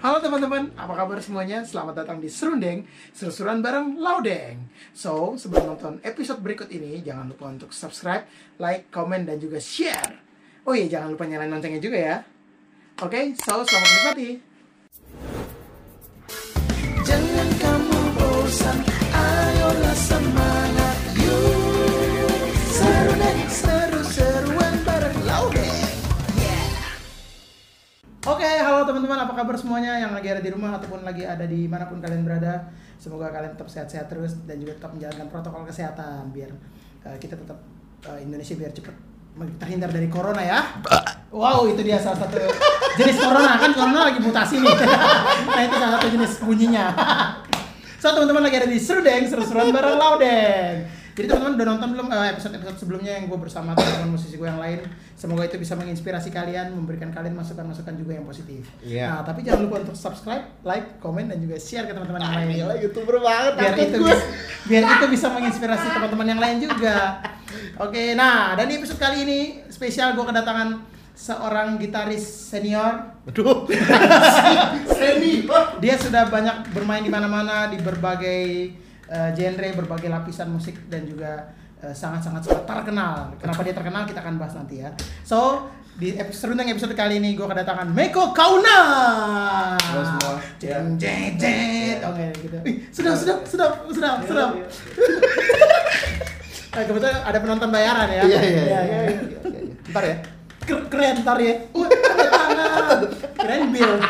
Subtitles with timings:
[0.00, 1.60] Halo teman-teman, apa kabar semuanya?
[1.60, 4.56] Selamat datang di Serundeng, seru-seruan bareng Laudeng.
[4.96, 8.24] So, sebelum nonton episode berikut ini, jangan lupa untuk subscribe,
[8.56, 10.16] like, komen, dan juga share.
[10.64, 12.16] Oh iya, jangan lupa nyalain loncengnya juga ya.
[13.04, 14.28] Oke, so selamat menikmati.
[17.04, 17.49] Jangan
[28.40, 31.68] Oke, halo teman-teman, apa kabar semuanya yang lagi ada di rumah ataupun lagi ada di
[31.68, 32.72] mana pun kalian berada.
[32.96, 36.48] Semoga kalian tetap sehat-sehat terus dan juga tetap menjalankan protokol kesehatan biar
[37.04, 37.60] uh, kita tetap
[38.08, 38.96] uh, Indonesia biar cepat
[39.60, 40.56] terhindar dari corona ya.
[41.28, 42.40] Wow, itu dia salah satu
[42.96, 44.72] jenis corona kan corona lagi mutasi nih.
[45.52, 46.96] nah itu salah satu jenis bunyinya.
[48.00, 50.88] so teman-teman lagi ada di Serudeng, seru-seruan bareng Laudeng.
[51.20, 54.56] Jadi teman-teman udah nonton belum eh, episode-episode sebelumnya yang gue bersama teman-teman musisi gue yang
[54.56, 54.80] lain.
[55.20, 58.64] Semoga itu bisa menginspirasi kalian, memberikan kalian masukan-masukan juga yang positif.
[58.80, 59.20] Iya.
[59.20, 62.48] Nah, tapi jangan lupa untuk subscribe, like, komen, dan juga share ke teman-teman yang lain.
[62.56, 64.08] Gila youtuber banget Biar itu, gue.
[64.08, 64.24] bisa,
[64.64, 66.96] biar itu bisa menginspirasi teman-teman yang lain juga.
[67.76, 73.68] Oke, nah dan di episode kali ini spesial gue kedatangan seorang gitaris senior Aduh.
[74.96, 75.44] Seni.
[75.84, 78.72] dia sudah banyak bermain di mana-mana di berbagai
[79.10, 81.50] eh, genre, berbagai lapisan musik dan juga
[81.82, 83.34] eh, sangat-sangat sangat terkenal.
[83.36, 84.94] Kenapa dia terkenal kita akan bahas nanti ya.
[85.26, 85.66] So
[85.98, 88.80] di episode serundeng episode kali ini gue kedatangan Meko Kauna.
[89.76, 90.38] Halo semua.
[90.56, 91.98] Jeng jeng jeng.
[92.06, 92.56] Oke gitu.
[92.64, 94.50] Ih, sedap sedap sedap sedap sedap.
[96.70, 98.22] Eh, kebetulan ada penonton bayaran ya.
[98.30, 98.80] Iya iya iya.
[98.86, 99.18] iya.
[99.90, 100.16] Ntar ya.
[100.62, 101.66] Ker- Keren ntar ya.
[101.74, 101.90] Uh.
[103.34, 103.90] Keren Bill.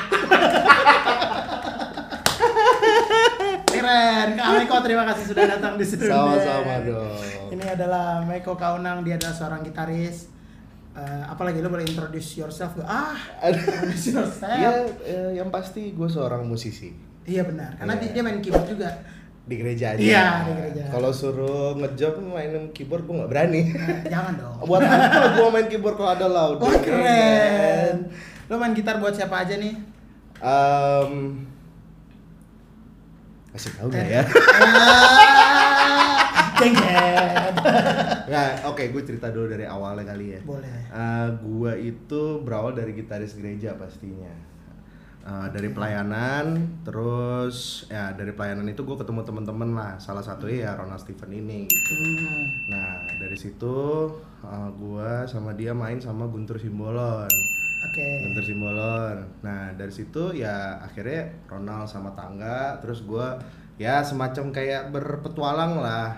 [3.80, 4.28] Keren.
[4.34, 6.04] Kak Meko terima kasih sudah datang di sini.
[6.04, 7.16] Sama-sama dong.
[7.50, 10.28] Ini adalah Meko Kaunang, dia adalah seorang gitaris.
[10.90, 12.84] Eh, apalagi lo boleh introduce yourself gak?
[12.84, 13.14] Ah,
[13.48, 14.52] introduce yourself.
[14.52, 14.70] Iya,
[15.00, 16.90] eh, yang pasti gue seorang musisi
[17.22, 18.10] Iya benar, karena Iya.
[18.10, 18.90] dia, main keyboard juga.
[19.40, 19.98] di gereja aja.
[19.98, 20.82] Iya, di gereja.
[20.90, 23.62] Kalau suruh ngejob mainin keyboard gue nggak berani.
[23.66, 24.54] Eh, jangan dong.
[24.68, 26.58] Buat apa gue main keyboard kalau ada loud?
[26.58, 27.96] Wah keren.
[28.46, 29.74] Lo main gitar buat siapa aja nih?
[30.38, 31.42] Um,
[33.50, 34.22] kasih tahu nggak ya?
[34.26, 35.40] Ah,
[36.60, 37.54] Jengket.
[38.30, 40.40] Nah, oke, gue cerita dulu dari awalnya kali ya.
[40.44, 40.92] Boleh.
[40.92, 44.30] Uh, gua itu berawal dari gitaris gereja pastinya.
[45.20, 49.92] Uh, dari pelayanan, terus ya dari pelayanan itu gue ketemu temen-temen lah.
[50.00, 51.68] Salah satunya ya Ronald Steven ini.
[51.68, 51.92] Gitu.
[52.72, 54.08] Nah dari situ
[54.40, 57.28] uh, gue sama dia main sama Guntur Simbolon.
[57.80, 58.08] Oke.
[58.28, 59.16] Guntur Simbolon.
[59.40, 62.76] Nah dari situ ya akhirnya Ronald sama Tangga.
[62.84, 63.26] Terus gue
[63.80, 66.12] ya semacam kayak berpetualang lah.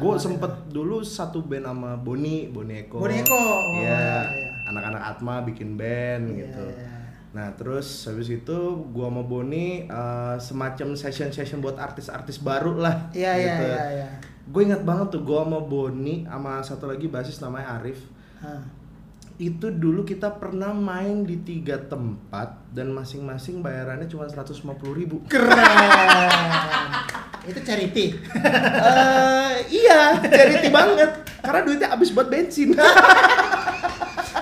[0.00, 2.96] Gue mana sempet dulu satu band sama Boni, Boni Eko.
[2.96, 3.92] Boni Eko, oh, Iya.
[3.92, 4.50] iya, iya.
[4.72, 6.64] Anak-anak Atma bikin band Iya, gitu.
[6.72, 6.88] iya.
[7.36, 8.56] Nah terus habis itu
[8.96, 13.12] gua sama Boni uh, semacam session-session buat artis-artis baru lah.
[13.12, 13.64] Iya iya gitu.
[13.68, 14.08] iya iya.
[14.48, 18.00] Gue ingat banget tuh gua sama Boni sama satu lagi basis namanya Arif.
[18.40, 18.60] Hah.
[19.36, 24.64] Itu dulu kita pernah main di tiga tempat dan masing-masing bayarannya cuma 150
[24.96, 25.20] ribu.
[25.28, 25.52] Keren.
[27.44, 28.16] Itu charity.
[28.16, 31.10] Eh, iya, charity banget.
[31.44, 32.72] Karena duitnya habis buat bensin.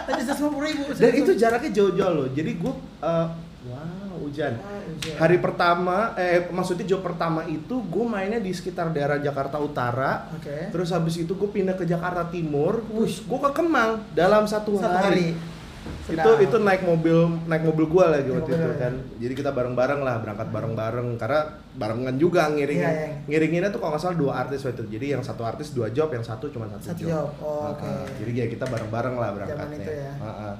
[0.04, 0.84] Tadi seratus ribu.
[0.94, 2.28] Dan itu jaraknya jauh-jauh loh.
[2.30, 3.26] Jadi gue, uh,
[3.66, 4.52] wow, hujan.
[4.56, 5.14] Oh, hujan.
[5.16, 10.26] Hari pertama, eh maksudnya job pertama itu gue mainnya di sekitar daerah Jakarta Utara.
[10.30, 10.68] Oke.
[10.68, 12.80] Terus habis itu gue pindah ke Jakarta Timur.
[12.82, 15.04] Terus gue ke Kemang dalam satu, Satu hari.
[15.04, 15.52] hari.
[15.84, 16.40] Itu Sedap.
[16.40, 18.94] itu naik mobil naik mobil gue lagi Naik waktu mobil itu kan.
[19.20, 21.40] Jadi kita bareng-bareng lah berangkat bareng-bareng karena
[21.74, 22.80] barengan juga ngiringin.
[22.82, 23.08] Iya, iya.
[23.26, 24.84] Ngiringinnya tuh kalau nggak salah dua artis waktu itu.
[24.90, 27.28] Jadi yang satu artis dua job, yang satu cuma satu, Satu job.
[27.36, 27.84] Oh, Ah, oke.
[27.84, 28.04] ah.
[28.16, 29.76] Jadi ya kita bareng-bareng lah berangkatnya.
[29.78, 30.12] itu ya.
[30.18, 30.54] Ah, ah.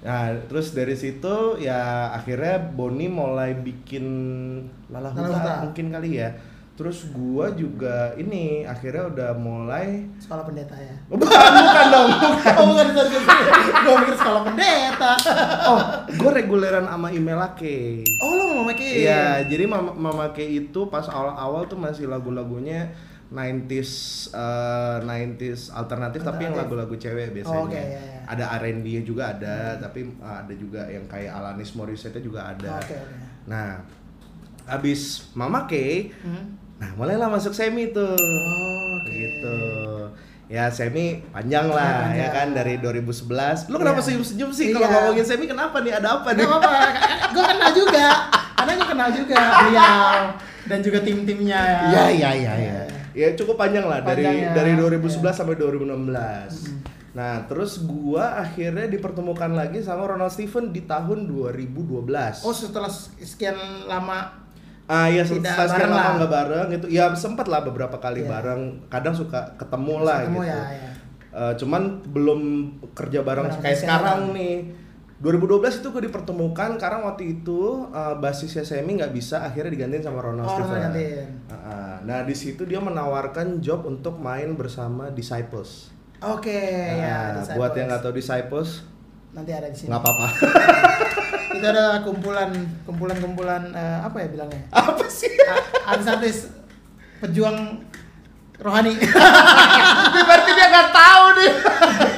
[0.00, 4.04] Nah, terus dari situ ya akhirnya Boni mulai bikin
[4.88, 6.32] Lala Lala Huta mungkin kali ya.
[6.80, 10.96] Terus gua juga ini akhirnya udah mulai Sekolah pendeta ya.
[11.12, 12.52] Bukan, bukan dong, bukan.
[12.56, 13.44] Oh bukan sorry sorry.
[13.84, 15.10] Gue mikir sekolah pendeta.
[15.68, 15.80] Oh,
[16.16, 18.00] gua reguleran sama email Ake.
[18.24, 19.04] Oh lo mau makin?
[19.04, 22.88] Iya, jadi Mama, Mama itu pas awal-awal tuh masih lagu-lagunya
[23.30, 23.90] 90s
[24.32, 27.56] eh, 90s alternatif, tapi yang lagu-lagu cewek biasanya.
[27.56, 28.20] Oh, oke, iya, iya.
[28.26, 32.76] Ada R&B juga ada, tapi eh, ada juga yang kayak Alanis Morissette juga ada.
[32.76, 33.14] Oke oke.
[33.46, 33.82] Nah,
[34.68, 36.58] abis Mama Ke, Hmm.
[36.76, 38.14] nah mulailah masuk semi tuh.
[38.14, 39.10] Oh, oke.
[39.10, 39.58] Gitu.
[40.46, 42.18] Ya semi panjang lah Panjang.
[42.18, 43.70] ya kan dari 2011.
[43.70, 44.06] Lu kenapa Iya.
[44.10, 44.94] senyum-senyum sih kalau Iya.
[44.96, 45.94] ngomongin semi kenapa nih?
[45.94, 46.42] Ada apa nih?
[46.42, 46.74] Apa-apa,
[47.30, 48.06] gue kenal juga.
[48.52, 50.10] Karena gue kenal juga beliau
[50.66, 51.62] dan juga tim-timnya.
[51.88, 52.78] Iya iya iya iya.
[53.12, 54.52] Ya cukup panjang lah dari Panjang ya.
[54.54, 57.10] dari 2011 sampai 2016.
[57.10, 62.46] Nah, terus gua akhirnya dipertemukan lagi sama Ronald Steven di tahun 2012.
[62.46, 62.86] Oh setelah
[63.18, 64.38] sekian lama
[64.86, 66.86] Ah iya Tidak setelah sekian lama nggak bareng gitu.
[66.86, 68.30] Ya sempat lah beberapa kali Iya.
[68.30, 68.60] bareng.
[68.86, 70.50] Kadang suka ketemu lah ketemu gitu.
[70.50, 70.90] ya, ya.
[71.30, 72.40] Eh, cuman belum
[72.92, 74.02] kerja bareng Bareng kayak sekarang.
[74.02, 74.56] sekarang nih.
[75.20, 77.60] 2012 itu gue dipertemukan karena waktu itu
[77.92, 81.28] eh, basisnya Semi nggak bisa akhirnya digantiin sama Ronald Oh, gantiin.
[81.44, 81.94] Ah, ah.
[82.00, 85.92] Nah di situ dia menawarkan job untuk main bersama Disciples.
[86.20, 86.48] Oke
[86.96, 87.36] ya.
[87.36, 87.58] Nah, Disciples.
[87.60, 88.70] buat yang nggak tahu Disciples
[89.30, 89.88] nanti ada di sini.
[89.92, 90.26] nggak apa-apa.
[91.60, 92.50] Itu ada kumpulan
[92.82, 94.62] kumpulan kumpulan eh, apa ya bilangnya?
[94.72, 95.28] apa sih?
[95.84, 96.48] Artis-artis
[97.20, 97.76] pejuang
[98.60, 98.92] rohani.
[100.28, 101.50] Berarti dia nggak tahu nih.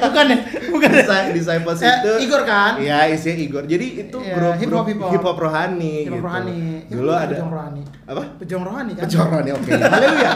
[0.03, 0.37] bukan ya?
[0.69, 1.01] Bukan ya?
[1.01, 2.71] Disa- Disciples Eh, itu Igor kan?
[2.77, 3.63] Iya, isinya Igor.
[3.63, 5.11] Jadi itu Iya, grup hip hop, hip hop.
[5.11, 6.25] hip hop rohani Pejuang gitu.
[6.25, 6.59] rohani.
[6.83, 7.81] Ya, Dulu bukan ada pejuang rohani.
[8.03, 8.23] apa?
[8.37, 9.03] Pejuang rohani kan?
[9.03, 9.71] Pejuang rohani, oke.
[9.93, 10.33] Haleluya.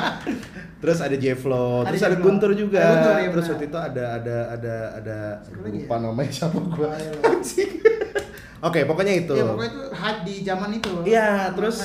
[0.78, 2.16] Terus ada Jeflo, terus ada.
[2.18, 2.78] Guntur juga.
[2.78, 5.18] Ada Guntur, iya terus waktu itu ada ada ada ada
[5.58, 6.02] lagi lupa ya?
[6.02, 6.90] namanya siapa gua.
[8.68, 9.34] Oke, pokoknya itu.
[9.34, 9.82] Ya pokoknya itu
[10.22, 10.90] di zaman itu.
[11.04, 11.78] Iya, terus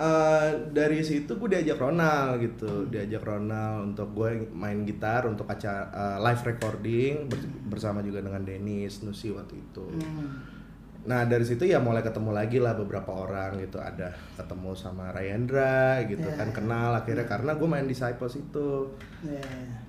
[0.00, 5.84] eh, dari situ gue diajak Ronald gitu, diajak Ronald untuk gue main gitar untuk acara
[5.86, 9.84] eh, live recording ber- bersama juga dengan Dennis Nusi waktu itu.
[9.92, 10.56] Hmm.
[11.00, 16.04] Nah dari situ ya mulai ketemu lagi lah beberapa orang gitu, ada ketemu sama Rayendra
[16.04, 16.36] gitu Iya.
[16.36, 18.84] kan kenal akhirnya karena gue main Disciples itu
[19.24, 19.40] Iya.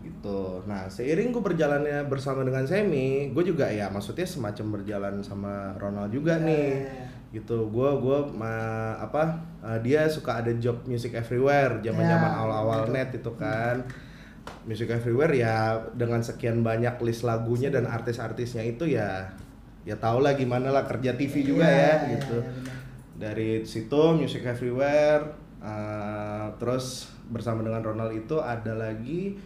[0.01, 0.63] gitu.
[0.63, 6.11] Nah seiring gue berjalannya bersama dengan Semi, gue juga ya maksudnya semacam berjalan sama Ronald
[6.11, 7.07] juga Iya, nih, iya, iya.
[7.31, 7.67] Gitu.
[7.67, 12.79] Gue gue ma- apa eh, dia suka ada job music everywhere, zaman zaman Ya, awal-awal
[12.83, 12.93] betul.
[12.93, 13.75] net itu kan.
[14.61, 15.55] Music everywhere ya
[15.93, 19.29] dengan sekian banyak list lagunya dan artis-artisnya itu ya
[19.81, 22.75] ya tau lah gimana lah kerja TV juga Iya, ya iya, gitu iya, benar.
[23.17, 25.25] dari situ music everywhere
[25.57, 29.37] uh, terus bersama dengan Ronald itu ada lagi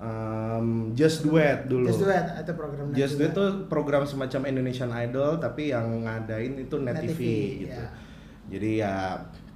[0.00, 5.36] um, Just Duet dulu Just Duet itu program Just Duet itu program semacam Indonesian Idol
[5.36, 7.20] tapi yang ngadain itu Net, Net TV, TV,
[7.68, 7.88] gitu ya.
[8.50, 8.94] jadi ya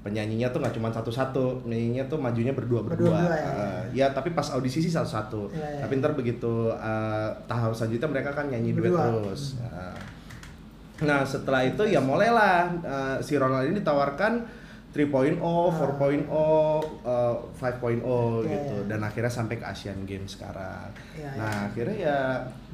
[0.05, 3.49] penyanyinya tuh nggak cuma satu-satu penyanyinya tuh majunya berdua-berdua Berdua-dua, ya.
[3.49, 5.89] Uh, ya tapi pas audisi sih satu-satu Ya, ya.
[5.89, 9.25] tapi ntar begitu uh, tahap selanjutnya mereka kan nyanyi duet Berdua.
[9.25, 9.97] terus Uh,
[11.03, 14.47] Nah setelah itu ya mulailah uh, si Ronald ini ditawarkan
[14.95, 20.95] 3.0, 4.0, uh, 5.0 Iya, gitu dan akhirnya sampai ke Asian Games sekarang.
[21.19, 22.19] Iya, nah akhirnya ya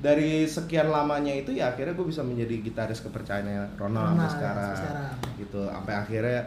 [0.04, 4.68] dari sekian lamanya itu ya akhirnya gue bisa menjadi gitaris kepercayaannya Ronald sampai Ronald, sekarang.
[4.68, 5.12] sampai sekarang.
[5.40, 6.40] Gitu sampai akhirnya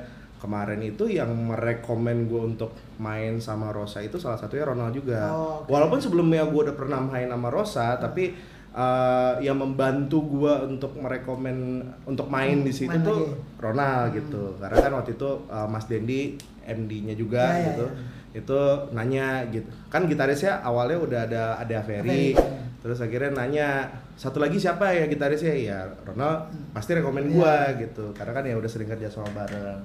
[0.44, 5.32] kemarin itu yang merekomen gue untuk main sama Rosa itu salah satunya Ronald juga.
[5.32, 5.72] Oh, oke.
[5.72, 8.36] Walaupun sebelumnya gue udah pernah main sama Rosa, tapi
[8.74, 13.34] uh, yang membantu gue untuk merekomen untuk main di situ Main tuh lagi.
[13.34, 13.62] Hmm.
[13.62, 14.44] Ronald gitu.
[14.58, 17.86] Karena kan waktu itu uh, Mas Dendi MD-nya juga Ya, ya, gitu.
[17.88, 18.42] ya.
[18.42, 18.60] Itu
[18.92, 19.70] nanya gitu.
[19.88, 22.42] Kan gitarisnya awalnya udah ada ada Ferry, ya.
[22.82, 27.34] Terus akhirnya nanya satu lagi siapa ya gitarisnya ya Ronald pasti rekomen Iya.
[27.34, 29.82] gua gitu karena kan ya udah sering kerja sama bareng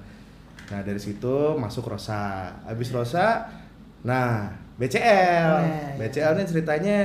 [0.69, 3.49] nah dari situ masuk Rosa habis Rosa
[4.05, 5.97] nah BCL Oh, iya, iya.
[5.97, 6.97] BCL nya ceritanya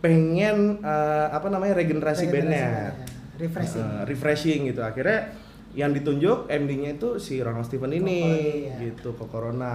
[0.00, 2.88] pengen eh, apa namanya regenerasi, Regenerasi bandnya bandnya.
[3.36, 3.84] Refreshing.
[3.84, 5.32] Eh, refreshing gitu akhirnya
[5.70, 8.74] yang ditunjuk MD-nya itu si Ronald Steven ini Koko, iya.
[8.82, 9.74] gitu ke Corona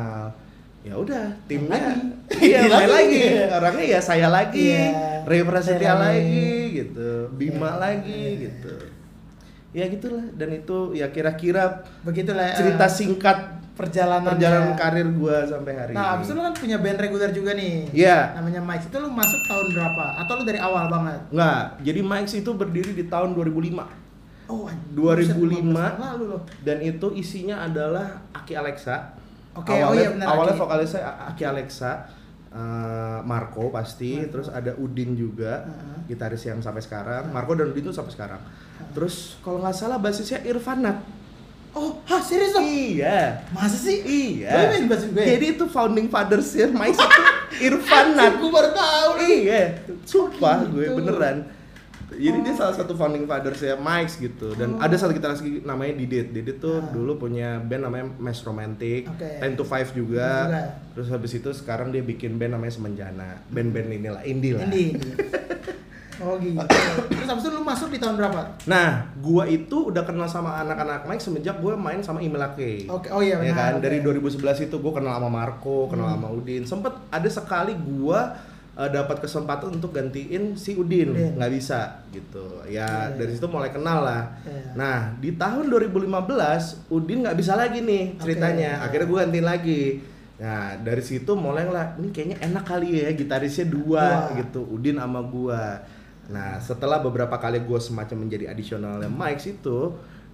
[0.82, 1.98] ya udah timnya
[2.44, 3.18] iya Dia main lagi.
[3.18, 5.24] lagi orangnya ya saya lagi Iya.
[5.26, 6.50] Prasetya Saya lagi.
[6.76, 8.44] gitu Bima Iya, lagi iya, iya.
[8.44, 8.76] gitu
[9.72, 11.64] ya gitulah dan itu ya kira-kira
[12.02, 13.38] Begitulah cerita singkat
[13.76, 17.30] perjalanan perjalanan karir gua sampai hari Nah, ini abis itu lu kan punya band reguler
[17.30, 17.92] juga nih.
[17.92, 18.34] Iya.
[18.34, 18.88] Namanya Mike.
[18.88, 20.06] Itu lu masuk tahun berapa?
[20.18, 21.20] Atau lu dari awal banget?
[21.30, 23.84] nggak jadi Mike itu berdiri di tahun 2005
[24.46, 24.94] Oh, anjing.
[24.94, 25.34] 2005.
[25.34, 26.42] Buset, 15 tahun lalu loh.
[26.62, 29.18] dan itu isinya adalah Aki Alexa.
[29.52, 30.62] Oke, oh awalnya, iya benar, Awalnya Aki.
[30.62, 31.92] vokalisnya Aki Alexa,
[32.52, 34.32] eh, Marco pasti, Marco.
[34.32, 35.98] terus ada Udin juga, Heeh.
[36.08, 37.32] gitaris yang sampai sekarang.
[37.32, 38.42] Marco dan Udin tuh sampai sekarang.
[38.92, 41.02] Terus kalau nggak salah basisnya Irfanat.
[41.76, 42.64] Oh, hah serius dong?
[42.64, 43.44] Iya.
[43.52, 44.00] Masa sih?
[44.00, 44.72] Iya.
[44.72, 44.96] Main gue?
[45.14, 47.08] Jadi itu founding fathers ya, Mike itu
[47.68, 48.40] Irfanat.
[48.40, 49.10] Gue baru tahu.
[49.20, 50.96] Iya, sumpah Oh, gue gitu.
[50.98, 51.52] beneran.
[52.06, 52.58] Jadi dia Oh.
[52.58, 54.80] salah satu founding fathers ya Mike gitu dan Oh.
[54.80, 56.32] ada satu kita lagi namanya Didit.
[56.32, 56.88] Didit tuh Ah.
[56.88, 59.28] dulu punya band namanya Mass Romantic, Oke.
[59.36, 60.48] 10 to 5 juga.
[60.48, 60.64] Juga.
[60.96, 63.44] Terus habis itu sekarang dia bikin band namanya Semenjana.
[63.50, 64.64] Band-band inilah indie lah.
[64.64, 64.96] Indie.
[66.18, 66.56] Oh gitu.
[67.10, 68.40] Terus abis itu lu masuk di tahun berapa?
[68.66, 72.88] Nah, gua itu udah kenal sama anak-anak Mike semenjak gua main sama Imilake.
[72.88, 73.76] Oke, oh iya Ya benar.
[73.76, 74.24] kan, dari oke.
[74.24, 76.16] 2011 itu gua kenal sama Marco, kenal Hmm.
[76.18, 76.64] sama Udin.
[76.64, 78.32] Sempet ada sekali gua
[78.74, 81.36] uh, dapat kesempatan untuk gantiin si Udin, Udin.
[81.36, 82.64] nggak bisa gitu.
[82.66, 83.16] Ya Iya.
[83.16, 84.24] dari situ mulai kenal lah.
[84.42, 84.72] Iya.
[84.74, 86.16] Nah di tahun 2015
[86.88, 88.80] Udin nggak bisa lagi nih ceritanya.
[88.80, 89.84] Akhirnya gua gantiin lagi.
[90.36, 94.38] Nah dari situ mulai lah, ini kayaknya enak kali ya gitarisnya dua Dua.
[94.38, 95.80] gitu, Udin sama gua.
[96.30, 99.78] Nah setelah beberapa kali gua semacam menjadi additionalnya Mike itu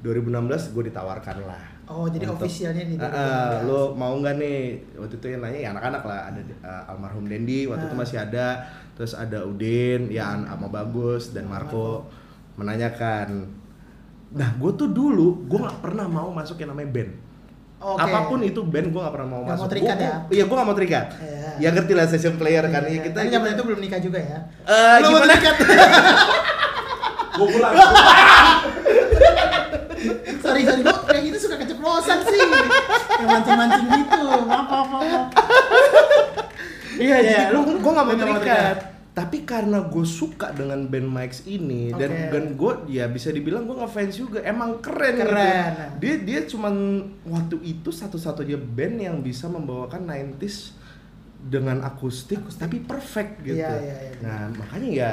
[0.01, 1.61] 2016 gue ditawarkan lah.
[1.85, 3.69] Oh, jadi Untuk- officialnya di 2016.
[3.69, 4.59] lo mau nggak nih?
[4.97, 8.01] Waktu itu yang nanya ya anak-anak lah, ada uh, almarhum Dendi waktu itu Ah.
[8.01, 8.47] masih ada,
[8.97, 12.09] terus ada Udin, ya sama Bagus dan Marco
[12.55, 13.45] menanyakan.
[14.31, 17.11] Nah gue tuh dulu gue nggak pernah mau masuk yang namanya band.
[17.81, 17.97] Oke.
[17.99, 19.59] Apa pun itu band gue gak pernah mau Nggak masuk.
[19.59, 20.13] mau terikat Gua- ya?
[20.29, 21.05] Iya gue gak mau terikat.
[21.17, 21.49] Iya.
[21.57, 22.81] Ya ngerti lah session player kan.
[22.83, 24.37] Iya, Ya, kita Tapi zaman itu belum nikah juga ya.
[24.63, 25.25] Eh, Belum gimana?
[25.27, 25.55] terikat.
[27.33, 27.73] Gue pulang.
[30.41, 32.39] sorry sorry kok kayak gitu suka keceplosan sih
[33.15, 35.25] yang mancing-mancing gitu maaf maaf maaf
[36.93, 38.77] Iya, Iya, jadi lu- gue gue gak mau terikat.
[39.11, 42.27] Tapi karena gue suka dengan band Mike's ini dan Oke.
[42.31, 44.39] dan gue ya bisa dibilang gue ngefans juga.
[44.41, 45.15] Emang keren.
[45.15, 45.27] gitu.
[45.27, 45.71] Keren.
[45.99, 46.75] Dia dia cuman
[47.25, 50.79] waktu itu satu-satunya band yang bisa membawakan 90s
[51.41, 53.59] dengan akustik, tapi perfect gitu.
[53.59, 54.13] Iya, iya, iya.
[54.21, 55.09] Nah makanya ya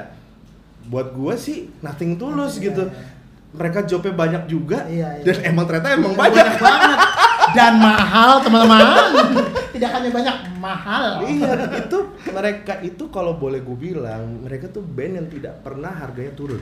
[0.87, 2.83] buat gue sih nothing tulus Iya, gitu.
[2.87, 3.17] iya.
[3.49, 5.25] Mereka jobnya banyak juga Iya, iya.
[5.25, 6.61] dan emang ternyata emang banyak, banyak.
[6.61, 6.99] banget
[7.51, 8.85] dan mahal teman-teman
[9.79, 11.05] tidak hanya banyak mahal.
[11.23, 16.35] Iya itu mereka itu kalau boleh gue bilang mereka tuh band yang tidak pernah harganya
[16.35, 16.61] turun.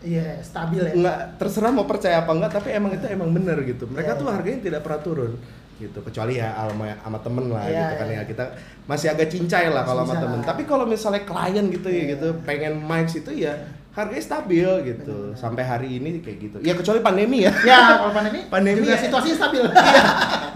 [0.00, 0.92] Iya stabil ya.
[0.92, 3.86] Nggak terserah mau percaya apa enggak tapi emang itu emang bener gitu.
[3.86, 4.34] Mereka Iya, tuh iya.
[4.34, 5.32] harganya tidak pernah turun
[5.78, 5.98] gitu.
[6.00, 8.16] Kecuali ya sama sama temen lah Iya, gitu kan iya.
[8.16, 8.22] ya.
[8.26, 8.44] Kita
[8.82, 10.38] masih agak cincai lah kalau sama temen.
[10.42, 12.10] tapi kalau misalnya klien gitu ya Iya.
[12.14, 13.54] gitu pengen mics itu ya
[13.92, 15.04] harganya stabil gitu.
[15.30, 15.38] Benar-benar.
[15.38, 16.56] sampai hari ini kayak gitu.
[16.60, 17.52] Ya kecuali pandemi ya.
[17.62, 19.02] Ya kalau pandemi Pandemi juga ya.
[19.04, 19.62] situasinya stabil.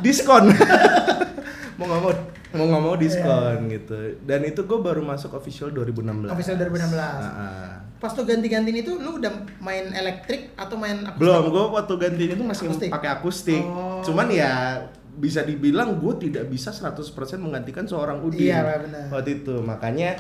[0.03, 0.45] Diskon
[1.77, 2.13] mau nggak mau
[2.53, 3.73] mau nggak mau diskon Iya.
[3.75, 6.97] gitu dan itu gue baru masuk official 2016 Official 2016.
[6.97, 7.73] Ah, ah.
[7.97, 9.29] pas tuh ganti-gantiin itu lu udah
[9.59, 11.21] main elektrik atau main akustik?
[11.23, 12.89] belum gue waktu gantiin itu masih Akustik?
[12.89, 14.01] pakai akustik Oh.
[14.01, 14.53] cuman ya
[15.17, 17.01] bisa dibilang gue tidak bisa 100%
[17.37, 19.09] menggantikan seorang Udin Iya, benar.
[19.11, 20.13] waktu itu makanya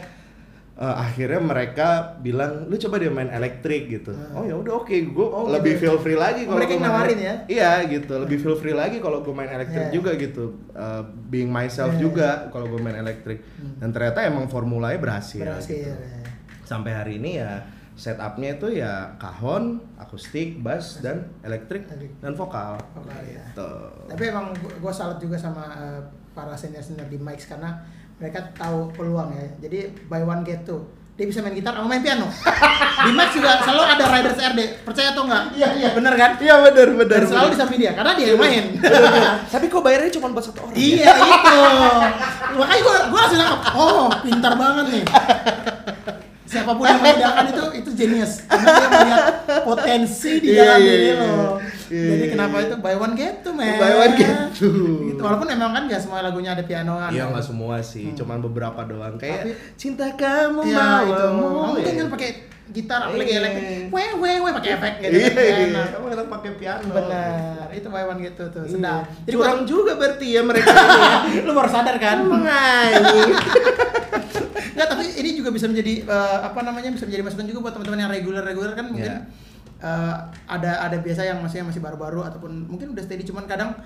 [0.76, 4.37] eh, akhirnya mereka bilang lu coba dia main elektrik gitu Hmm.
[4.37, 5.83] oh ya udah oke gue Oh, lebih gitu.
[5.83, 9.33] feel free lagi kalau mereka nawarin elek- iya gitu lebih feel free lagi kalau gue
[9.33, 9.95] main elektrik Iya.
[9.95, 12.00] juga gitu Eh, being myself Iya.
[12.02, 13.76] juga kalau gue main elektrik Hmm.
[13.78, 15.88] dan ternyata emang formulanya berhasil, berhasil gitu.
[15.88, 16.28] ya.
[16.62, 17.64] sampai hari ini ya
[17.95, 23.40] setupnya itu ya kahon akustik bass dan elektrik dan vokal Vokal, ya.
[23.49, 23.71] gitu.
[24.06, 27.80] Tapi emang gue salut juga sama eh, para senior-senior di Mike's karena
[28.16, 29.46] mereka tahu peluang ya.
[29.61, 30.80] Jadi buy one get two.
[31.16, 32.28] Dia bisa main gitar sama main piano.
[33.08, 34.61] di Mike's juga selalu ada Riders RD.
[34.85, 35.44] Percaya atau enggak?
[35.56, 35.88] Iya, iya.
[35.96, 36.30] Bener kan?
[36.37, 37.20] Iya benar benar.
[37.25, 38.64] Dan selalu di samping dia karena dia yang main.
[39.56, 40.76] Tapi kok bayarnya cuma buat satu orang?
[40.76, 41.56] iya itu.
[42.56, 43.61] Makanya gue gue langsung nangkep.
[43.73, 45.04] Oh pintar banget nih.
[46.46, 48.32] Siapa pun yang membedakan itu itu genius.
[48.44, 49.25] Karena dia melihat
[49.64, 51.14] potensi di Iya, dalam iya, diri iya.
[51.16, 51.44] lo.
[51.86, 52.66] Iya, Jadi iya, kenapa iya.
[52.66, 53.76] itu buy one get two man?
[53.76, 54.72] Buy one get two.
[55.08, 55.20] Gitu.
[55.20, 57.08] Walaupun emang kan gak semua lagunya ada pianoan.
[57.08, 57.32] Iya kan.
[57.32, 58.16] nggak semua sih, Hmm.
[58.16, 59.14] cuman beberapa doang.
[59.16, 61.12] Kayak Tapi- cinta kamu Iya itu.
[61.12, 61.46] bawamu.
[61.46, 61.92] Kamu ya.
[61.96, 62.30] kan pakai
[62.68, 63.38] gitar apalagi Iya.
[63.40, 63.78] elektrik.
[63.88, 65.14] Weh weh weh pakai efek gitu.
[65.16, 65.56] Iya, kan, iya.
[65.68, 65.86] enak.
[65.92, 66.90] Kamu enak pakai piano.
[66.92, 67.66] Benar.
[67.70, 68.64] Itu buy one get two tuh.
[68.64, 69.02] Sedap.
[69.22, 70.98] Jadi Curang gua- juga berarti ya mereka ini
[71.32, 71.42] ya.
[71.46, 72.16] lu baru sadar kan?
[72.20, 73.22] Menganyi.
[74.68, 77.98] Enggak, tapi ini juga bisa menjadi eh, apa namanya bisa menjadi masukan juga buat teman-teman
[78.00, 79.45] yang reguler-reguler kan mungkin Iya.
[79.78, 80.14] Eh,
[80.47, 83.76] ada ada biasa yang masih masih baru-baru ataupun mungkin udah steady cuman kadang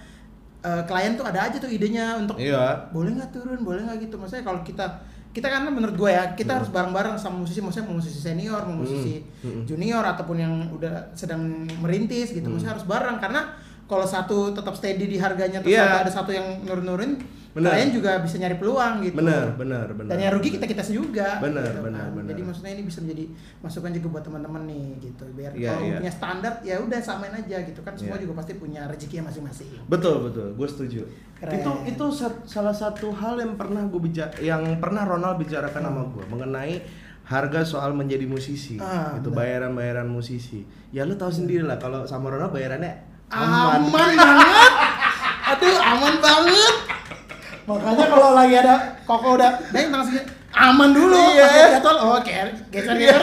[0.61, 2.91] eh, klien tuh ada aja tuh idenya untuk Iya.
[2.91, 4.15] boleh nggak turun, boleh nggak gitu.
[4.15, 4.85] Maksudnya kalau kita
[5.31, 6.59] kita kan menurut gue ya kita Hmm.
[6.59, 9.51] harus bareng-bareng sama musisi, maksudnya mau musisi senior, mau musisi Hmm.
[9.51, 9.65] Hmm.
[9.65, 11.41] junior ataupun yang udah sedang
[11.79, 12.59] merintis gitu, Hmm.
[12.59, 13.41] maksudnya harus bareng karena
[13.91, 15.83] kalau satu tetap steady di harganya terus Iya.
[15.85, 17.19] satu ada satu yang nurun-nurin,
[17.51, 17.67] Bener.
[17.69, 19.19] klien juga bisa nyari peluang gitu.
[19.19, 20.09] Benar, benar, benar.
[20.09, 21.43] Dan yang rugi kita kita juga.
[21.43, 22.15] Benar, gitu benar, kan.
[22.15, 22.29] benar.
[22.31, 23.25] Jadi maksudnya ini bisa menjadi
[23.59, 25.25] masukan juga buat teman-teman nih gitu.
[25.35, 25.97] Biar Iya, kalau iya.
[25.99, 27.93] punya standar ya udah samain aja gitu kan.
[27.93, 28.23] Semua Iya.
[28.23, 29.67] juga pasti punya rezekinya masing-masing.
[29.85, 31.03] Betul betul, gue setuju.
[31.35, 31.53] Keren.
[31.57, 36.03] Itu itu sa- salah satu hal yang pernah gue bicara, yang pernah Ronald bicarakan sama
[36.07, 36.79] gue mengenai
[37.25, 39.39] harga soal menjadi musisi, Ah, itu benar.
[39.67, 40.63] bayaran-bayaran musisi.
[40.91, 43.83] Ya lu tahu sendiri lah kalau sama Ronald bayarannya Aman, aman.
[43.89, 44.73] banget.
[45.47, 46.75] Aduh, aman banget.
[47.63, 50.19] Makanya kalau lagi ada koko udah, deh langsung
[50.51, 51.15] aman dulu.
[51.31, 51.41] Iya.
[51.41, 53.23] Pas dia jadwal, oh geser geser geser.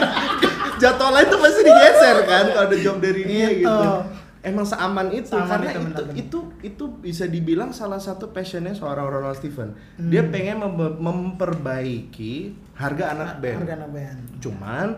[0.78, 3.66] Jadwalnya itu pasti digeser kan kalau ada job dari dia Gitu.
[3.66, 3.90] gitu.
[4.38, 9.36] Emang seaman itu karena itu, itu, itu itu bisa dibilang salah satu passionnya seorang Ronald
[9.36, 9.74] Steven.
[9.98, 10.08] Hmm.
[10.08, 12.34] Dia pengen mem- memperbaiki
[12.72, 13.58] harga anak band.
[13.60, 14.18] Harga anak band.
[14.38, 14.88] cuman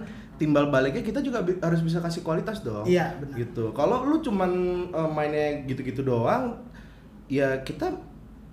[0.40, 3.36] timbal baliknya kita juga bi- harus bisa kasih kualitas dong Iya, benar.
[3.36, 4.50] gitu kalau lu cuman
[4.88, 6.56] eh, mainnya gitu-gitu doang
[7.26, 7.92] ya kita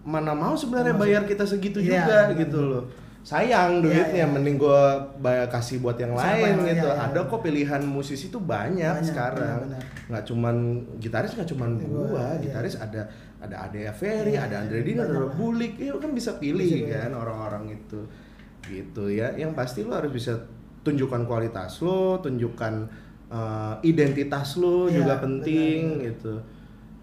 [0.03, 2.37] mana mau sebenarnya Mau bayar kita segitu Iya, juga benar.
[2.37, 2.83] gitu loh
[3.21, 4.25] sayang duitnya iya.
[4.25, 4.81] mending gue
[5.17, 7.27] bayar kasih buat yang Siapa lain yang- gitu iya, iya, ada iya.
[7.27, 9.83] kok pilihan musisi tuh banyak, Banyak, sekarang benar-benar.
[10.07, 10.55] nggak cuman
[10.97, 12.39] gitaris nggak cuman Gua, gua iya.
[12.41, 13.01] gitaris ada
[13.37, 15.27] ada Ade Ferry Iya, ada Andre Dino ada.
[15.29, 16.91] Bulik ya kan bisa pilih Bisa pilih.
[16.93, 17.99] kan orang-orang itu
[18.63, 20.35] gitu ya yang pasti lu harus bisa
[20.87, 22.73] tunjukkan kualitas lu tunjukkan
[23.27, 26.05] eh, identitas lu Iya, juga penting benar.
[26.07, 26.33] gitu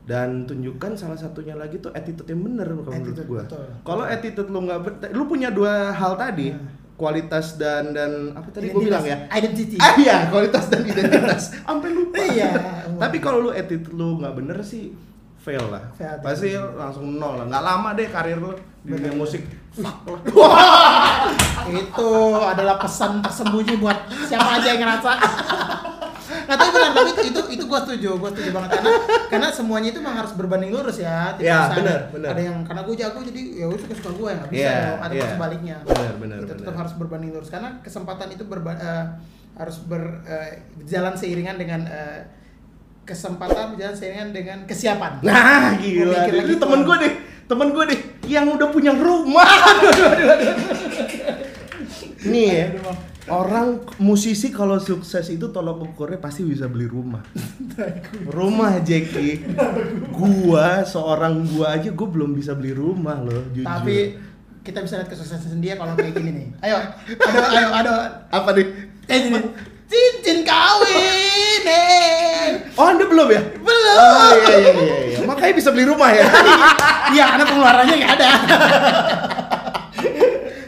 [0.05, 3.65] dan tunjukkan salah satunya lagi tuh attitude yang bener kalau menurut betul.
[3.81, 6.61] kalau attitude lu nggak ber- lu punya dua hal tadi Nah.
[6.95, 9.77] kualitas dan dan apa tadi gua bilang ya Identity.
[9.77, 12.53] ah iya kualitas dan identitas sampai lupa Iya.
[12.95, 14.93] tapi kalau lu attitude lu nggak bener sih
[15.37, 16.73] fail lah Fail, pasti bener.
[16.75, 19.19] langsung nol lah nggak lama deh karir lu di dunia Bener.
[19.19, 19.43] musik
[21.65, 25.11] itu adalah pesan tersembunyi buat siapa aja yang ngerasa
[26.25, 28.91] Nggak tapi benar tapi itu itu, itu gue setuju gue setuju banget karena
[29.29, 32.31] karena semuanya itu memang harus berbanding lurus ya Tidak Ya, benar, benar.
[32.33, 35.01] ada yang karena gue jago jadi ya udah suka suka gue ya nggak bisa dong.
[35.01, 35.27] ada iya.
[35.31, 36.81] sebaliknya Benar, benar, itu tetap benar.
[36.85, 39.05] harus berbanding lurus karena kesempatan itu berba, eh,
[39.55, 42.21] harus berjalan seiringan dengan eh,
[43.05, 46.87] kesempatan berjalan seiringan dengan kesiapan nah gila itu temen tuh.
[46.89, 47.15] gue deh
[47.45, 49.45] temen gue deh yang udah punya rumah.
[52.31, 52.67] Nih ya
[53.25, 57.25] orang musisi kalau sukses itu tolak ukurnya pasti bisa beli rumah.
[58.29, 59.41] Rumah Jackie
[60.13, 63.65] gua seorang gua aja gua belum bisa beli rumah loh jujur.
[63.65, 63.97] Tapi
[64.65, 66.49] kita bisa lihat kesuksesan dia kalau kayak gini nih.
[66.65, 66.79] Ayo
[67.17, 67.93] ayo ayo ayo
[68.29, 68.67] apa nih?
[69.09, 69.41] Eh, ini.
[69.95, 72.51] Cincin kawin, eh.
[72.79, 73.95] oh anda belum ya Belum.
[73.95, 75.19] oh iya iya iya, iya.
[75.23, 76.27] makanya bisa beli rumah ya
[77.15, 78.29] Iya, karena pengeluarannya nggak ada.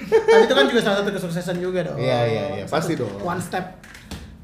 [0.06, 1.98] Tapi itu kan juga salah satu kesuksesan juga dong.
[1.98, 3.10] Iya, iya, iya, pasti dong.
[3.18, 3.82] One step.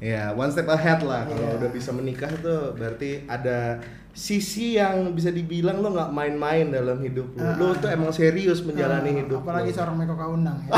[0.03, 1.23] Ya, one step ahead lah.
[1.23, 1.63] Kalau Iya.
[1.63, 3.79] udah bisa menikah tuh berarti ada
[4.13, 7.41] sisi yang bisa dibilang lo nggak main-main dalam hidup lo.
[7.41, 7.57] Ah.
[7.57, 9.39] Lo tuh emang serius menjalani Ah, hidup.
[9.41, 9.75] Apalagi lo.
[9.75, 10.71] seorang Meko Kaunang ya.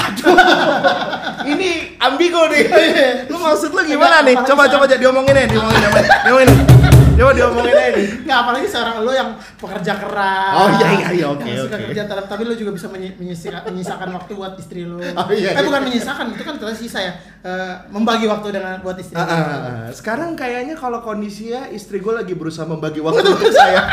[1.51, 2.63] Ini ambigu nih.
[3.31, 4.35] lo maksud lo Enggak, gimana nih?
[4.47, 6.01] Coba coba jadi diomongin aja, diomongin aja.
[6.23, 6.74] Diomongin.
[7.15, 8.07] Coba diomongin aja nih.
[8.27, 10.53] Nggak, apalagi seorang lo yang pekerja keras.
[10.59, 11.85] Oh, iya, iya, iya, oke, yang suka oke.
[11.87, 14.99] kerja tetap, tapi lo juga bisa menyisakan waktu buat istri lo.
[14.99, 15.63] Oh, iya, eh, iya.
[15.63, 17.13] bukan menyisakan, itu kan ternyata sisa ya.
[17.39, 19.15] Eh, membagi waktu dengan buat istri.
[19.15, 19.23] Lo.
[19.23, 19.87] ah, ah.
[19.95, 23.87] Sekarang kayaknya kalau kondisinya istri gue lagi berusaha membagi waktu untuk saya.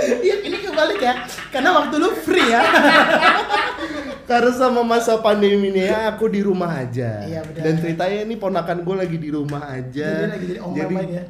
[0.00, 1.14] Iya, ini kebalik ya.
[1.54, 2.64] Karena waktu lu free ya.
[4.24, 7.26] Karena sama masa pandemi ini ya aku di rumah aja.
[7.26, 7.62] Iya, benar.
[7.66, 10.08] Dan ceritanya ini ponakan gue lagi di rumah aja.
[10.26, 11.24] Jadi lagi jadi om main ya.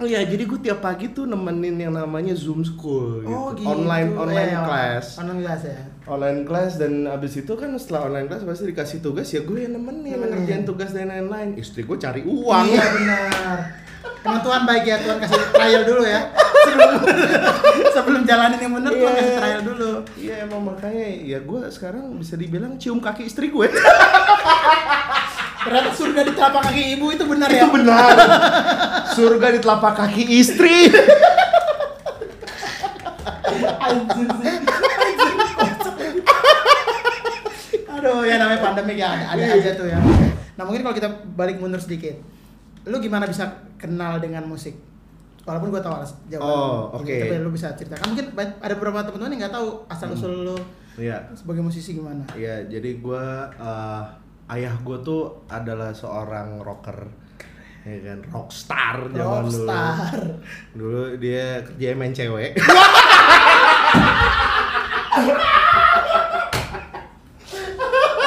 [0.00, 3.30] Oh iya, jadi gue tiap pagi tuh nemenin yang namanya Zoom School gitu.
[3.30, 3.68] Oh gitu.
[3.68, 5.06] Online online Iya, class.
[5.16, 5.78] Online class ya.
[6.06, 9.76] Online class dan abis itu kan setelah online class pasti dikasih tugas ya gue yang
[9.76, 10.32] nemenin Nemenin.
[10.40, 11.52] ngerjain tugas dan lain-lain.
[11.54, 12.64] Istri gue cari uang.
[12.66, 13.58] Iya benar.
[14.20, 16.20] Emang Tuhan baik ya, Tuhan kasih trial dulu ya.
[16.60, 16.92] Sebelum
[17.94, 19.20] sebelum jalanin yang bener Tuhan Iya.
[19.20, 19.90] kasih trial dulu.
[20.16, 23.68] Iya emang makanya ya gue sekarang bisa dibilang cium kaki istri gue.
[25.60, 27.60] Ternyata surga di telapak kaki ibu itu benar ya.
[27.60, 28.14] Itu benar.
[29.12, 30.88] Surga di telapak kaki istri.
[33.80, 34.56] Anjir sih.
[37.90, 40.00] Aduh, ya namanya pandemi ya ada, ada aja tuh ya.
[40.56, 42.16] Nah mungkin kalau kita balik mundur sedikit,
[42.84, 43.44] lu gimana bisa
[43.76, 44.72] kenal dengan musik?
[45.44, 46.48] Walaupun gua tahu alas jawaban.
[46.48, 47.08] Oh, oke.
[47.10, 48.12] Tapi lu bisa ceritakan.
[48.12, 50.56] Mungkin ba- ada beberapa teman-teman yang nggak tahu asal usul lu
[50.96, 51.32] Iya.
[51.32, 52.24] sebagai musisi gimana.
[52.32, 53.24] Iya, jadi gue
[54.50, 57.06] ayah gue tuh adalah seorang rocker,
[57.82, 60.10] ya kan, rockstar zaman Rockstar.
[60.10, 60.34] dulu.
[60.74, 62.58] Dulu dia kerja main cewek.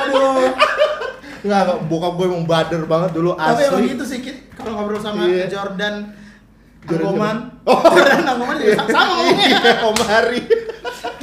[0.04, 0.52] Aduh.
[1.44, 3.92] Nggak, bokap gue emang bader banget dulu Tapi emang asli.
[3.92, 4.20] gitu sih
[4.56, 5.52] kalau ngobrol sama Iya.
[5.52, 6.08] Jordan
[6.82, 7.38] Jordan- Anggoman.
[7.64, 7.80] Oh.
[7.84, 9.48] Jordan Anggoman juga sama ngomongnya.
[9.60, 10.40] Iya, Om Hari.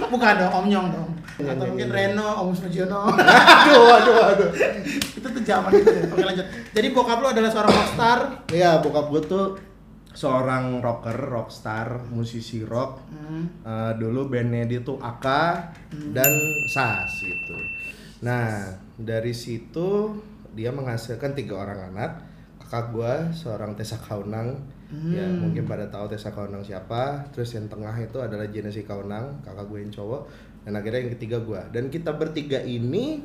[0.03, 1.11] Bukan dong, Om Nyong dong.
[1.41, 1.97] Iya, Atau iya, mungkin iya.
[1.97, 3.01] Reno, Om Sujiono.
[3.11, 4.49] aduh, aduh, aduh.
[4.93, 5.89] itu tuh zaman itu.
[5.89, 6.05] deh.
[6.09, 6.47] Oke lanjut.
[6.71, 8.19] Jadi bokap lu adalah seorang rockstar.
[8.49, 9.47] Iya, bokap gue tuh
[10.11, 12.99] seorang rocker, rockstar, musisi rock.
[13.09, 13.45] Hmm.
[13.63, 15.71] Eh, dulu bandnya dia tuh Aka
[16.11, 16.31] dan
[16.69, 17.57] Sas gitu.
[18.21, 20.19] Nah dari situ
[20.51, 22.13] dia menghasilkan tiga orang anak.
[22.61, 24.55] Kakak gua seorang Tessa Kaunang,
[25.11, 25.43] ya Hmm.
[25.43, 27.27] mungkin pada tahu Tessa Kaunang siapa.
[27.31, 30.23] Terus yang tengah itu adalah Jenesi Kaunang, kakak gue yang cowok.
[30.61, 31.65] Dan akhirnya yang ketiga gua.
[31.69, 33.25] Dan kita bertiga ini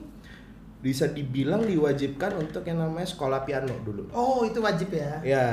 [0.80, 4.06] bisa dibilang diwajibkan untuk yang namanya sekolah piano dulu.
[4.13, 5.17] Oh, itu wajib ya.
[5.26, 5.48] Ya,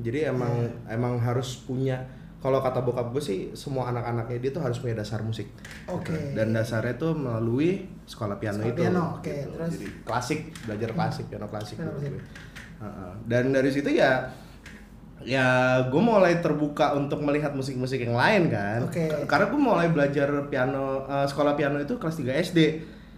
[0.00, 0.96] jadi emang Iya.
[0.96, 2.00] emang harus punya
[2.38, 5.50] kalau kata bokap gue sih semua anak-anaknya dia tuh harus punya dasar musik.
[5.90, 6.32] Oke.
[6.32, 8.80] Dan dasarnya tuh melalui sekolah piano Sekolah itu.
[8.80, 9.48] piano, oke, gitu.
[9.58, 9.70] terus?
[9.74, 11.76] Jadi klasik, belajar klasik, piano klasik.
[11.76, 12.10] Piano klasik.
[12.14, 12.22] gue.
[12.78, 13.12] Heeh.
[13.26, 14.24] Dan dari situ ya
[15.20, 15.46] ya
[15.84, 18.80] gue mulai terbuka untuk melihat musik-musik yang lain kan.
[18.84, 19.04] Oke.
[19.04, 22.60] K- Karena gue mulai belajar piano eh, sekolah piano itu kelas 3 SD.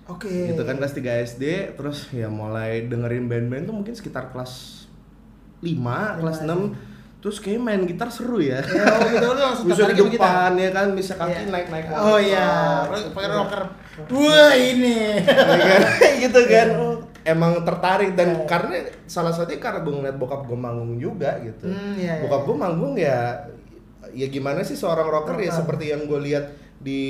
[0.06, 0.26] Oke.
[0.26, 1.44] gitu kan kelas 3 SD
[1.76, 4.82] terus ya mulai dengerin band-band tuh mungkin sekitar kelas
[5.60, 5.70] 5,
[6.18, 9.70] kelas Lima, 6 terus kayak main gitar seru ya Ya, oh gitu lu langsung di
[9.70, 11.52] tertarik gitu depan ya kan bisa kaki Iya.
[11.52, 12.48] naik naik Oh iya,
[13.12, 13.62] pakai rocker.
[14.10, 14.98] Wah ini.
[16.24, 16.89] gitu kan Oh,
[17.22, 18.46] emang tertarik dan Iya.
[18.46, 22.42] karena salah satunya karena gue ngeliat bokap gue manggung juga gitu Hmm, iya, iya, bokap
[22.42, 23.44] gue manggung ya
[24.10, 26.44] ya gimana sih seorang rocker ya seperti yang gue lihat
[26.76, 27.02] di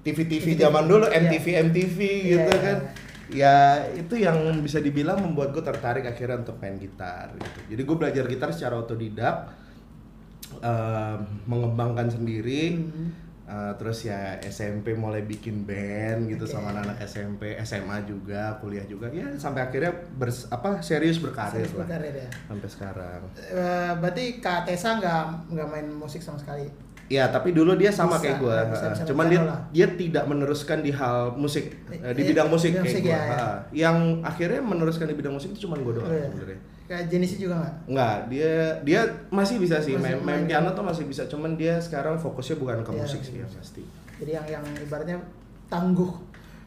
[0.00, 0.60] TV-TV TV.
[0.60, 1.18] zaman dulu Iya.
[1.20, 2.62] MTV MTV Iya, gitu iya.
[2.62, 2.78] kan
[3.26, 3.54] ya
[3.92, 8.24] itu yang bisa dibilang membuat gue tertarik akhirnya untuk main gitar gitu jadi gue belajar
[8.24, 9.50] gitar secara otodidak
[10.56, 13.25] eh, mengembangkan sendiri Hmm.
[13.46, 16.50] Uh, terus ya SMP mulai bikin band gitu Oke.
[16.50, 21.72] sama anak-anak SMP, SMA juga, kuliah juga ya sampai akhirnya bers, apa serius berkarir Serius
[21.72, 22.28] lah berkarir ya.
[22.44, 23.20] sampai sekarang.
[23.38, 26.66] Eh, berarti Kak Tessa nggak nggak main musik sama sekali.
[27.06, 28.56] Ya tapi dulu dia sama Bisa, kayak gue,
[29.06, 29.60] cuman dia lah.
[29.70, 33.14] dia tidak meneruskan di hal musik eh, di Eh, bidang musik bidang kayak gue.
[33.14, 33.46] ya, ya.
[33.86, 36.26] Yang akhirnya meneruskan di bidang musik itu cuman gue doang Oh, iya.
[36.26, 36.58] sebenarnya.
[36.86, 37.74] Kayak Genesis juga nggak?
[37.90, 38.52] Enggak, dia
[38.86, 42.56] dia masih bisa sih Masih main, main piano tuh masih bisa, cuman dia sekarang fokusnya
[42.56, 43.58] bukan ke Iya, musik sih ya musik.
[43.58, 43.82] pasti.
[44.22, 45.18] Jadi yang yang ibaratnya
[45.66, 46.12] tangguh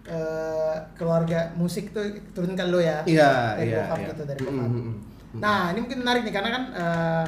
[0.03, 2.03] eh, keluarga musik tuh
[2.35, 2.99] turunkan lo ya.
[3.07, 4.07] Iya, dari iya, bokap iya.
[4.11, 4.67] gitu dari bokap.
[4.67, 4.93] mm.
[5.39, 7.25] Nah ini mungkin menarik nih karena kan eh,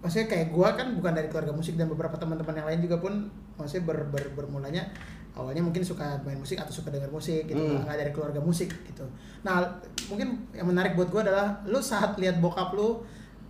[0.00, 3.12] maksudnya kayak gua kan bukan dari keluarga musik dan beberapa teman-teman yang lain juga pun
[3.54, 4.88] maksudnya ber, ber- bermulanya
[5.32, 7.82] awalnya mungkin suka main musik atau suka dengar musik gitu Hmm.
[7.82, 9.04] nggak dari keluarga musik gitu.
[9.40, 9.64] Nah
[10.06, 13.00] mungkin yang menarik buat gua adalah lu saat lihat bokap lu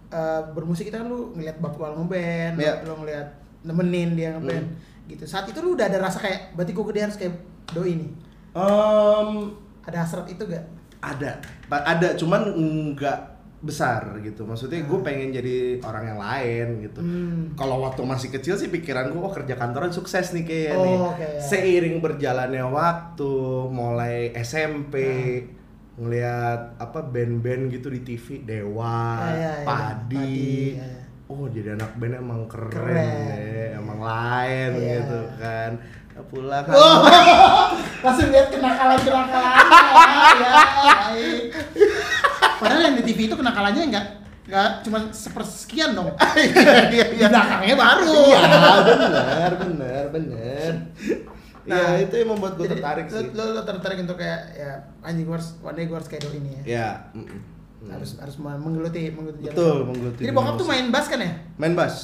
[0.09, 2.85] eh, bermusik itu kan lu ngeliat bapak lu ngeband, Iya.
[2.85, 3.29] lu ngeliat
[3.63, 4.67] nemenin dia ngeband
[5.07, 5.25] gitu.
[5.25, 7.35] Saat itu lu udah ada rasa kayak berarti gua gede harus kayak
[7.73, 8.11] doi nih.
[8.53, 9.29] Em,
[9.83, 10.63] Ada hasrat itu gak?
[11.03, 11.35] ada
[11.69, 12.55] ada cuman
[12.95, 13.19] nggak
[13.63, 17.55] besar gitu maksudnya gue pengen jadi orang yang lain gitu Hmm.
[17.55, 20.97] kalau waktu masih kecil sih pikiran gue oh kerja kantoran sukses nih kayaknya Oh, nih
[20.99, 21.41] oke, ya.
[21.41, 23.33] seiring berjalannya waktu
[23.69, 25.63] mulai SMP Nah.
[25.95, 29.63] ngelihat apa band-band gitu di TV Dewa Ya, ya, ya.
[29.63, 31.03] Padi, Padi, ya, ya.
[31.29, 33.31] oh jadi anak band emang keren, Keren.
[33.47, 34.91] ya, emang lain Iya.
[34.99, 35.73] gitu kan
[36.25, 37.03] pulang kan Oh,
[38.05, 39.73] langsung lihat kenakalan kenakalannya
[40.39, 40.53] ya.
[42.63, 44.07] Padahal yang di TV itu kenakalannya enggak
[44.43, 46.15] enggak cuma sepersekian dong.
[46.95, 48.15] iya Di belakangnya baru.
[48.27, 48.41] Iya,
[48.87, 50.73] benar, benar, benar.
[51.63, 53.27] Nah, ya, itu yang membuat gue tertarik lu, sih.
[53.39, 56.51] Lu, lu tertarik untuk kayak ya anjing gue harus one day gue harus kayak ini
[56.59, 56.63] ya.
[56.67, 57.41] Ya, mm, mm.
[57.87, 59.55] Harus harus menggeluti menggeluti jalan.
[59.55, 61.33] Betul, menggeluti Jadi bokap tuh main bass kan ya?
[61.59, 61.95] main bass.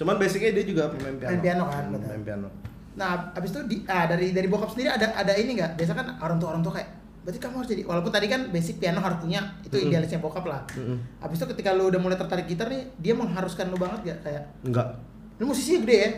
[0.00, 1.28] Cuman basicnya dia juga pemain piano.
[1.28, 2.08] Main piano kan, Hmm, betul.
[2.08, 2.48] main piano.
[2.92, 5.76] Nah, abis itu di, ah, dari dari bokap sendiri ada ada ini nggak?
[5.76, 6.88] Biasa kan orang tua orang tua kayak
[7.22, 9.88] berarti kamu harus jadi walaupun tadi kan basic piano harus punya itu Mm-mm.
[9.88, 10.60] idealisnya bokap lah.
[10.72, 10.98] Mm-mm.
[11.18, 14.42] Abis itu ketika lu udah mulai tertarik gitar nih, dia mengharuskan lu banget gak kayak
[14.62, 14.88] Enggak,
[15.36, 16.10] lu musisi gede ya?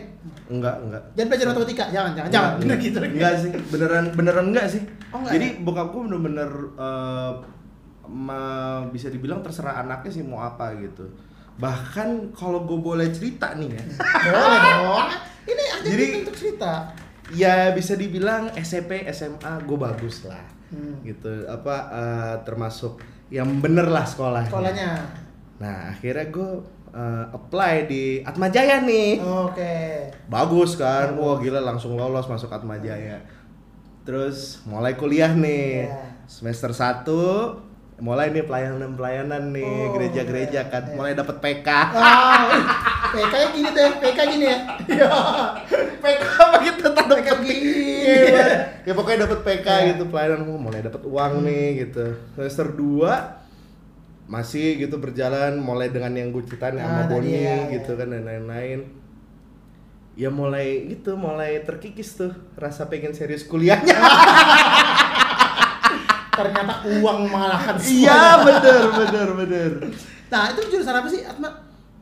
[0.47, 1.03] enggak, enggak.
[1.13, 2.97] Jangan belajar matematika, jangan jangan jangan bener gitu.
[2.99, 4.81] Enggak sih, beneran beneran enggak sih.
[5.09, 5.61] Oh, enggak Jadi ya?
[5.61, 7.31] bokap gue bener-bener eh,
[8.07, 11.05] ma- bisa dibilang terserah anaknya sih mau apa gitu.
[11.55, 13.83] Bahkan kalau gue boleh cerita nih ya,
[14.27, 15.07] Boleh dong.
[15.45, 16.73] Ini aja Jadi- untuk cerita.
[17.27, 20.41] ya bisa dibilang SMP, SMA gue bagus lah.
[20.75, 20.99] Hmm.
[21.01, 22.99] gitu apa eh, termasuk
[23.31, 24.51] yang bener lah sekolahnya.
[24.51, 24.91] Sekolahnya.
[25.57, 26.51] Nah akhirnya gue
[26.91, 29.17] eh, apply di Atma Jaya nih.
[29.19, 29.75] Oke.
[30.27, 33.23] Bagus kan, wah gila langsung lolos masuk Atma Jaya.
[34.03, 36.27] Terus mulai kuliah nih, Iya.
[36.27, 37.63] semester 1
[37.95, 40.93] mulai nih pelayanan-pelayanan nih Oh, gereja-gereja kan, iya.
[40.93, 41.69] mulai dapet PK.
[41.95, 42.43] Ah,
[43.09, 44.57] PK gini ya, PK gini ya.
[44.85, 45.09] Iya.
[46.03, 47.29] PK apa gitu tanda PK.
[48.05, 48.45] Iya,
[48.81, 49.85] ya pokoknya dapet PK Iya.
[49.91, 52.05] gitu pelayanan oh, mulai dapet uang nih gitu.
[52.33, 53.43] Semester 2
[54.25, 57.99] masih gitu berjalan mulai dengan yang gue ceritain Ah, sama tadi Boni ya, gitu ya.
[57.99, 58.79] kan dan lain-lain.
[60.15, 63.93] Ya mulai gitu, mulai terkikis tuh rasa pengen serius kuliahnya.
[66.31, 68.43] Ternyata uang mengalahkan Iya semuanya.
[68.43, 69.71] bener bener bener.
[70.27, 71.49] Nah, itu jurusan apa sih Atma?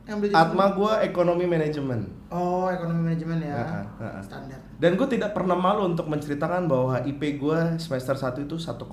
[0.04, 2.10] Yang Atma gue ekonomi manajemen.
[2.28, 3.54] Oh, ekonomi manajemen ya.
[3.56, 4.22] Heeh, heeh.
[4.22, 4.60] Standar.
[4.84, 8.84] Dan gue tidak pernah malu untuk menceritakan bahwa IP gue semester 1 itu 1,6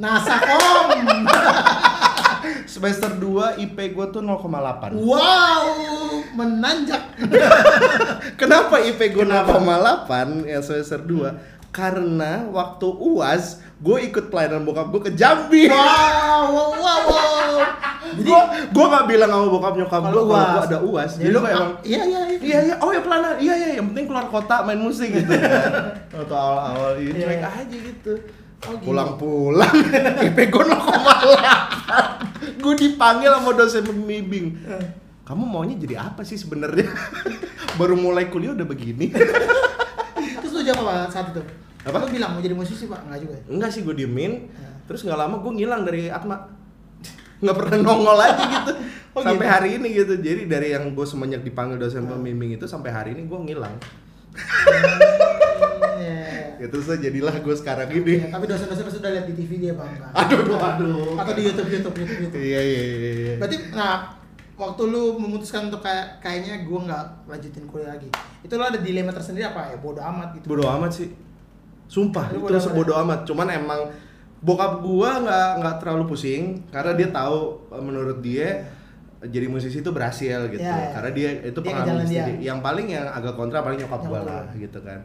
[0.00, 0.88] NASA Om.
[2.64, 5.64] Semester 2 IP gue tuh 0,8 wow,
[6.40, 7.20] menanjak.
[8.40, 9.60] Kenapa IP gue Kenapa?
[9.60, 11.55] 0,8 ya semester 2?
[11.76, 15.68] Karena waktu UAS gue ikut pelayanan bokap gue ke Jambi.
[15.68, 17.52] Wow, wow, wow, wow.
[18.16, 18.40] Jadi Gue
[18.72, 21.50] gue gak bilang sama bokap nyokap gue Kalau gue ada UAS Jadi Jadi lu gue
[21.52, 22.38] emang Iya, iya, iya.
[22.38, 25.26] Iya iya, oh ya pelayanan, iya iya, yang penting keluar kota main musik gitu.
[25.36, 27.50] Kan Waktu awal-awal ini Iya, cuek iya.
[27.50, 28.12] aja gitu.
[28.66, 28.72] Oh.
[28.80, 29.74] Pulang-pulang,
[30.32, 34.56] IP gue 0,8 Gue dipanggil sama dosen pembimbing.
[35.28, 36.88] Kamu maunya jadi apa sih sebenarnya?
[37.78, 39.12] Baru mulai kuliah udah begini.
[40.40, 41.12] Terus lu jawab apa?
[41.12, 41.42] Saat itu?
[41.86, 41.96] Apa?
[42.02, 43.06] Lu bilang mau jadi musisi pak?
[43.06, 43.42] Enggak juga ya?
[43.46, 44.70] Enggak sih gue diemin, Ya.
[44.84, 46.36] terus nggak lama gue ngilang dari Atma.
[47.42, 48.72] Nggak pernah nongol lagi gitu.
[49.16, 49.54] Oh, sampai gitu?
[49.56, 50.12] hari ini gitu.
[50.20, 53.72] Jadi dari yang gue semenjak dipanggil dosen pembimbing itu sampai hari ini gue ngilang.
[55.96, 56.24] Iya.
[56.60, 58.14] Ya terus jadilah gue sekarang Ya, ini.
[58.28, 60.08] tapi dosen-dosen pasti udah lihat di TV dia bang kan?
[60.16, 61.12] Aduh, aduh, aduh.
[61.16, 62.40] Atau di YouTube, YouTube, YouTube, YouTube.
[62.40, 63.10] Iya iya iya.
[63.12, 63.34] iya.
[63.36, 64.16] Berarti, nah,
[64.56, 68.08] waktu lu memutuskan untuk kayak kayaknya gue nggak lanjutin kuliah lagi,
[68.40, 69.76] itu lo ada dilema tersendiri apa ya?
[69.76, 70.48] Bodoh amat gitu.
[70.48, 71.08] Bodoh amat sih.
[71.86, 73.22] Sumpah, Lu itu sebodoh amat.
[73.22, 73.80] Cuman emang
[74.42, 78.68] bokap gua nggak nggak terlalu pusing karena dia tahu eh, menurut dia
[79.24, 80.60] jadi musisi itu berhasil gitu.
[80.60, 80.90] Ya, ya.
[80.98, 82.34] Karena dia itu pengalaman sendiri.
[82.44, 85.00] Yang paling yang agak kontra paling nyokap gua Nyokap lah gitu kan.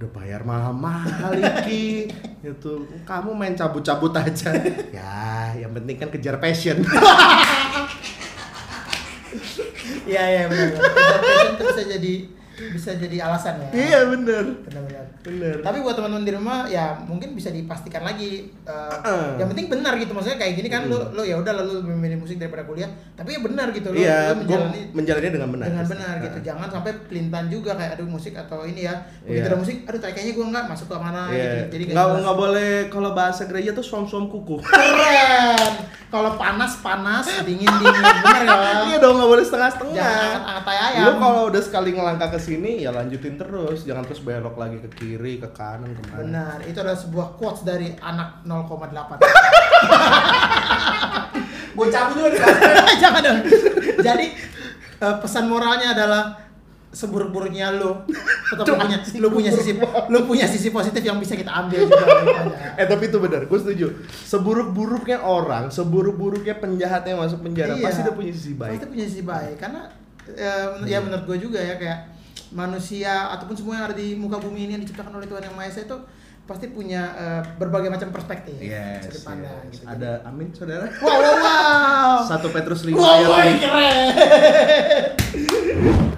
[0.00, 2.08] Udah bayar mahal-mahal Iki
[2.56, 2.72] itu
[3.04, 4.56] kamu main cabut-cabut aja.
[4.96, 6.80] ya, yang penting kan kejar passion.
[10.08, 10.80] Iya iya benar.
[10.80, 12.39] Passion itu bisa jadi
[12.70, 13.68] bisa jadi alasan ya.
[13.72, 14.44] iya bener.
[14.62, 15.04] Benar-benar.
[15.20, 15.54] Bener.
[15.60, 18.52] Tapi buat teman-teman di rumah ya mungkin bisa dipastikan lagi.
[18.60, 19.24] eh, Heeh.
[19.36, 20.90] Yang penting benar gitu maksudnya kayak gini kan Mm.
[20.90, 22.88] lo lo ya udah lalu memilih musik daripada kuliah.
[23.12, 25.66] Tapi ya benar gitu lo, Iya, lo gua menjalani menjalannya dengan benar.
[25.66, 26.36] dengan benar gitu.
[26.36, 26.46] Heeh.
[26.46, 28.94] Jangan sampai pelintan juga kayak aduh musik atau ini ya.
[29.22, 29.48] Begitu Iya.
[29.48, 31.44] ada musik, aduh kayaknya gue nggak masuk ke mana Iya.
[31.58, 31.64] gitu.
[31.70, 32.20] Jadi nggak jelas.
[32.20, 34.56] nggak boleh kalau bahasa gereja tuh suam-suam kuku.
[34.60, 35.72] keren.
[36.10, 38.56] Kalau panas panas, dingin dingin, benar ya.
[38.84, 39.94] Iya dong nggak boleh setengah-setengah.
[39.94, 41.04] Jangan angkat-angkat tai ayam.
[41.04, 44.90] Lu kalau udah sekali ngelangkah ke sini ya lanjutin terus, jangan terus belok lagi ke
[44.90, 46.18] kiri, ke kanan, ke mana.
[46.26, 49.22] Benar, itu adalah sebuah quotes dari anak 0,8.
[51.78, 52.42] Gue cabut juga nih.
[53.02, 53.38] Jangan dong.
[54.02, 54.26] Jadi
[54.98, 56.50] eh, pesan moralnya adalah
[56.90, 58.02] seburuk-buruknya lo
[58.50, 59.78] tetap punya lu punya sisi
[60.10, 62.02] lu punya sisi positif yang bisa kita ambil juga
[62.74, 63.94] eh tapi itu benar, gue setuju.
[64.26, 67.86] Seburuk-buruknya orang, seburuk-buruknya penjahat yang masuk penjara, Iya.
[67.86, 68.82] pasti dia punya sisi baik.
[68.82, 69.86] Pasti punya sisi baik karena
[70.34, 72.09] eh, ya menurut gue juga ya kayak
[72.50, 75.70] manusia ataupun semua yang ada di muka bumi ini yang diciptakan oleh Tuhan yang Maha
[75.70, 75.96] Esa itu
[76.50, 79.72] pasti punya eh, berbagai macam perspektif Yes, bisa dipandang yes.
[79.78, 79.84] gitu.
[79.86, 80.86] Ada amin saudara.
[80.98, 82.14] Wow, wow, wow.
[82.34, 83.58] Satu Petrus 5 Wow, ayat wow, lima.
[83.62, 83.96] keren.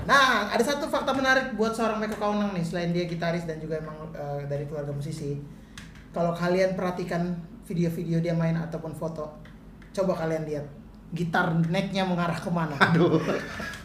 [0.02, 3.78] Nah, ada satu fakta menarik buat seorang Meko Kaunang nih, selain dia gitaris dan juga
[3.80, 5.38] emang eh, dari keluarga musisi.
[6.12, 7.32] Kalau kalian perhatikan
[7.64, 9.30] video-video dia main ataupun foto,
[9.94, 10.66] coba kalian lihat
[11.16, 12.76] gitar necknya mengarah ke mana.
[12.82, 13.20] Aduh.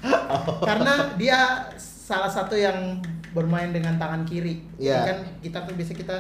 [0.68, 1.70] Karena dia
[2.08, 4.64] salah satu yang bermain dengan tangan kiri.
[4.78, 5.04] Iya.
[5.06, 6.18] Kan gitar tuh biasa kita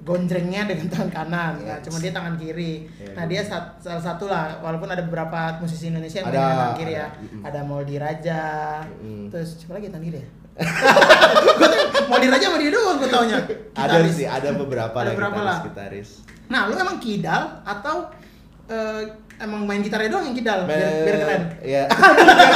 [0.00, 1.84] gonjrengnya dengan tangan kanan, nah, Yes.
[1.84, 2.88] cuma dia tangan kiri.
[2.88, 3.12] Iya.
[3.12, 6.56] Nah dia sat- salah satu lah, walaupun ada beberapa musisi Indonesia yang main Ada, dengan
[6.58, 7.04] tangan kiri ya.
[7.04, 7.20] ada.
[7.20, 7.42] Mm-mm.
[7.44, 8.42] Ada Moldi Raja,
[8.80, 9.28] Mm-mm.
[9.28, 10.28] terus siapa lagi tangan kiri ya?
[12.08, 13.38] Moldi Raja sama dia doang gue taunya.
[13.72, 14.12] Ada Gitaris.
[14.14, 15.58] sih, ada beberapa Ada lah lah.
[15.62, 16.10] gitaris.
[16.48, 18.08] Nah lu emang kidal atau
[18.66, 19.02] eh,
[19.40, 21.42] emang main gitarnya doang yang kidal biar, biar keren?
[21.62, 21.84] Iya.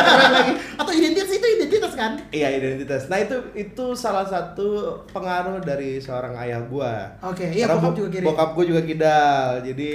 [0.80, 2.12] Atau identitas itu identitas kan?
[2.28, 3.08] Iya identitas.
[3.08, 4.68] Nah itu itu salah satu
[5.08, 7.08] pengaruh dari seorang ayah gua.
[7.22, 8.24] Oke, iya Karena bokap bo- juga kiri.
[8.24, 9.46] Bokap gua juga kidal.
[9.62, 9.90] Jadi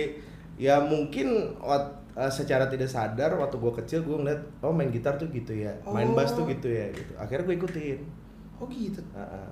[0.57, 1.27] ya mungkin
[1.59, 5.53] wat- eh, secara tidak sadar waktu gua kecil gua ngeliat oh main gitar tuh gitu
[5.53, 6.49] ya, main bass tuh Oh.
[6.49, 7.13] gitu ya gitu.
[7.15, 7.99] Akhirnya gua ikutin.
[8.55, 8.99] Oh gitu.
[9.13, 9.47] Heeh.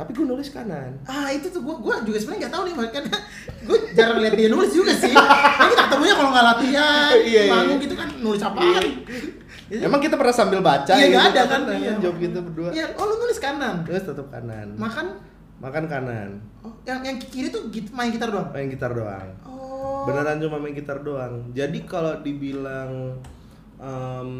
[0.00, 0.96] Tapi gua nulis kanan.
[1.04, 3.18] Ah itu tuh gua gua juga sebenarnya nggak tahu nih makanya
[3.68, 5.12] gua jarang lihat dia nulis juga sih.
[5.12, 7.52] Kan kita ketemunya kalau nggak latihan, Iya, iya.
[7.52, 8.80] manggung gitu kan nulis apaan?
[9.68, 9.84] Iya.
[9.84, 11.92] Emang kita pernah sambil baca Iya, gitu nggak ada kan, kan iya.
[12.00, 12.68] job gitu berdua.
[12.72, 13.84] Iya, oh lu nulis kanan.
[13.84, 14.72] Terus tetap kanan.
[14.74, 15.06] Makan
[15.60, 16.40] Makan kanan.
[16.64, 18.48] oh, yang yang kiri tuh git, main gitar doang.
[18.48, 19.28] Main gitar doang.
[19.44, 20.08] Oh.
[20.08, 23.20] beneran cuma main gitar doang jadi kalau dibilang
[23.76, 24.30] em,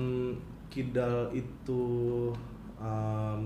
[0.69, 1.85] kidal itu
[2.81, 3.41] em,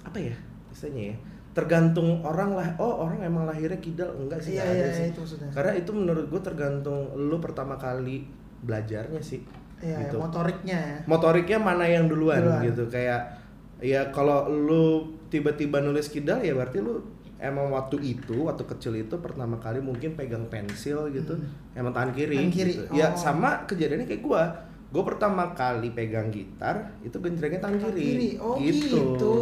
[0.00, 0.32] apa ya
[0.78, 1.16] istilahnya ya
[1.50, 5.18] tergantung orang lah oh orang emang lahirnya kidal enggak sih Iya, iya, ada sih itu
[5.18, 5.50] maksudnya.
[5.50, 8.22] karena itu menurut gue tergantung lu pertama kali
[8.62, 9.42] belajarnya sih
[9.78, 10.18] Iya, gitu.
[10.18, 10.98] motoriknya ya.
[11.06, 12.62] motoriknya mana yang duluan, Duluan.
[12.62, 13.42] gitu kayak
[13.78, 14.82] ya kalau lu
[15.28, 16.98] tiba-tiba nulis kidal ya berarti lu
[17.38, 21.38] emang waktu itu waktu kecil itu pertama kali mungkin pegang pensil gitu
[21.74, 22.42] emang tangan kiri, Hmm.
[22.44, 22.90] Tangan kiri, gitu.
[22.92, 23.14] ya oh.
[23.14, 24.42] sama kejadiannya kayak gua
[24.88, 28.30] gua pertama kali pegang gitar itu genjrengnya tangan kiri, kiri.
[28.40, 29.34] Oh, gitu.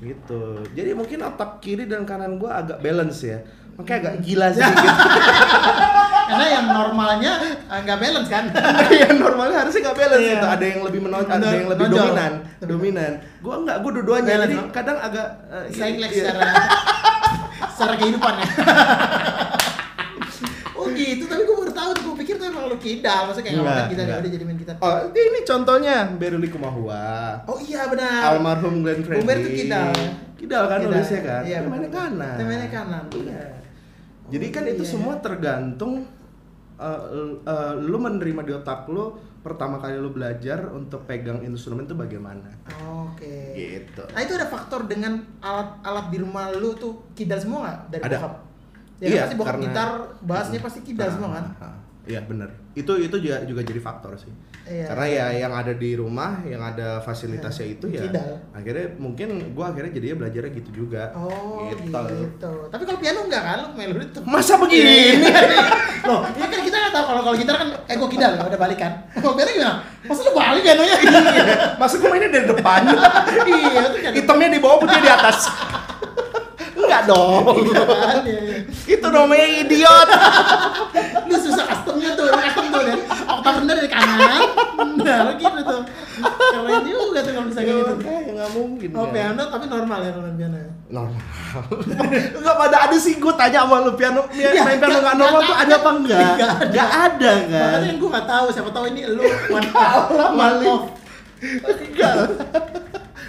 [0.00, 3.38] gitu jadi mungkin otak kiri dan kanan gua agak balance ya
[3.74, 4.02] makanya Hmm.
[4.02, 4.94] agak gila sedikit
[6.28, 8.44] Karena yang normalnya eh, nggak balance kan.
[9.06, 10.34] yang normalnya harusnya nggak balance Iya.
[10.34, 14.56] itu ada yang lebih menonjol ada yang lebih dominan dominan gua nggak gua dua-duanya jadi
[14.68, 16.24] kadang agak eh, Selek iya.
[16.28, 16.42] secara
[17.72, 18.48] secara kehidupan ya.
[20.98, 24.04] Gitu, tapi gue baru tahu, gue pikir tuh emang lu kidal, maksudnya kayak gitar ya
[24.04, 24.18] enggak.
[24.18, 24.74] udah jadi main gitar.
[24.78, 27.06] oh ini contohnya Beruli Kumahua
[27.44, 28.34] Oh iya benar.
[28.34, 29.90] almarhum Glenn Fredly Bung Ber tuh kidal.
[30.34, 30.90] kidal kan Kidal.
[30.92, 33.04] nulisnya kan Iya, mainnya kanan mainnya kanan.
[33.10, 33.42] Iya.
[34.28, 34.90] jadi kan Oh, itu iya.
[34.90, 35.92] semua tergantung
[36.76, 37.00] uh,
[37.42, 42.50] uh, lu menerima di otak lu pertama kali lu belajar untuk pegang instrumen itu bagaimana
[43.06, 43.54] Oke.
[43.54, 48.02] gitu Nah itu ada faktor dengan alat-alat di rumah lu tuh kidal semua nggak dari
[48.04, 48.16] Ada.
[48.18, 48.34] bokap?
[48.98, 49.88] Ya Iya, kan pasti bokap karena- gitar,
[50.20, 51.44] bassnya pasti kidal Ah, semua kan?
[51.54, 51.76] ah, ah.
[52.02, 52.48] Iya bener.
[52.72, 54.32] Itu itu juga juga jadi faktor sih.
[54.64, 54.88] Iya.
[54.88, 58.00] Karena ya yang ada di rumah, yang ada fasilitasnya itu ya.
[58.00, 58.32] Kidal.
[58.50, 61.12] Akhirnya mungkin gua akhirnya jadinya belajarnya gitu juga.
[61.12, 61.92] Oh gitu.
[61.92, 62.52] gitu.
[62.72, 64.22] Tapi kalau piano enggak kan lu melodi tuh.
[64.24, 65.20] Masa begini?
[66.08, 68.92] Loh, ini kan kita nggak tahu kalau kalau gitar kan gua kidal udah balik kan.
[69.12, 69.74] Kalau piano gimana?
[70.08, 70.96] Masa lu balik pianonya?
[71.76, 72.80] Masa gua mainnya dari depan?
[73.52, 74.12] iya, itu kan.
[74.16, 75.38] Hitamnya di bawah, putihnya di atas.
[76.78, 77.42] Enggak dong.
[77.58, 77.82] Iya
[78.24, 78.56] iya, iya.
[78.88, 80.08] itu namanya idiot.
[81.28, 84.40] Lu susah customnya tuh, custom tuh dari oktav rendah dari kanan.
[84.98, 85.82] Nah, gitu tuh.
[86.48, 87.94] Keren juga tuh kalau bisa kayak gitu.
[88.00, 88.88] Kayak nggak mungkin.
[88.92, 90.70] Oh piano tapi normal ya kalau piano ya.
[90.88, 91.20] normal
[92.34, 95.40] nggak pada ada sih gue tanya sama lu piano Ya, main piano nggak- nggak normal
[95.42, 96.20] tuh ada apa enggak
[96.64, 97.32] Nggak ada.
[97.44, 99.20] kan Makanya yang gue nggak tahu, siapa tahu ini lu
[99.54, 99.68] one
[100.64, 100.82] off.
[101.68, 102.14] enggak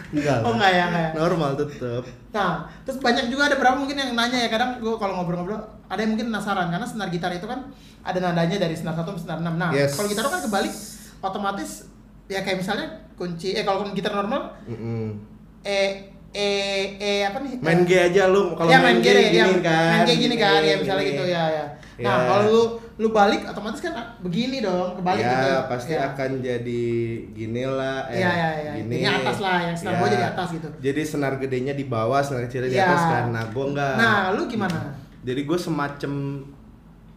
[0.10, 1.12] enggak Oh enggak ya, enggak ya.
[1.16, 5.18] normal tetep Nah, terus banyak juga ada berapa mungkin yang nanya ya kadang gue kalau
[5.18, 7.70] ngobrol-ngobrol ada yang mungkin penasaran karena senar gitar itu kan
[8.02, 9.56] ada nadanya dari senar satu sampai senar enam.
[9.58, 9.98] Nah, Yes.
[9.98, 10.74] kalau gitar kan kebalik
[11.20, 11.90] otomatis
[12.26, 12.86] ya kayak misalnya
[13.18, 15.18] kunci eh kalau gitar normal Mm-mm.
[15.66, 15.82] e
[16.30, 16.48] e
[16.96, 17.58] e apa nih?
[17.60, 20.36] main G aja lu kalau ya, main, G gini, gini ya, kan main kayak gini
[20.38, 21.66] kan ya misalnya gitu ya ya.
[22.00, 22.26] Nah, Ya.
[22.26, 22.62] kalau lu
[22.98, 25.52] lu balik otomatis kan begini dong, kebalik ya gitu.
[25.68, 26.08] pasti Ya.
[26.10, 26.84] akan jadi
[27.30, 28.72] gini lah eh, Iya, iya, iya.
[28.78, 29.98] gini Ini atas lah, yang senar Ya.
[29.98, 30.68] bawah jadi atas gitu.
[30.80, 32.88] jadi senar gedenya di bawah senar kecilnya di Iya.
[32.88, 34.80] atas kan nah gue enggak Nah, lu gimana?
[35.22, 36.12] jadi gue semacam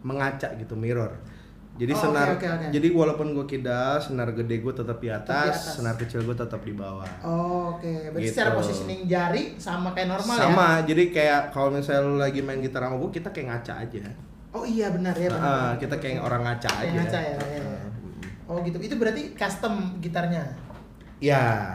[0.01, 1.11] mengaca gitu mirror
[1.73, 2.67] jadi Oh, senar oke, oke, oke.
[2.69, 5.73] jadi walaupun gue kidal senar gede gue tetap di atas, Tetap di atas.
[5.73, 8.31] senar kecil gue tetap di bawah Oh, Oke, berarti Gitu.
[8.31, 10.43] secara positioning jari sama kayak normal ya?
[10.45, 13.99] sama jadi kayak kalau misalnya lu lagi main gitar sama gue kita kayak ngaca aja
[14.53, 15.33] Oh iya benar ya.
[15.33, 15.75] benar.
[15.81, 17.61] Kita kayak orang ngaca Kayak aja ngaca ya, ya, ya.
[18.45, 18.77] Oh gitu.
[18.77, 20.43] Itu berarti custom gitarnya.
[21.23, 21.71] ya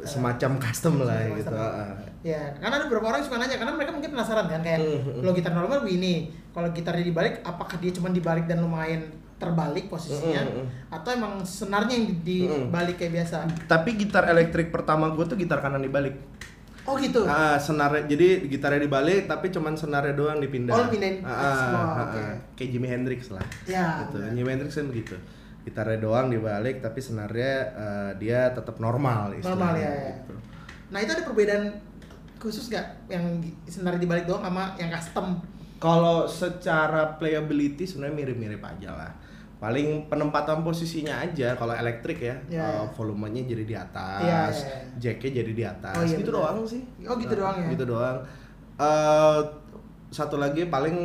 [0.00, 1.96] semacam custom lah Semacam gitu custom.
[2.26, 4.80] Ya, karena ada beberapa orang suka nanya karena mereka mungkin penasaran kan kayak
[5.22, 10.42] lo gitar normal begini, kalau gitarnya dibalik apakah dia cuma dibalik dan lumayan terbalik posisinya
[10.42, 13.44] hmm, atau emang senarnya yang di- dibalik kayak biasa?
[13.68, 16.16] tapi gitar elektrik pertama gue tuh gitar kanan dibalik
[16.86, 17.26] Oh gitu.
[17.26, 20.70] Ah, senarnya jadi gitarnya dibalik tapi cuman senarnya doang dipindah.
[20.70, 22.20] Oh, pindahin Ah, atas semua, ah, oke.
[22.20, 22.34] ah.
[22.54, 23.42] Kayak Jimi Hendrix lah.
[23.64, 24.16] Ya, Gitu.
[24.16, 24.30] benar.
[24.32, 25.16] Jimi Hendrix kan begitu.
[25.62, 30.14] Gitarnya doang dibalik tapi senarnya eh, dia tetap normal Normal istilahnya, ya, ya.
[30.16, 30.34] gitu.
[30.86, 31.64] Nah, itu ada perbedaan
[32.38, 33.24] khusus gak yang
[33.66, 35.42] senar dibalik doang sama yang custom?
[35.76, 39.12] Kalau secara playability sebenarnya mirip-mirip aja lah.
[39.56, 42.92] Paling penempatan posisinya aja kalau elektrik ya, Ya, eh, ya.
[42.92, 44.78] volumenya jadi di atas, Ya, ya, ya.
[45.00, 46.40] jacknya jadi di atas, Oh, iya, gitu benar.
[46.44, 46.82] doang sih.
[47.02, 47.68] Oh, gitu Nah, doang ya?
[47.72, 48.16] Gitu doang.
[48.76, 49.40] Eh,
[50.06, 50.96] satu lagi paling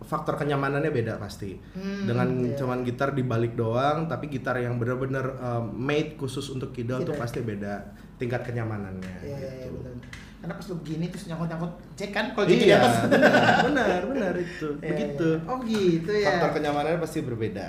[0.00, 1.52] faktor kenyamanannya beda pasti.
[1.74, 2.56] Hmm, Dengan iya.
[2.56, 7.38] cuman gitar dibalik doang, tapi gitar yang bener-bener eh, made khusus untuk kidal tuh pasti
[7.38, 7.84] beda
[8.16, 9.16] tingkat kenyamanannya.
[9.20, 9.78] Iya, iya, iya, gitu.
[9.78, 9.94] betul.
[10.38, 12.94] Karena pas lu begini terus nyangkut-nyangkut cek kan kalau jadi di Iya, atas.
[13.66, 14.68] benar, benar, itu.
[14.78, 15.28] Iya, Begitu.
[15.34, 15.50] iya.
[15.50, 16.26] Oh gitu ya.
[16.30, 17.68] Faktor kenyamanannya pasti berbeda.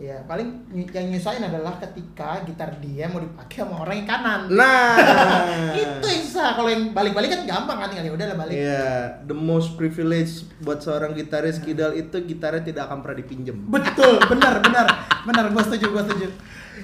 [0.00, 4.40] Ya, paling yang nyusahin adalah ketika gitar dia mau dipakai sama orang yang kanan.
[4.50, 4.98] Nah,
[5.78, 6.58] Itu yang susah.
[6.58, 8.56] Kalau yang balik-balik kan gampang kan tinggal ya udah lah balik.
[8.56, 8.88] Iya,
[9.22, 13.54] the most privilege buat seorang gitaris kidal itu gitarnya tidak akan pernah dipinjem.
[13.68, 14.86] Betul, benar, benar.
[15.22, 16.34] Benar, gua setuju, gua setuju.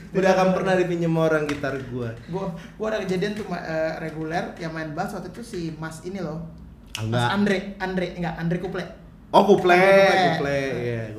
[0.09, 2.11] Tidak akan pernah dipinjem orang gitar gua.
[2.33, 6.21] Gua gua ada kejadian tuh eh, reguler yang main bass waktu itu si Mas ini
[6.23, 6.45] loh.
[6.97, 7.29] Mas Enggak.
[7.31, 8.85] Andre, Andre enggak, Andre Kuple.
[9.29, 10.61] Oh, kuple, kuple,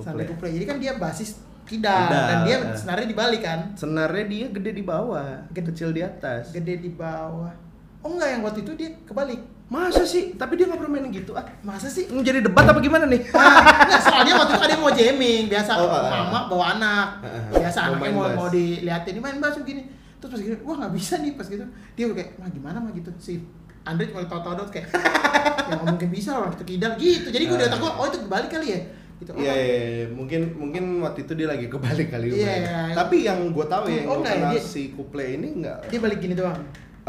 [0.02, 0.26] Andre kuple.
[0.34, 0.50] Kuple.
[0.58, 3.60] Jadi kan dia basis Kidal, dan dia senarnya dibalik kan.
[3.78, 5.70] Senarnya dia gede di bawah, Gede.
[5.70, 6.50] kecil di atas.
[6.50, 7.54] Gede di bawah.
[8.02, 9.38] Oh enggak yang waktu itu dia kebalik.
[9.70, 10.34] Masa sih?
[10.34, 11.46] Tapi dia nggak pernah main gitu ah.
[11.62, 12.06] Masa sih?
[12.06, 13.22] Hmm, Jadi debat apa gimana nih?
[13.32, 16.10] Ah, nggak, soalnya waktu itu ada yang mau jamming, biasa Oh, ah.
[16.10, 17.44] mama bawa anak, Ah, ah.
[17.56, 18.36] biasa Mau anaknya mau, bass.
[18.36, 19.82] mau diliatin, "Ini main bass begini.
[20.18, 21.62] Terus pas gitu, wah nggak bisa nih pas gitu.
[21.94, 23.46] Dia udah kayak, wah gimana mah gitu si
[23.82, 27.28] Andre cuma tau-tau dot kayak, ya nggak mungkin bisa orang kita kidal gitu.
[27.30, 27.70] Jadi gue di Ah.
[27.70, 28.80] otak gue, oh itu kebalik kali ya.
[29.18, 29.30] Gitu.
[29.30, 30.06] Oh, Iya, iya, iya.
[30.10, 32.62] mungkin mungkin waktu itu dia lagi kebalik kali Iya, main.
[32.64, 32.80] iya.
[32.96, 35.78] Tapi yang gue tahu ya, yang Oh, gue ya, kenal dia- si kuple ini enggak.
[35.86, 36.58] Dia balik gini doang.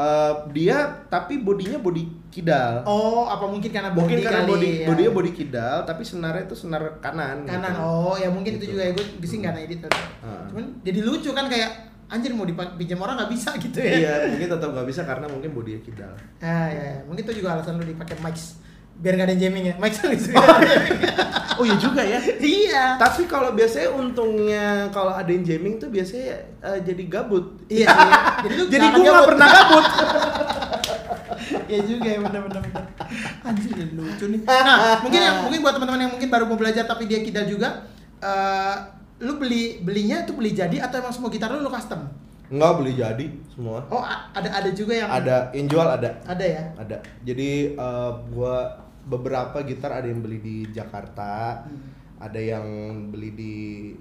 [0.00, 2.80] Eh, dia tapi bodinya body kidal.
[2.84, 4.86] Oh, apa mungkin karena body mungkin karena kali body ya.
[4.86, 7.68] bodinya body kidal tapi senarnya itu senar kanan kanan.
[7.70, 7.82] gitu.
[7.82, 8.72] Oh, ya mungkin itu Gitu.
[8.72, 9.88] juga ya gue gue sih nggak nanya itu.
[10.22, 10.46] Ah.
[10.46, 11.70] Cuman jadi lucu kan kayak
[12.06, 13.92] anjir mau dipinjam orang nggak bisa gitu ya.
[13.94, 16.10] iya mungkin tetap nggak bisa karena mungkin bodinya kidal
[16.40, 16.98] Ah ya, ya.
[17.04, 18.58] mungkin itu juga alasan lu dipakai mics
[19.00, 19.74] biar gak ada yang jamming ya.
[19.76, 20.30] Mics kan bisa.
[21.56, 22.96] oh iya juga ya iya.
[22.96, 27.88] tapi kalau biasanya untungnya kalau ada yang jamming tuh biasanya eh, jadi gabut Iya.
[28.40, 29.28] Jadi lu jadi gue nggak gabut.
[29.28, 29.86] pernah gabut
[31.66, 32.84] Iya juga ya benar benar benar.
[33.42, 34.40] Anjir ini lucu nih.
[34.50, 37.86] Nah, mungkin yang mungkin buat teman-teman yang mungkin baru mau belajar tapi dia kidal juga
[38.20, 38.74] eh,
[39.20, 42.08] lu beli belinya tuh beli jadi atau emang semua gitar lu lu custom?
[42.50, 43.84] Enggak beli jadi semua.
[43.88, 46.10] Oh ada ada juga yang Ada yang jual ada.
[46.24, 46.62] ada ya.
[46.76, 46.96] Ada.
[47.22, 48.54] Jadi eh, gua
[49.10, 51.82] beberapa gitar ada yang beli di Jakarta, Hmm.
[52.16, 52.66] ada yang
[53.10, 53.54] beli di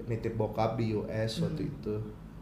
[0.06, 1.72] nitip bokap di US waktu Hmm.
[1.74, 1.94] itu.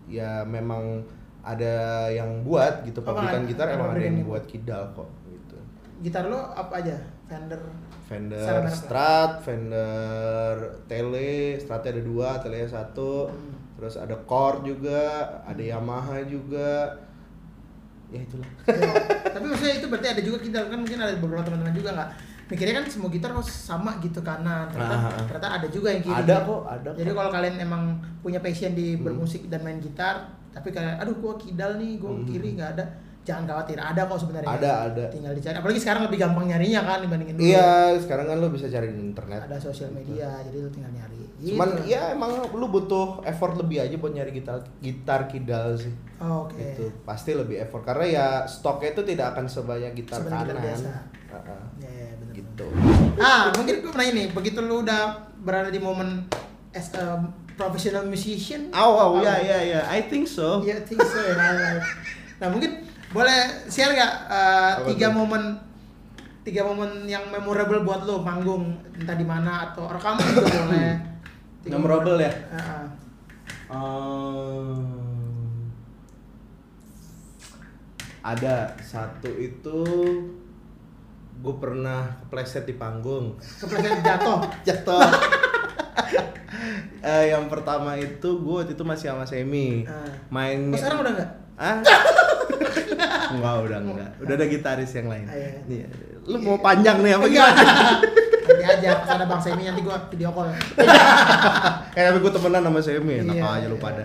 [0.08, 1.00] Ya memang
[1.40, 1.74] ada
[2.08, 5.56] yang buat gitu Oh, pabrikan ada- gitar emang ada yang buat kidal kok gitu.
[6.00, 6.96] Gitar lu apa aja?
[7.24, 7.60] Fender.
[8.04, 8.64] Fender.
[8.68, 13.52] Strat, Fender Tele, Stratnya ada dua, Tele satu, Hmm.
[13.76, 16.88] terus ada Korg juga, ada Yamaha juga,
[18.08, 18.48] ya itulah.
[18.64, 18.92] Ya,
[19.28, 22.10] Tapi maksudnya itu berarti ada juga gitar kan mungkin ada beberapa teman-teman juga nggak
[22.49, 26.22] mikirnya kan semua gitar harus sama gitu kanan ternyata, Ah, ternyata ada juga yang kiri
[26.22, 27.82] Ada kok, ada jadi kalau kalian emang
[28.18, 29.05] punya passion di Hmm.
[29.05, 32.24] bermusik dan main gitar tapi kalian aduh gua kidal nih gua Hmm.
[32.24, 32.84] kiri nggak ada
[33.22, 35.05] jangan khawatir ada kok sebenarnya Ada, ada.
[35.07, 37.68] tinggal dicari apalagi sekarang lebih gampang nyarinya kan dibandingin dulu Iya,
[37.99, 39.40] sekarang kan lo bisa cari di internet.
[39.42, 41.92] ada sosial media jadi lu tinggal nyari Cuman Gitu.
[41.92, 45.92] ya emang lu butuh effort lebih aja buat nyari gitar gitar kidal sih.
[46.18, 46.88] Oh, oke Gitu.
[47.05, 50.59] Pasti lebih effort karena ya stoknya itu tidak akan sebanyak gitar gitar kanan.
[50.59, 50.90] biasa.
[51.28, 51.62] Heeh.
[51.78, 52.17] ya, ya bener
[52.59, 52.66] Gitu.
[53.18, 56.26] ah mungkin gue pernah ini begitu lu udah berada di momen
[56.74, 57.22] as a
[57.54, 59.22] professional musician aw, Oh.
[59.22, 59.80] ya, ya, ya.
[59.86, 60.59] I think so.
[60.61, 61.34] Iya, think so ya.
[62.38, 65.14] Nah, mungkin boleh share nggak uh, Apa tiga tuh?
[65.16, 65.42] momen
[66.42, 70.90] tiga momen yang memorable buat lo manggung entah di mana atau rekaman juga boleh.
[71.61, 72.26] Tiga Memorable momen.
[72.26, 72.32] ya?
[72.54, 72.84] Heeh.
[73.68, 74.80] Ehm,
[78.20, 79.80] ada satu itu
[81.39, 84.39] gue pernah kepleset di panggung Kepleset jatuh.
[84.66, 85.01] jatuh
[86.99, 90.03] Eh, yang pertama itu gue waktu itu masih sama Semi Ah.
[90.28, 91.30] main Oh, sekarang udah nggak?
[91.57, 91.78] ah
[93.28, 95.51] enggak udah enggak udah ada gitaris yang lain Ah, iya.
[95.64, 95.86] Iya.
[96.24, 97.51] lu mau panjang nih apa Enggak.
[97.51, 97.62] gimana
[98.49, 100.49] Nanti aja pas ada Bang Semi nanti gua video call.
[101.93, 103.82] kayak tapi gue temenan sama Semi enak Iya, aja lu iya.
[103.82, 104.03] pada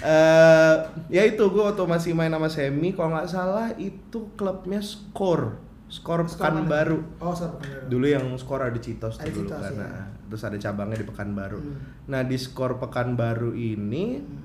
[0.00, 0.74] eh
[1.10, 5.58] ya itu gue waktu masih main sama Semi kalau nggak salah itu klubnya Skor
[5.92, 6.48] Skor Skor?
[6.48, 7.84] Pekanbaru Oh, bener.
[7.86, 9.90] dulu yang Skor ada Citos Ada dulu Citos, kan ya.
[10.26, 11.76] Terus ada cabangnya di Pekanbaru Hmm.
[12.08, 14.40] nah di Skor Pekanbaru ini Hmm.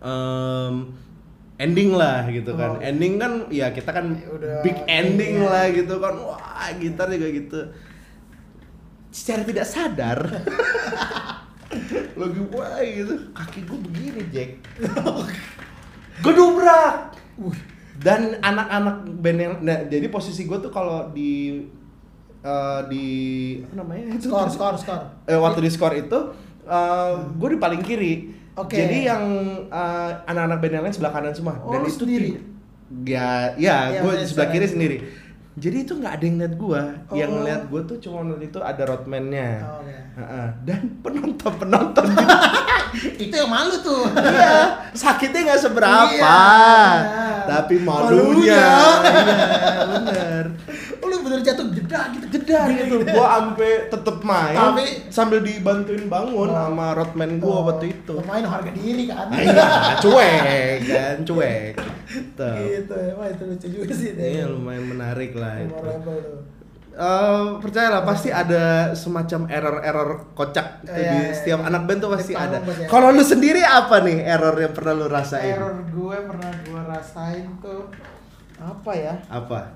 [0.00, 0.74] em,
[1.58, 2.80] ending lah gitu kan Oh.
[2.80, 5.50] ending kan ya kita kan Ya udah, big ending iya.
[5.50, 6.38] lah gitu kan wah
[6.74, 7.60] gitar juga gitu
[9.10, 10.18] secara tidak sadar
[12.20, 14.50] lagi wah gitu kaki gue begini Jack
[16.24, 17.18] gedubrak.
[18.02, 21.62] Dan anak-anak band yang nah, jadi posisi gue tuh kalau di
[22.40, 23.06] eh, di
[23.62, 25.00] apa namanya itu Skor, skor, skor.
[25.24, 26.18] eh, waktu di skor itu
[27.32, 28.14] gue di paling kiri
[28.54, 28.74] Oke.
[28.74, 29.24] jadi yang
[29.66, 32.38] eh, anak-anak band yang lain sebelah kanan semua Oh, lu itu sendiri?
[33.02, 34.96] ya ya Iya, gue di sebelah kiri sendiri
[35.54, 36.82] jadi itu nggak ada yang lihat gue
[37.12, 37.36] yang Oh.
[37.36, 39.84] ngeliat gue tuh cuma waktu itu ada roadman-nya Oh.
[40.14, 40.46] Heeh.
[40.62, 42.06] dan penonton penonton
[42.92, 44.04] Itu yang malu tuh.
[44.12, 46.44] iya sakitnya nggak seberapa Iya,
[47.42, 48.12] tapi Malunya.
[48.20, 48.64] malunya
[49.08, 50.44] iya bener
[51.20, 52.26] bener jatuh jedar gitu.
[52.32, 56.54] jedar gitu gua ampe tetep main Tapi- sambil dibantuin bangun Oh.
[56.54, 59.28] sama roadman gua Oh, waktu itu Pemain harga diri kan.
[59.28, 59.68] Ah, iya
[60.00, 60.40] cuek
[60.82, 61.72] kan cuek
[62.08, 62.48] gitu.
[62.48, 63.12] gitu ya.
[63.12, 64.10] Wah, itu lucu juga sih.
[64.12, 65.76] iya lumayan menarik lah itu.
[66.92, 71.68] Eh, percayalah pasti ada semacam error-error kocak itu Iya, di iya, setiap iya.
[71.68, 72.60] anak band tuh pasti ada.
[72.60, 72.84] ada.
[72.84, 75.56] Kalau lu sendiri apa nih error yang pernah lu rasain?
[75.56, 77.88] Error gue pernah gue rasain tuh
[78.58, 79.14] apa ya?
[79.26, 79.72] Apa?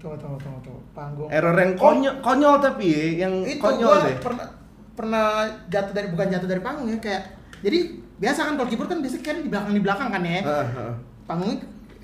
[0.00, 0.80] Tunggu, tunggu, tunggu, tunggu.
[0.90, 1.28] Panggung.
[1.28, 4.16] Error yang konyol, konyol tapi ya, yang itu konyol deh.
[4.18, 4.46] pernah
[4.90, 5.26] pernah
[5.68, 7.22] jatuh dari bukan jatuh dari panggung ya kayak
[7.60, 7.78] jadi
[8.16, 10.92] biasa kan kalau keyboard kan biasanya kan di belakang di belakang kan ya Heeh, heeh.
[11.24, 11.56] panggungnya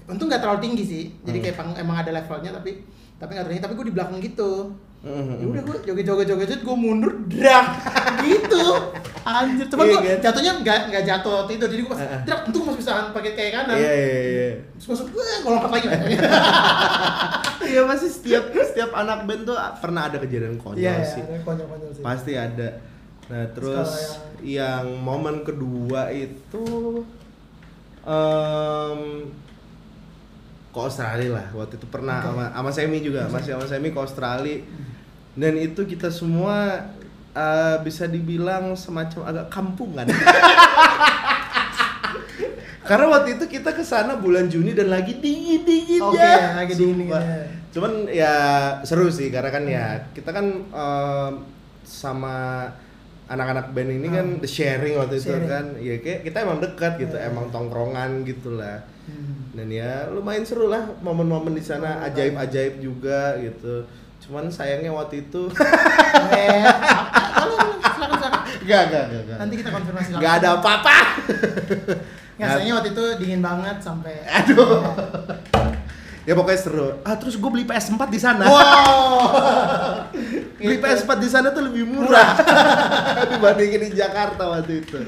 [0.07, 1.45] untung nggak terlalu tinggi sih jadi Hmm.
[1.45, 2.71] kayak panggung emang ada levelnya tapi
[3.17, 4.51] tapi nggak terlalu tinggi tapi gue di belakang gitu
[5.07, 5.35] Mhm.
[5.39, 7.67] ya udah gue joget joget gue mundur drak
[8.27, 8.67] gitu
[9.23, 10.19] anjir cuman Iya, gue kan?
[10.19, 12.21] jatuhnya nggak nggak jatuh waktu itu jadi gue pas Heeh.
[12.27, 14.51] drak untung gue masih bisa pakai kayak kanan Iya iya iya.
[14.75, 15.87] terus masuk gue gue lompat lagi
[17.71, 21.23] Iya pasti setiap setiap anak band tuh pernah ada kejadian konyol iya sih.
[21.23, 22.69] ada konyol konyol sih Pasti ada.
[23.27, 24.87] Nah terus kalau yang...
[25.03, 26.67] momen kedua itu
[28.07, 29.01] em
[30.71, 34.61] ke Australia lah waktu itu pernah sama sama Semi juga masih sama Semi ke Australia
[35.37, 36.89] dan itu kita semua
[37.31, 40.07] eh, bisa dibilang semacam agak kampungan
[42.83, 46.97] karena waktu itu kita ke sana bulan Juni dan lagi dingin dinginnya Oke, lagi dingin
[47.03, 47.43] dinginnya.
[47.69, 48.35] cuman ya
[48.81, 51.33] seru sih karena kan ya kita kan em,
[51.83, 52.71] sama
[53.27, 54.39] anak-anak band ini kan Hmm.
[54.39, 55.51] the sharing waktu itu Sharing.
[55.51, 57.27] kan ya kayak kita emang dekat gitu Hmm.
[57.27, 59.51] emang tongkrongan gitulah Hmm.
[59.53, 63.83] dan ya lumayan seru lah momen-momen di sana ajaib-ajaib juga gitu
[64.27, 65.47] cuman sayangnya waktu itu
[66.37, 66.67] Eh,
[67.95, 68.31] silakan, silakan.
[68.67, 69.37] Gak, gak, gak, gak.
[69.39, 70.99] Nanti kita konfirmasi Gak ada apa-apa.
[72.37, 74.27] Nggak, sayangnya waktu itu dingin banget sampai.
[74.27, 74.83] Aduh.
[76.27, 76.89] Ya pokoknya seru.
[77.07, 78.45] Ah terus gue beli PS4 di sana.
[78.51, 79.15] Wow.
[80.59, 80.83] beli Gitu.
[80.83, 82.35] PS4 di sana tuh lebih murah
[83.31, 85.07] dibandingin di Jakarta waktu itu.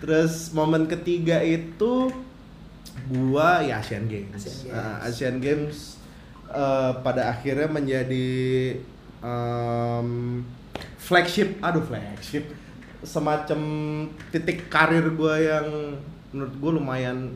[0.00, 2.08] Terus momen ketiga itu
[3.12, 4.32] gua ya Asian Games.
[4.40, 4.72] Asian Games.
[4.72, 5.97] Ah, Asian Games
[6.48, 8.28] eh, pada akhirnya menjadi
[9.18, 10.08] em,
[10.96, 12.48] flagship, aduh flagship,
[13.02, 13.60] semacam
[14.30, 15.66] titik karir gua yang
[16.30, 17.32] menurut gua lumayan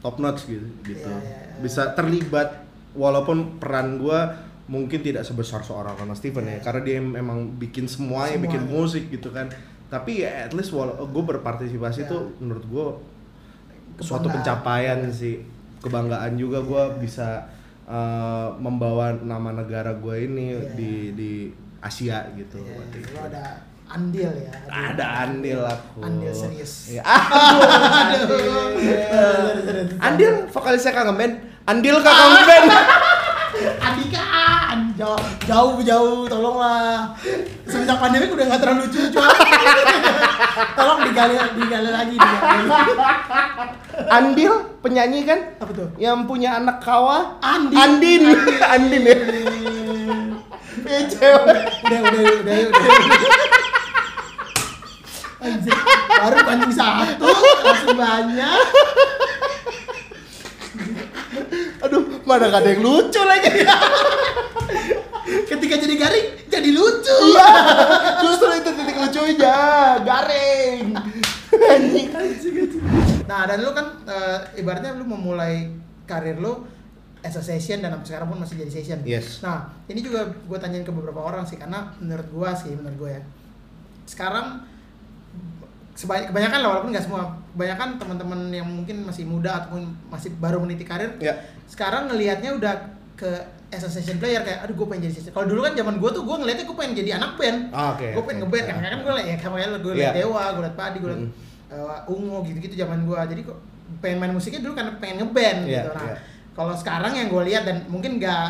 [0.00, 0.66] top notch gitu.
[0.82, 1.08] gitu.
[1.08, 1.60] Iya, iya, iya.
[1.60, 4.32] Bisa terlibat walaupun peran gua
[4.66, 6.62] mungkin tidak sebesar seorang Ronald Steven ya Iya.
[6.62, 8.82] karena dia memang bikin semuanya, bikin Semuanya.
[8.82, 9.46] musik gitu kan
[9.86, 12.10] tapi ya at least gue berpartisipasi Iya.
[12.10, 12.86] tuh menurut gue
[14.02, 15.14] suatu pencapaian Iya.
[15.14, 15.34] sih
[15.78, 16.98] kebanggaan juga gue Iya.
[16.98, 17.28] bisa
[17.86, 20.60] uh, membawa nama negara gue ini Iya.
[20.72, 21.32] di di
[21.78, 23.10] Asia gitu Iya, waktu itu.
[23.10, 23.44] lu ada
[23.86, 24.50] andil ya.
[24.66, 26.90] ada andil aku Andil serius.
[26.90, 28.26] ya, aduh,
[28.74, 31.34] andil andil vokalisnya kangen band
[31.64, 32.66] andil kak kangen band
[33.56, 34.20] Andika,
[34.68, 35.16] an- jauh,
[35.48, 37.08] jauh, jauh, tolonglah.
[37.64, 39.00] Semenjak pandemi udah nggak terlalu lucu.
[40.76, 42.68] Tolong digali, digali lagi, digali.
[44.08, 45.88] Andil penyanyi kan Apa tuh?
[45.96, 47.76] yang punya anak kawa Andin.
[47.76, 48.22] Andin
[48.74, 49.16] Andin ya
[50.86, 52.84] Ya, cewek Udah, udah, udah, udah.
[55.36, 55.74] Anjir,
[56.10, 57.28] baru pancing satu,
[57.60, 58.60] langsung banyak.
[61.78, 63.50] aduh mana gak ada yang lucu lagi
[65.46, 67.14] Ketika jadi garing, jadi lucu.
[67.28, 67.50] iya
[68.20, 69.58] justru itu titik lucunya
[70.00, 70.94] garing
[71.56, 72.06] anjing
[73.26, 75.70] Nah, dan lu kan eh, ibaratnya lu memulai
[76.06, 76.62] karir lu
[77.26, 78.98] as a session dan sampai sekarang pun masih jadi session.
[79.02, 79.42] Yes.
[79.42, 83.10] Nah, ini juga gue tanyain ke beberapa orang sih karena menurut gua sih, menurut gue
[83.18, 83.22] ya.
[84.06, 84.62] Sekarang
[85.96, 90.84] kebanyakan lah walaupun nggak semua, kebanyakan teman-teman yang mungkin masih muda ataupun masih baru meniti
[90.84, 91.32] karir, ya
[91.66, 92.74] sekarang ngelihatnya udah
[93.16, 93.26] ke
[93.72, 95.32] as a session player kayak aduh gue pengen jadi session.
[95.32, 97.58] Kalau dulu kan zaman gue tuh gue ngelihatnya gue pengen jadi anak band.
[97.72, 100.62] Ah, oke gue pengen ngeband karena kan gue liat ya kayak gue liat Dewa, gue
[100.68, 101.45] liat Padi, gue liat Mm.
[101.68, 103.18] Uh, Ungu gitu-gitu zaman gue.
[103.26, 103.58] Jadi kok
[103.98, 105.90] pengen main musiknya dulu karena pengen ngeband Iya, gitu.
[105.92, 106.16] Nah, iya.
[106.52, 108.46] kalau sekarang yang gue lihat dan mungkin nggak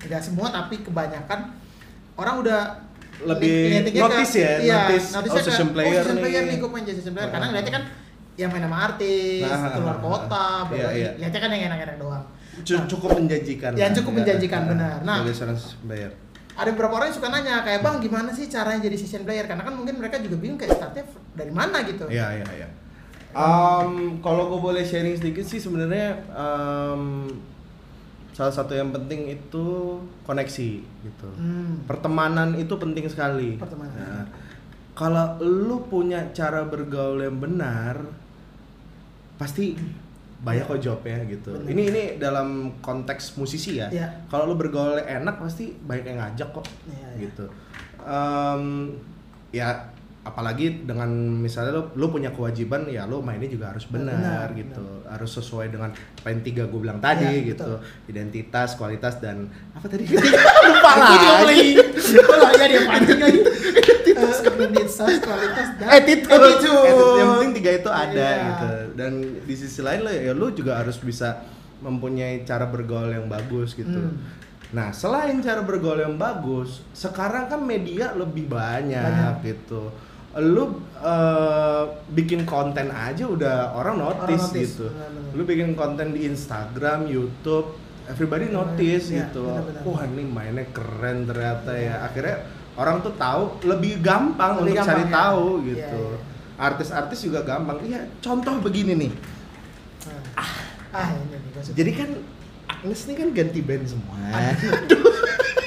[0.00, 1.52] nggak semua tapi kebanyakan
[2.14, 2.60] orang udah
[3.18, 6.22] Lebih ke- notice ya, iya, notice, notice-nya oh, session player session nih.
[6.22, 7.50] player nih, gue pengen jadi session player karena Ah.
[7.50, 7.84] ngeliatnya kan
[8.38, 10.58] yang main sama artis, Ah, keluar ah, kota, ah.
[10.62, 11.10] Iya, berarti iya.
[11.18, 12.24] lihatnya kan yang enak-enak doang.
[12.58, 14.96] Cu- cukup menjanjikan Ya, lah, cukup menjanjikan, benar.
[15.02, 15.18] Nah.
[15.28, 16.10] seorang bayar
[16.58, 19.62] ada beberapa orang yang suka nanya kayak bang gimana sih caranya jadi session player karena
[19.62, 21.06] kan mungkin mereka juga bingung kayak startnya
[21.38, 22.68] dari mana gitu Iya iya iya.
[23.30, 27.30] Um, kalau gue boleh sharing sedikit sih sebenarnya um,
[28.34, 31.28] salah satu yang penting itu koneksi gitu.
[31.38, 31.86] Hmm.
[31.86, 33.60] Pertemanan itu penting sekali.
[33.60, 33.94] Pertemanan.
[33.94, 34.24] Nah,
[34.98, 38.02] kalau lu punya cara bergaul yang benar,
[39.38, 39.78] pasti
[40.38, 41.50] banyak kok jawabnya gitu.
[41.50, 41.66] Benar.
[41.68, 43.88] Ini ini dalam konteks musisi ya.
[43.88, 44.06] Iya.
[44.26, 47.08] Kalau lu bergaul enak pasti banyak yang ngajak kok Iya, iya.
[47.26, 47.44] gitu.
[48.00, 48.62] Em,
[49.50, 49.68] ya
[50.20, 51.08] apalagi dengan
[51.40, 55.72] misalnya lu, lu punya kewajiban ya lu mainnya juga harus benar Benar, gitu harus sesuai
[55.72, 57.80] dengan apa yang tiga gue bilang tadi Iya, gitu betul.
[58.06, 60.04] identitas kualitas dan apa tadi
[60.68, 60.92] lupa
[61.40, 61.80] lagi
[62.12, 63.40] Kalau ya dia pancing lagi
[64.18, 66.26] Eh, Identitas, kualitas, dan attitude.
[66.26, 66.74] attitude.
[66.74, 67.16] Attitude.
[67.16, 68.44] yang penting tiga itu ada Iya.
[68.44, 71.42] gitu dan di sisi lain lo ya lu juga harus bisa
[71.78, 74.18] mempunyai cara bergaul yang bagus gitu Hmm.
[74.68, 79.34] nah selain cara bergaul yang bagus sekarang kan media lebih banyak, Banyak.
[79.42, 79.88] gitu
[80.36, 80.64] lu
[80.98, 85.32] eh, bikin konten aja udah orang notice, Orang notice, gitu benar-benar.
[85.32, 87.74] lu bikin konten di Instagram YouTube
[88.06, 89.82] everybody notice Iya, gitu benar-benar.
[89.84, 92.36] wah ini mainnya keren ternyata ya akhirnya
[92.74, 95.10] orang tuh tahu lebih gampang Lebih untuk gampang, cari ya.
[95.12, 96.18] tahu Iya, gitu iya.
[96.58, 97.78] Artis-artis juga gampang.
[97.80, 99.12] Iya contoh begini nih.
[100.34, 100.52] Ah,
[100.92, 101.36] ah ini
[101.72, 102.10] jadi kan
[102.68, 104.14] Agnes nih kan ganti band semua.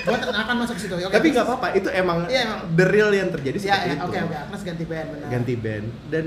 [0.02, 1.34] Gue akan masuk ke situ Oke, tapi terus.
[1.38, 2.60] nggak apa-apa itu emang Iya, emang.
[2.74, 5.28] the real yang terjadi Iya, seperti iya, oke oke Agnes ganti band benar.
[5.30, 5.86] Ganti band.
[6.10, 6.26] Dan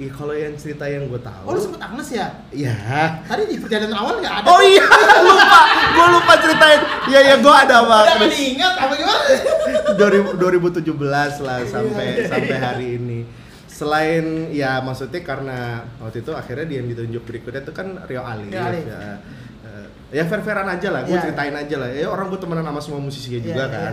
[0.00, 2.26] ih, kalau yang cerita yang gue tahu Oh lu sempet Agnes ya?
[2.48, 4.46] ya Tadi di perjalanan awal nggak ada?
[4.48, 4.84] Oh iya
[5.28, 5.60] lupa.
[5.92, 6.80] Gue lupa ceritain.
[7.06, 9.20] Iya ya gue ada Udah nggak diingat apa gimana?
[10.00, 12.24] 2000 2017 lah sampai Iya.
[12.24, 13.18] sampai hari ini.
[13.80, 15.58] Selain ya maksudnya karena
[15.96, 18.52] waktu itu akhirnya dia yang ditunjuk berikutnya itu kan Rio Alif.
[18.52, 18.60] Rio.
[18.84, 19.16] Ya,
[19.60, 21.22] Eh, ya fair-fairan aja lah, gue Iya.
[21.22, 21.88] ceritain aja lah.
[21.88, 23.92] Ya orang gue temenan sama semua musisi Iya, juga kan.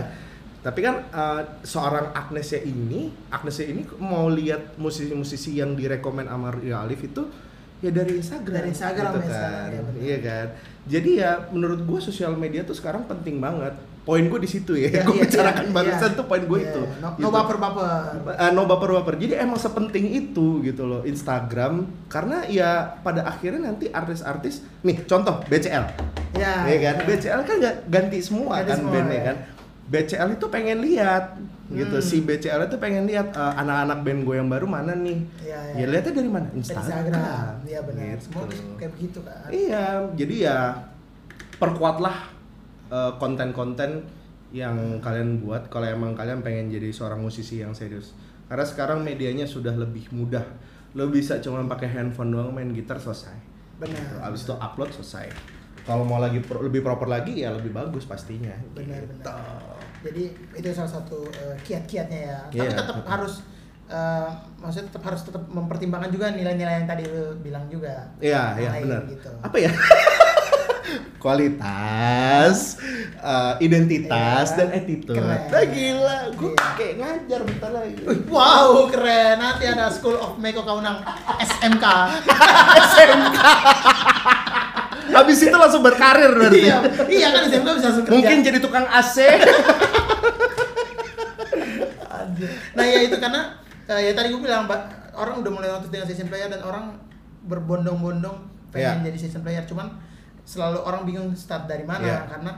[0.58, 6.76] Tapi kan eh, seorang Agnesnya ini, Agnesnya ini mau lihat musisi-musisi yang direkomend sama Rio
[6.76, 7.22] Alif itu
[7.78, 10.46] ya dari Instagram Dari Instagram gitu ya kan ya iya kan
[10.82, 13.70] jadi ya menurut gue sosial media tuh sekarang penting banget
[14.08, 16.16] poin gue di situ ya, Iya, gue iya, bicarakan iya, barusan iya.
[16.16, 17.20] tuh poin gue Iya, itu no, gitu.
[17.20, 17.84] no baper baper.
[18.40, 19.14] Eh, no baper baper.
[19.20, 21.84] Jadi emang sepenting itu gitu loh Instagram.
[22.08, 25.84] Karena ya pada akhirnya nanti artis-artis nih contoh BCL
[26.40, 26.96] ya ya kan?
[27.04, 29.24] BCL kan nggak ganti semua Ganti kan semua, bandnya ya.
[29.28, 29.36] kan?
[29.88, 31.24] BCL itu pengen lihat
[31.68, 31.96] gitu.
[32.00, 32.08] Hmm.
[32.08, 35.20] si BCL itu pengen lihat eh, anak-anak band gue yang baru mana nih?
[35.44, 35.84] Iya, ya iya.
[35.84, 36.48] lihatnya dari mana?
[36.56, 37.52] Instagram, Instagram.
[37.68, 38.04] Iya benar.
[38.08, 38.22] Gitu.
[38.24, 38.42] semua
[38.80, 39.84] kayak begitu kan iya.
[40.16, 40.58] Jadi ya
[41.60, 42.37] perkuatlah
[42.88, 44.02] eh, konten-konten
[44.48, 48.16] yang kalian buat kalau emang kalian pengen jadi seorang musisi yang serius
[48.48, 50.40] karena sekarang medianya sudah lebih mudah
[50.94, 53.36] lo bisa cuma pakai handphone doang main gitar selesai
[53.76, 55.28] benar abis itu upload selesai
[55.84, 59.12] kalau mau lagi pro- lebih proper lagi ya lebih bagus pastinya benar Gitu.
[59.14, 60.22] benar jadi
[60.54, 62.72] itu salah satu eh, kiat-kiatnya ya tapi Iya.
[62.72, 63.34] tetap harus
[63.86, 68.70] eh, maksudnya tetap harus tetap mempertimbangkan juga nilai-nilai yang tadi lu bilang juga Iya, iya
[68.80, 69.02] benar.
[69.06, 69.28] gitu.
[69.38, 69.68] Apa ya?
[71.18, 72.78] Kualitas,
[73.16, 74.56] eh, identitas, Iya.
[74.56, 75.14] dan attitude.
[75.14, 75.40] Keren.
[75.46, 76.68] Nah, gila, gue Iya.
[76.74, 77.94] kayak ngajar bentar lagi.
[78.24, 81.02] Wow keren nanti ada School of Meko Kaunang
[81.36, 81.84] SMK
[85.08, 86.60] Habis itu langsung berkarir berarti.
[86.62, 89.16] iya iya kan SMK bisa langsung kerja Mungkin jadi tukang AC.
[92.72, 93.40] Nah ya itu karena
[93.84, 94.68] eh, ya tadi gue bilang
[95.12, 96.94] orang udah mulai notice dengan session player dan orang
[97.42, 98.36] berbondong-bondong
[98.68, 99.06] pengen Iya.
[99.08, 99.88] jadi session player cuman
[100.48, 102.20] selalu orang bingung start dari mana Iya.
[102.26, 102.52] karena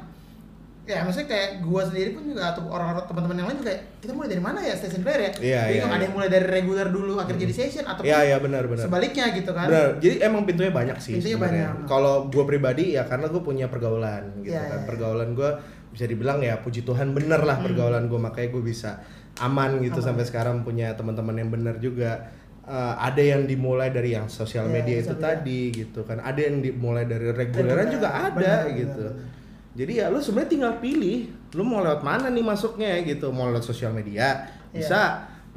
[0.83, 4.11] ya maksudnya kayak gua sendiri pun juga atau orang-orang teman-teman yang lain juga kayak, kita
[4.11, 6.89] mulai dari mana ya session player ya Iya, bingung iya, ada yang mulai dari reguler
[6.89, 8.85] dulu akhirnya jadi session atau Iya, iya benar benar.
[8.87, 9.89] sebaliknya gitu kan Benar.
[9.99, 11.73] Jadi emang pintunya banyak sih Pintunya banyak.
[11.85, 14.71] Kalau gue pribadi ya karena gue punya pergaulan gitu Iya, kan.
[14.73, 14.87] iya.
[14.87, 15.51] Pergaulan gue
[15.91, 18.99] bisa dibilang ya puji Tuhan bener lah pergaulan gue makanya gue bisa
[19.39, 19.95] aman gitu Hmm.
[19.97, 20.07] Aman.
[20.09, 22.31] sampai sekarang punya teman-teman yang bener juga.
[22.71, 25.27] Eh, ada yang dimulai dari yang sosial Iya, media itu media.
[25.27, 26.23] tadi gitu kan.
[26.23, 27.91] Ada yang dimulai dari reguleran Reguler.
[27.91, 29.07] juga ada gitu.
[29.75, 31.19] Jadi ya lu sebenarnya tinggal pilih
[31.51, 33.31] lu mau lewat mana nih masuknya gitu.
[33.31, 34.77] Mau lewat sosial media Iya.
[34.77, 35.01] bisa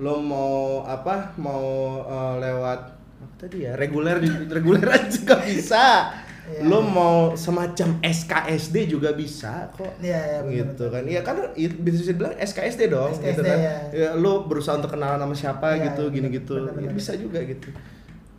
[0.02, 1.62] lu mau apa mau
[2.02, 4.18] eh, lewat apa tadi ya reguler
[4.58, 6.10] reguleran juga bisa
[6.44, 6.60] Iya.
[6.60, 9.96] lu mau semacam SKSD juga bisa kok.
[9.98, 11.04] Iya, iya, benar, gitu kan.
[11.04, 13.58] Iya kan bisa dibilang SKSD dong SKSD, gitu kan.
[13.58, 13.76] ya.
[13.90, 16.54] ya, lu berusaha untuk kenalan sama siapa Iya, gitu iya, gini benar, gitu.
[16.60, 16.94] Benar, Ya, benar.
[16.94, 17.70] bisa juga gitu.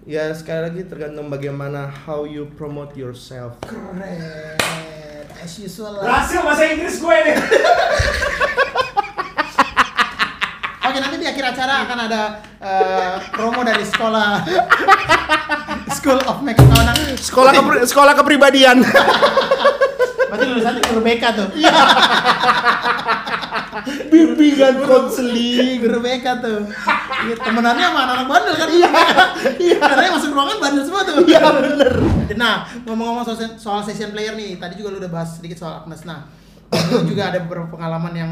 [0.04, 3.56] Ya sekali lagi tergantung bagaimana how you promote yourself.
[3.64, 4.60] Keren
[5.34, 6.04] as usual lah.
[6.04, 7.36] Berhasil bahasa Inggris gue nih
[10.84, 12.22] Oke nanti di akhir acara akan ada
[12.60, 14.44] eh, promo dari sekolah
[15.94, 16.98] School of Make Kaunang.
[17.16, 18.82] sekolah kepri- sekolah kepribadian
[20.24, 21.46] Berarti lulusannya guru BK tuh.
[24.10, 26.58] bimbingan konseling Guru BK tuh.
[27.24, 28.68] Iya, temenannya sama anak-anak bandel kan?
[28.68, 28.90] Iya.
[29.62, 29.78] Iya.
[29.78, 31.14] Karena masuk ruangan bandel semua tuh.
[31.22, 31.92] Iya bener.
[32.34, 36.02] Nah ngomong-ngomong soal, soal session player nih, tadi juga lu udah bahas sedikit soal Agnes.
[36.02, 36.26] Nah,
[36.90, 38.30] lu juga ada beberapa pengalaman yang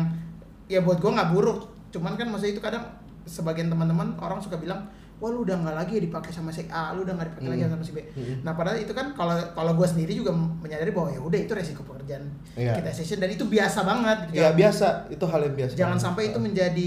[0.67, 1.71] ya buat gua nggak buruk.
[1.93, 2.83] Cuman kan masa itu kadang
[3.23, 4.91] sebagian teman-teman orang suka bilang
[5.23, 7.73] wah lu udah nggak lagi dipakai sama si A, lu udah nggak dipakai lagi Hmm.
[7.73, 8.03] sama si B.
[8.03, 8.43] Hmm.
[8.43, 11.81] Nah padahal itu kan kalau kalau gue sendiri juga menyadari bahwa ya udah itu resiko
[11.81, 12.75] pekerjaan Iya.
[12.75, 14.19] kita session dan itu biasa banget.
[14.35, 16.87] ya biasa itu hal yang biasa Jangan sampai itu menjadi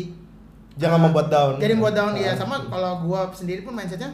[0.75, 4.11] jangan membuat down jadi membuat down ya sama kalau gua sendiri pun mindsetnya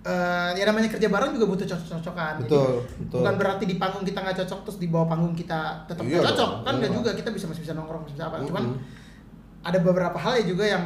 [0.00, 2.40] eh ya namanya kerja bareng juga butuh cocok-cocokan.
[2.40, 3.20] Jadi, Betul, betul.
[3.20, 6.26] Bukan berarti di panggung kita nggak cocok terus di bawah panggung kita tetap Iya nggak
[6.26, 6.96] cocok dong, kan nggak iya.
[6.96, 8.36] juga kita bisa masih bisa nongkrong masih bisa apa.
[8.42, 8.80] Cuman Mm-mm.
[9.62, 10.84] ada beberapa hal ya juga yang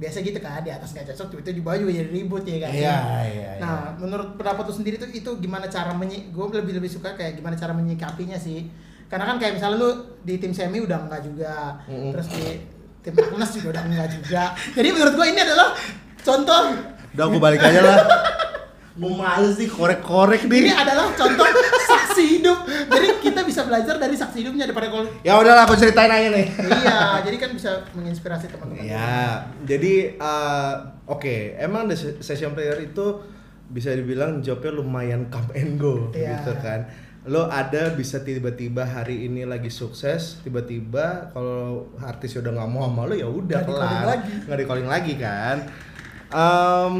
[0.00, 2.70] biasa gitu kan di atas nggak cocok tiba-tiba di bawah juga jadi ribut ya kan.
[2.72, 2.96] Iya,
[3.28, 7.14] iya, Nah menurut pendapat lu sendiri tuh itu gimana cara menyi gue lebih lebih suka
[7.14, 8.66] kayak gimana cara menyikapinya sih.
[9.06, 9.90] Karena kan kayak misalnya lu
[10.24, 12.16] di tim semi udah enggak juga, Mm-mm.
[12.16, 12.44] terus di
[13.04, 14.42] tim Agnes juga udah enggak juga.
[14.72, 15.68] Jadi menurut gue ini adalah
[16.22, 16.62] contoh
[17.12, 17.98] udah aku balik aja lah
[18.94, 21.48] males sih korek-korek ini nih adalah contoh
[21.82, 22.58] saksi hidup.
[22.66, 26.46] Jadi kita bisa belajar dari saksi hidupnya daripada kalau ya udahlah aku ceritain aja nih
[26.60, 28.84] iya, jadi kan bisa menginspirasi teman-teman.
[28.84, 30.72] Ya, jadi eh,
[31.06, 33.20] oke, emang the se- session player itu
[33.66, 36.36] bisa dibilang jobnya lumayan come and go Iya.
[36.36, 36.84] gitu kan.
[37.22, 43.06] Lo ada bisa tiba-tiba hari ini lagi sukses, tiba-tiba kalau artis udah nggak mau sama
[43.06, 44.28] lo ya udah kelar, lagi.
[44.44, 45.56] nggak di calling lagi kan.
[46.28, 46.92] Em,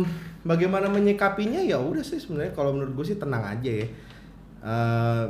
[0.42, 3.86] bagaimana menyikapinya ya udah sih sebenarnya kalau menurut gue sih tenang aja ya.
[4.62, 5.24] Eh,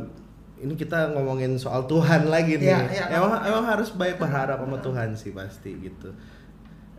[0.62, 2.70] ini kita ngomongin soal Tuhan lagi nih.
[2.70, 3.04] Iya, iya.
[3.18, 6.12] emang emang harus banyak berharap sama Tuhan sih pasti gitu.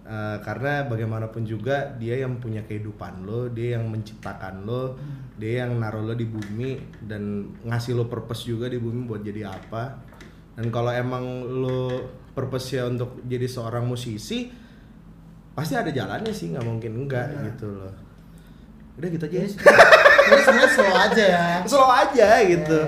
[0.03, 4.99] Eh, karena bagaimanapun juga dia yang punya kehidupan lo, dia yang menciptakan lo,
[5.39, 6.75] dia yang naruh lo di bumi
[7.07, 9.95] dan ngasih lo purpose juga di bumi buat jadi apa.
[10.59, 12.03] Dan kalau emang lo
[12.35, 14.51] purpose ya untuk jadi seorang musisi,
[15.55, 17.41] pasti ada jalannya sih, nggak mungkin enggak Iya.
[17.55, 17.93] gitu loh.
[18.95, 19.37] Udah gitu aja.
[19.41, 19.47] Ya.
[20.29, 21.45] Jadi sebenarnya slow aja ya.
[21.67, 22.79] slow aja gitu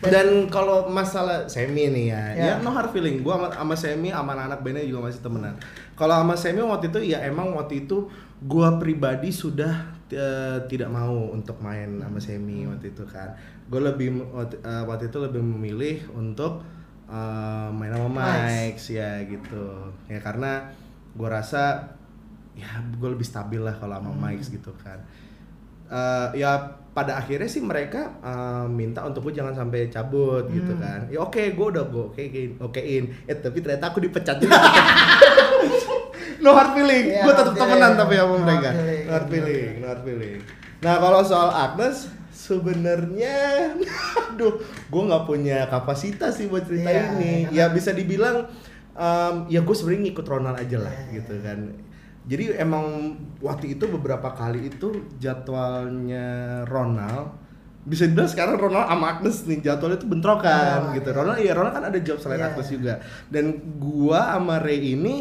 [0.00, 0.08] Iya.
[0.16, 2.44] dan kalau masalah semi nih ya, Ya.
[2.56, 3.20] ya no hard feeling.
[3.20, 5.52] Gua sama, sama semi sama anak bandnya juga masih temenan.
[5.92, 8.08] Kalau sama semi waktu itu ya emang waktu itu
[8.40, 13.28] gua pribadi sudah eh, tidak mau untuk main sama semi waktu itu kan.
[13.68, 16.64] Gue lebih waktu, eh, waktu itu lebih memilih untuk
[17.04, 18.80] eh, main sama Mike.
[18.80, 19.64] Mike ya gitu.
[20.08, 20.64] Ya karena
[21.12, 21.92] gua rasa
[22.52, 24.98] ya gue lebih stabil lah kalau sama Mike gitu kan.
[25.86, 26.54] Eh, ya
[26.90, 30.80] pada akhirnya sih mereka eh, minta untuk gue jangan sampai cabut gitu Hmm.
[30.80, 31.00] kan.
[31.08, 33.04] Ya oke, gue udah gue okein, okein.
[33.24, 34.54] Eh tapi ternyata aku dipecat juga.
[36.40, 37.04] no hard feeling.
[37.08, 38.70] Iya, gue tetap temenan tapi sama No mereka.
[38.70, 39.02] feeling.
[39.02, 40.38] No hard feeling, no hard feeling.
[40.80, 41.96] Nah kalau soal Agnes
[42.32, 43.36] sebenarnya,
[44.26, 47.32] aduh, gue nggak punya kapasitas sih buat cerita Iya, ini.
[47.44, 48.48] karena- Ya bisa dibilang,
[48.92, 51.20] em, ya gue sebenarnya ngikut Ronald aja lah Iya.
[51.20, 51.58] gitu kan.
[52.20, 56.26] Jadi emang waktu itu beberapa kali itu jadwalnya
[56.64, 57.32] Ronald
[57.80, 61.08] bisa dibilang sekarang Ronald sama Agnes nih jadwalnya itu bentrokan Oh, gitu.
[61.10, 61.16] iya.
[61.16, 62.48] Ronald ya Ronald kan ada job selain Iya.
[62.52, 62.94] Agnes juga.
[63.26, 63.44] Dan
[63.80, 65.14] gua sama Ray ini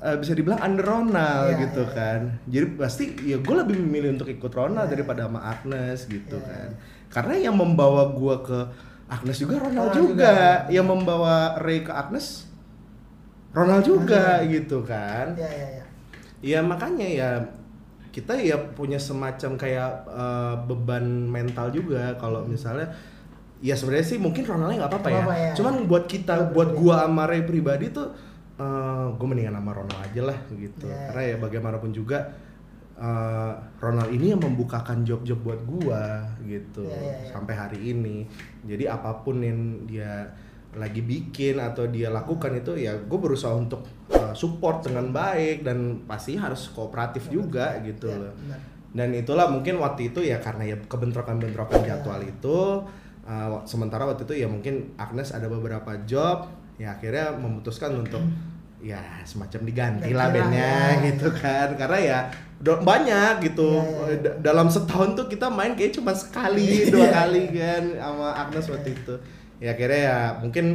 [0.00, 1.94] eh, bisa dibilang under Ronald Iya, gitu iya.
[1.94, 2.20] kan.
[2.48, 4.92] Jadi pasti ya gue lebih memilih untuk ikut Ronald Iya.
[4.96, 6.48] daripada sama Agnes gitu Iya.
[6.48, 6.68] kan.
[7.06, 8.58] Karena yang membawa gua ke
[9.06, 10.32] Agnes juga Ronald Ronald juga.
[10.32, 10.72] juga.
[10.72, 12.48] Yang membawa Ray ke Agnes
[13.52, 15.36] Ronald juga gitu kan.
[15.36, 15.81] Iya, iya, iya.
[16.42, 17.30] Ya makanya ya
[18.12, 22.92] kita ya punya semacam kayak eh, beban mental juga kalau misalnya
[23.62, 25.22] ya sebenarnya sih mungkin Ronaldnya nggak apa-apa ya.
[25.22, 25.52] Ya.
[25.54, 26.92] Cuman buat kita, buat betul.
[26.92, 28.10] gua sama Ray pribadi tuh
[29.18, 30.86] gue mendingan sama Ronald aja lah gitu.
[30.86, 31.10] Iya.
[31.10, 32.18] Karena ya bagaimanapun juga
[32.98, 37.30] eh, Ronald ini yang membukakan job-job buat gua gitu Iya, iya, iya.
[37.32, 38.26] sampai hari ini.
[38.66, 40.30] Jadi apa pun yang dia
[40.72, 46.00] lagi bikin atau dia lakukan itu ya gue berusaha untuk uh, support dengan baik dan
[46.04, 48.58] pasti harus kooperatif juga gitu Iya, loh benar.
[48.92, 52.00] dan itulah mungkin waktu itu ya karena ya kebentrokan-bentrokan Iya.
[52.00, 52.58] jadwal itu
[53.22, 58.24] uh, sementara waktu itu ya mungkin Agnes ada beberapa job ya akhirnya memutuskan untuk
[58.82, 61.04] ya semacam diganti Ganti lah bandnya ya.
[61.06, 62.18] gitu kan karena ya
[62.62, 63.70] banyak gitu
[64.08, 64.16] iya.
[64.18, 67.10] D- dalam setahun tuh kita main kayak cuma sekali dua Iya.
[67.12, 69.14] kali kan sama Agnes waktu itu
[69.62, 70.66] ya akhirnya ya mungkin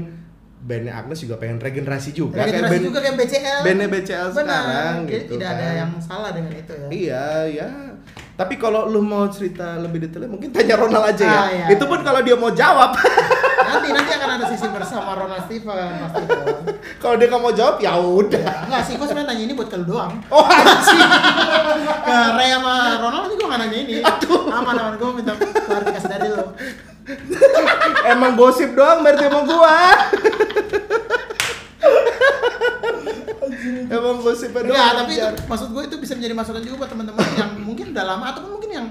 [0.59, 3.59] bandnya Agnes juga pengen regenerasi juga Regenerasi band- juga kayak BCL.
[3.61, 4.33] bandnya BCL Benar.
[4.33, 5.75] sekarang Jadi gitu tidak ada kan.
[5.75, 6.87] yang salah dengan itu ya.
[6.89, 7.67] Iya, ya.
[8.33, 11.33] Tapi kalau lu mau cerita lebih detailnya mungkin tanya Ronald aja ya.
[11.35, 11.89] Ah, iya, Itu iya.
[11.89, 12.93] pun kalau dia mau jawab.
[13.59, 16.21] Nanti nanti akan ada sisi bersama Ronald Steven pasti
[17.01, 18.41] kalau dia nggak mau jawab ya udah.
[18.41, 20.13] Ya, enggak sih, gue sebenarnya nanya ini buat kalau doang.
[20.29, 21.01] Oh anjing.
[22.07, 23.93] Ke Ray sama Ronald nanti gue nggak nanya ini.
[24.47, 26.45] Aman aman gue minta klarifikasi dari lo.
[28.07, 29.77] Emang gosip doang berarti sama gua.
[33.87, 34.65] Emang gosip doang.
[34.65, 38.05] Enggak, tapi itu maksud gue itu bisa menjadi masukan juga buat teman-teman yang mungkin udah
[38.05, 38.87] lama ataupun mungkin yang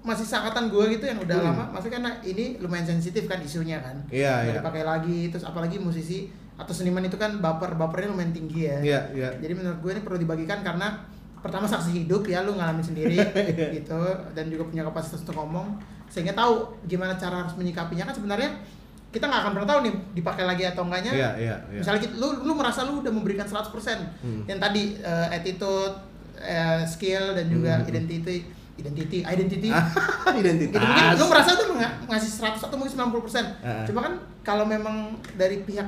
[0.00, 1.46] masih sangkatan gue gitu yang udah Hmm.
[1.46, 4.52] lama maksudnya karena ini lumayan sensitif kan isunya kan Iya, iya.
[4.56, 6.24] dipakai lagi terus apalagi musisi
[6.56, 9.28] atau seniman itu kan baper bapernya lumayan tinggi ya Iya, iya.
[9.36, 11.04] jadi menurut gue ini perlu dibagikan karena
[11.40, 13.16] pertama saksi hidup ya lu ngalamin sendiri
[13.76, 16.52] gitu dan juga punya kapasitas untuk ngomong sehingga tahu
[16.84, 18.50] gimana cara harus menyikapinya kan sebenarnya
[19.08, 21.80] kita nggak akan pernah tahu nih dipakai lagi atau enggaknya Iya, iya, iya.
[21.80, 23.66] misalnya kita, lu lu merasa lu udah memberikan 100%
[24.20, 24.42] Hmm.
[24.44, 25.94] yang tadi eh, attitude
[26.36, 27.86] eh, skill dan juga Hmm.
[27.86, 29.68] identity identity identity
[30.40, 30.72] Identitas.
[30.72, 33.84] gitu mungkin lu merasa tuh nga- ngasih 100 atau mungkin 90% Heeh.
[33.84, 35.84] cuma kan kalau memang dari pihak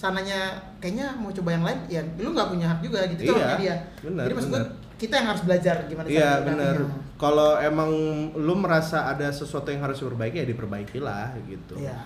[0.00, 3.52] sananya kayaknya mau coba yang lain ya lu nggak punya hak juga gitu itu Iya,
[3.60, 4.64] dia benar, jadi maksud gue
[4.96, 6.74] kita yang harus belajar gimana Iya cara benar.
[7.16, 7.90] Kalau emang
[8.36, 11.76] lu merasa ada sesuatu yang harus diperbaiki ya diperbaikilah gitu.
[11.80, 11.96] Iya.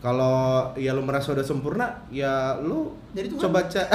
[0.00, 3.42] Kalau ya lu merasa udah sempurna, ya lu Jadi Tuhan.
[3.48, 3.86] coba cek.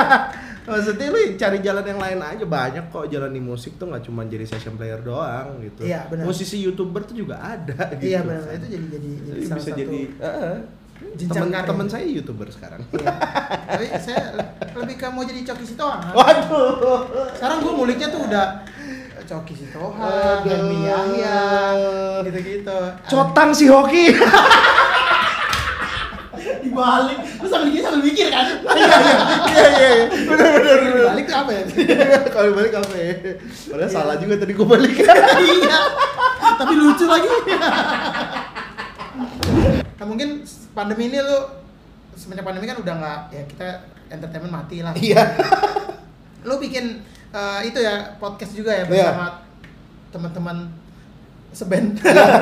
[0.68, 4.22] Maksudnya lu cari jalan yang lain aja banyak kok jalan di musik tuh nggak cuma
[4.28, 5.88] jadi session player doang gitu.
[5.88, 6.24] Iya, benar.
[6.28, 8.16] Musisi youtuber tuh juga ada gitu.
[8.16, 10.60] iya benar itu jadi jadi, jadi Jadi salah bisa satu jadi jenjang
[11.64, 12.80] temen saya youtuber sekarang.
[12.90, 13.12] Iya.
[13.68, 14.22] tapi saya
[14.74, 17.06] lebih ke mau jadi coki sitohang Waduh.
[17.32, 18.64] sekarang gue muliknya tuh udah
[19.22, 20.42] coki sitohang.
[20.42, 21.40] Helmi Yahya
[22.22, 24.10] gitu-gitu Cotang si hoki.
[26.62, 28.96] dibalik lu sambil gini sambil mikir kan Iya
[29.46, 30.06] iya iya iya.
[30.26, 30.90] Benar benar benar.
[30.90, 31.62] dibalik tuh apa ya
[32.34, 33.12] Kalau balik apa ya?
[33.68, 34.94] Padahal salah juga tadi gue balik.
[35.38, 35.78] iya
[36.52, 37.26] tapi lucu lagi
[39.94, 40.42] nah mungkin
[40.72, 41.38] pandemi ini lu
[42.12, 43.66] semenjak pandemi kan udah nggak ya kita
[44.08, 45.22] entertainment mati lah Iya.
[46.46, 47.00] lu bikin
[47.30, 48.88] eh, itu ya podcast juga ya Iya.
[48.88, 49.26] bersama
[50.08, 50.56] teman-teman
[51.50, 51.96] seband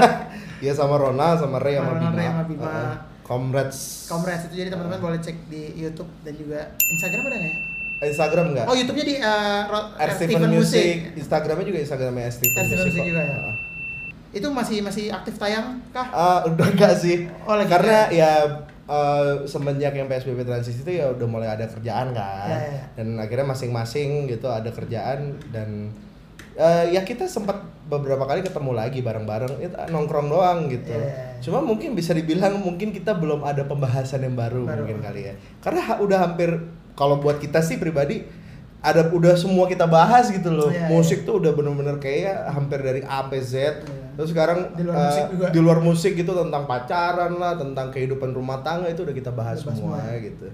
[0.60, 2.12] Iya sama Ronald sama Ray sama Bima.
[2.12, 2.64] Ray sama Bima.
[2.66, 2.96] Heeh.
[3.22, 4.10] Comrades.
[4.10, 7.60] Komres itu jadi teman-teman boleh cek di YouTube dan juga Instagram ada nggak ya?
[8.02, 8.64] Instagram enggak?
[8.64, 10.02] Oh YouTube-nya di eh, Ro- R.
[10.02, 10.10] R.
[10.12, 11.14] Stephen Music.
[11.14, 12.32] Instagramnya juga Instagramnya R.
[12.34, 12.66] Stephen R.
[12.66, 12.92] Stephen Music.
[12.92, 13.36] Music juga ya?
[13.38, 13.54] Heeh.
[14.30, 16.06] Itu masih masih aktif tayang kah?
[16.10, 17.26] Ah, udah enggak sih.
[17.42, 18.46] Oh, lagi Karena ya
[18.86, 22.46] eh, semenjak yang PSBB transisi itu ya udah mulai ada kerjaan kan.
[22.50, 22.82] Ya, ya.
[22.98, 25.90] Dan akhirnya masing-masing gitu ada kerjaan dan
[26.54, 27.58] eh, ya kita sempat
[27.90, 30.94] beberapa kali ketemu lagi bareng-bareng itu nongkrong doang gitu.
[30.94, 31.38] Ya.
[31.42, 34.86] Cuma mungkin bisa dibilang mungkin kita belum ada pembahasan yang baru, Baru.
[34.86, 35.34] mungkin kali ya.
[35.58, 36.54] Karena ha- udah hampir
[36.94, 38.22] kalau buat kita sih pribadi
[38.80, 40.70] ada udah semua kita bahas gitu loh.
[40.72, 40.88] Ya, ya.
[40.88, 43.54] Musik tuh udah bener-bener kayak hampir dari A sampai Z.
[44.12, 45.46] Terus sekarang Di luar eh, musik juga.
[45.48, 49.60] di luar musik gitu tentang pacaran lah, tentang kehidupan rumah tangga itu udah kita bahas
[49.60, 50.18] Udah bahas semua semua.
[50.20, 50.46] gitu.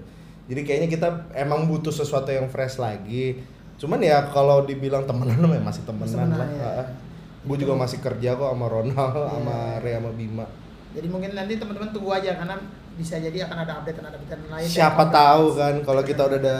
[0.47, 3.41] Jadi kayaknya kita emang butuh sesuatu yang fresh lagi.
[3.75, 6.49] Cuman ya kalau dibilang temenan mah masih temenan Temenan, lah.
[6.49, 6.83] ya.
[7.43, 9.27] Gue juga masih kerja kok sama Ronald, Iya.
[9.29, 10.45] sama Ray, sama Bima.
[10.91, 12.55] Jadi mungkin nanti teman-teman tunggu aja karena
[12.97, 14.65] bisa jadi akan ada update update lain.
[14.65, 16.57] Siapa tahu kan kalau kita udah ada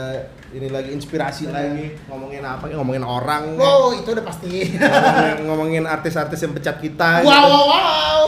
[0.48, 4.70] ini lagi inspirasi lagi ngomongin apa ngomongin orang Wow, itu udah pasti.
[4.72, 7.42] ngomongin, ngomongin artis-artis yang pecat kita wow, gitu.
[7.42, 8.20] wow, wow.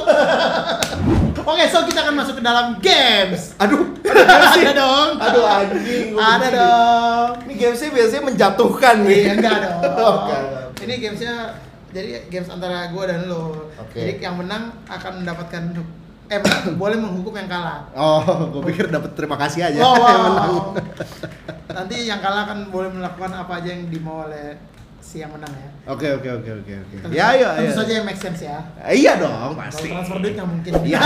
[1.50, 3.54] Oke, so kita akan masuk ke dalam games.
[3.56, 3.86] aduh
[4.52, 5.10] ada dong.
[5.16, 6.50] aduh anjing Ada benci.
[6.52, 7.28] dong.
[7.40, 9.80] ini gamesnya biasanya menjatuhkan nih Iya, enggak dong.
[9.96, 10.36] Oke.
[10.80, 11.34] Ini gamesnya
[11.90, 13.70] jadi games antara gua dan lo.
[13.76, 13.98] Oke.
[13.98, 15.62] Jadi yang menang akan mendapatkan
[16.30, 16.38] eh
[16.80, 17.90] boleh menghukum yang kalah.
[17.92, 18.22] oh
[18.52, 20.66] gue pikir dapat terima kasih aja Wow, yang menang wow.
[21.70, 24.54] Nanti yang kalah kan boleh melakukan apa aja yang dimau oleh
[25.00, 25.68] si yang menang ya.
[25.88, 28.58] oke oke oke oke oke Tentu- ya ayo Tentu ayo saja yang make sense ya.
[28.80, 30.72] Eh, iya dong Kalau pasti transfer duit nggak mungkin.
[30.86, 31.02] Iya,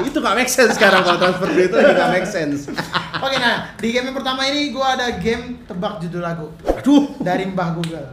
[0.00, 2.72] itu gak make sense sekarang kalau transfer duit itu gak make sense.
[3.24, 7.44] Oke, nah di game yang pertama ini gua ada game tebak judul lagu Aduh, dari
[7.46, 8.08] Mbah Google.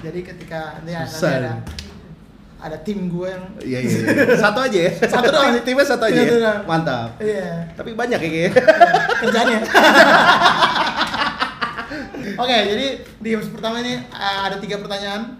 [0.00, 1.52] Jadi ketika nanti Susah ada.
[2.60, 3.98] Ada tim gue yang iya iya.
[4.04, 4.36] iya.
[4.36, 4.92] Satu aja ya.
[5.16, 5.56] Satu doang.
[5.64, 6.20] Timnya satu aja.
[6.20, 6.36] Iya, ya?
[6.36, 6.60] doang.
[6.68, 7.10] Mantap.
[7.18, 8.52] iya Tapi banyak ya kayaknya.
[9.24, 9.58] kerjanya.
[12.40, 12.86] Oke, jadi
[13.20, 15.36] di game pertama ini uh, ada tiga pertanyaan,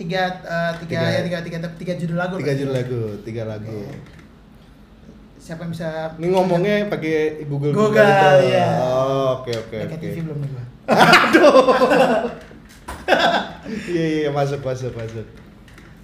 [0.00, 1.12] tiga uh, tiga, Tiga.
[1.12, 2.40] ya tiga tiga tiga judul lagu.
[2.40, 3.68] Tiga judul lagu, tiga lagu.
[3.68, 3.92] Oke.
[5.40, 6.16] Siapa yang bisa?
[6.16, 8.52] Ini ngomongnya pakai Google Google, gitu.
[8.52, 8.68] iya.
[8.80, 9.96] Oh, oke oke oke.
[10.00, 10.64] TV belum nih gua.
[13.70, 15.26] Iya iya iya, masuk masuk masuk.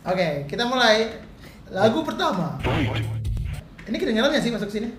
[0.06, 1.18] Oke, kita mulai
[1.66, 2.62] lagu pertama.
[3.86, 4.94] Ini kedengaran nggak sih masuk sini?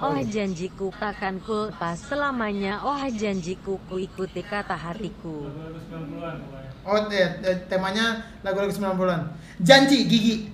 [0.00, 5.44] Oh janjiku takkan ku lepas selamanya Oh janjiku ku ikuti kata hatiku
[6.80, 7.28] Oh, eh,
[7.68, 9.28] temanya lagu-lagu 90-an.
[9.60, 10.48] Janji gigi.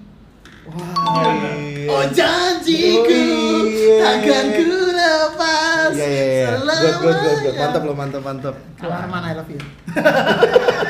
[0.66, 1.54] Wah.
[1.86, 3.96] Oh janjiku Oh, iya.
[4.02, 6.46] takkan ku lepas Iya iya iya.
[6.58, 7.54] Good good good good.
[7.54, 7.54] selamanya.
[7.62, 8.54] Mantap lo mantap mantap.
[8.76, 9.62] Keluar mana I love you.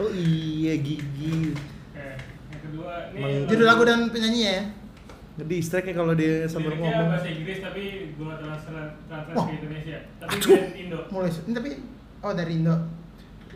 [0.00, 1.52] Oh iya gigi.
[1.52, 2.06] Oke,
[2.48, 4.64] yang kedua ini Judul lagu dan penyanyinya ya.
[5.36, 7.08] Ngedistract ya kalau dia sambil ngomong.
[7.10, 7.82] bahasa Inggris tapi
[8.14, 9.44] gua translate translate Oh.
[9.46, 9.98] ke Indonesia.
[10.18, 10.48] Tapi Aduh.
[10.50, 10.98] band Indo.
[11.10, 11.70] Mulai ini tapi
[12.20, 12.74] oh dari Indo.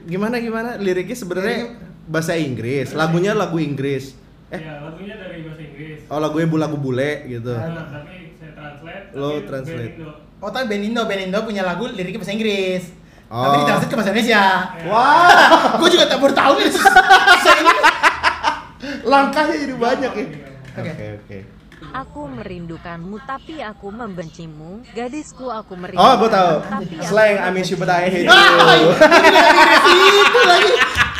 [0.04, 0.70] Gimana gimana?
[0.76, 1.58] Liriknya sebenarnya
[2.04, 4.12] bahasa Inggris, lagunya lagu Inggris.
[4.46, 5.98] Eh, Ya, lagunya dari bahasa Inggris.
[6.06, 7.48] oh lagunya bu lagu bule gitu.
[7.50, 9.04] Nah, tapi saya translate.
[9.12, 9.94] Lo tapi translate.
[10.38, 12.84] Oh tapi band Indo, band Indo punya lagu liriknya bahasa Inggris.
[13.26, 13.42] Oh.
[13.42, 14.42] Tapi ditranslate ke bahasa Indonesia.
[14.84, 15.28] Wah,
[15.76, 16.68] Gue juga tak baru tahu nih.
[19.04, 20.24] langkahnya jadi banyak ya.
[20.74, 20.82] Oke.
[20.82, 21.38] Oke oke.
[21.84, 26.54] Aku merindukanmu tapi aku membencimu Gadisku aku Oh, merindukanmu gue tahu.
[27.02, 28.88] Slang I miss you but I hate Ah, you.
[30.16, 30.72] itu lagi.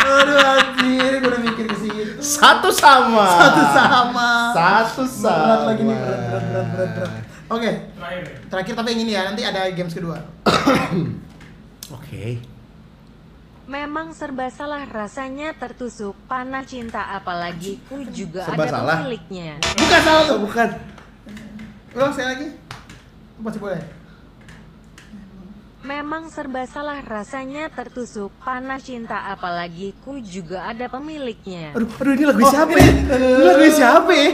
[0.05, 2.03] Aduh anjir, gue udah mikir ke situ.
[2.21, 3.27] Satu sama.
[3.39, 4.29] Satu sama.
[4.53, 5.37] Satu sama.
[5.39, 7.11] Berat lagi nih, berat, berat, berat, berat, berat.
[7.47, 8.37] Oke, Terakhir ya.
[8.49, 10.17] terakhir tapi yang ini ya, nanti ada games kedua.
[11.91, 12.41] Oke.
[13.65, 18.97] Memang serba salah rasanya tertusuk Panah cinta apalagi ku juga Serba ada salah?
[19.01, 20.39] pemiliknya Bukan salah tuh.
[20.39, 20.69] bukan.
[21.95, 22.47] Ulang sekali lagi.
[23.35, 23.83] Masih boleh.
[25.81, 32.25] Memang serba salah rasanya tertusuk Panah cinta apalagi ku juga ada pemiliknya Aduh, aduh ini
[32.25, 32.81] lagu Oh, siapa ini.
[32.81, 32.93] ya?
[33.17, 34.29] Ini lagu siapa ya?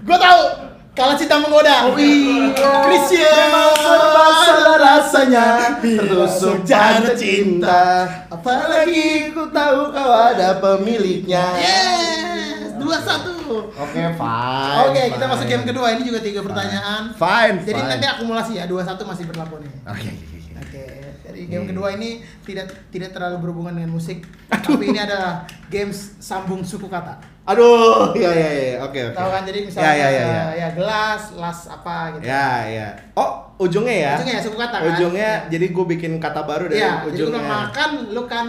[0.00, 0.42] Gue tahu.
[0.90, 1.86] Kalau cinta menggoda.
[1.86, 2.50] Oh iya.
[2.86, 3.34] Krisya.
[3.78, 5.46] Serba salah rasanya.
[5.78, 8.08] Tertusuk jatuh cinta.
[8.26, 11.46] Apalagi ku tahu kau ada pemiliknya.
[11.56, 12.79] Yeah.
[12.90, 13.78] 21.
[13.78, 14.78] Oke, fine.
[14.82, 15.86] Oke, okay, kita masuk game kedua.
[15.94, 17.02] Ini juga tiga pertanyaan.
[17.14, 17.56] Fine.
[17.62, 17.90] Jadi fine.
[17.94, 18.64] nanti akumulasi ya.
[18.66, 19.72] 21 masih berlaku nih.
[19.86, 20.00] Oke.
[20.02, 20.14] Okay.
[20.60, 20.84] Oke.
[21.30, 21.70] Jadi game hmm.
[21.70, 22.10] kedua ini
[22.42, 24.74] tidak tidak terlalu berhubungan dengan musik, Aduh.
[24.74, 27.16] tapi ini adalah games sambung suku kata.
[27.46, 28.64] Aduh, ya ya ya.
[28.74, 28.78] ya.
[28.84, 29.16] Oke, oke.
[29.16, 30.68] Tahu kan jadi misalnya ya, ya, ya, ya, ya.
[30.74, 32.26] gelas, las apa gitu.
[32.26, 32.88] Ya, ya.
[33.14, 35.48] Oh, ujungnya ya ujungnya ya suku kata kan ujungnya ya.
[35.52, 38.46] jadi gue bikin kata baru dari ya, ujungnya jadi lu makan lu kan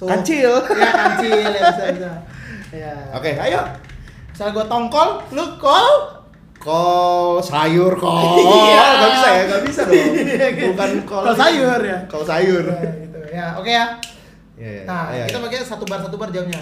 [0.00, 0.08] tuh.
[0.08, 2.12] kancil ya kancil ya bisa bisa
[2.74, 2.92] Ya.
[3.16, 3.60] Oke, ayo.
[4.32, 5.88] Misalnya gua tongkol, lu kol.
[6.58, 8.44] Kol sayur kol.
[8.68, 8.84] Iya.
[8.98, 10.12] Gak bisa ya, gak bisa dong.
[10.74, 11.22] Bukan kol.
[11.24, 11.98] Kol sayur ya.
[12.10, 12.64] Kol sayur.
[12.66, 13.20] Ya, gitu.
[13.32, 13.86] Ya, oke ya.
[14.58, 14.82] Iya, iya.
[14.84, 15.44] Nah, Iya, kita iya.
[15.46, 16.60] pakai satu bar satu bar jamnya.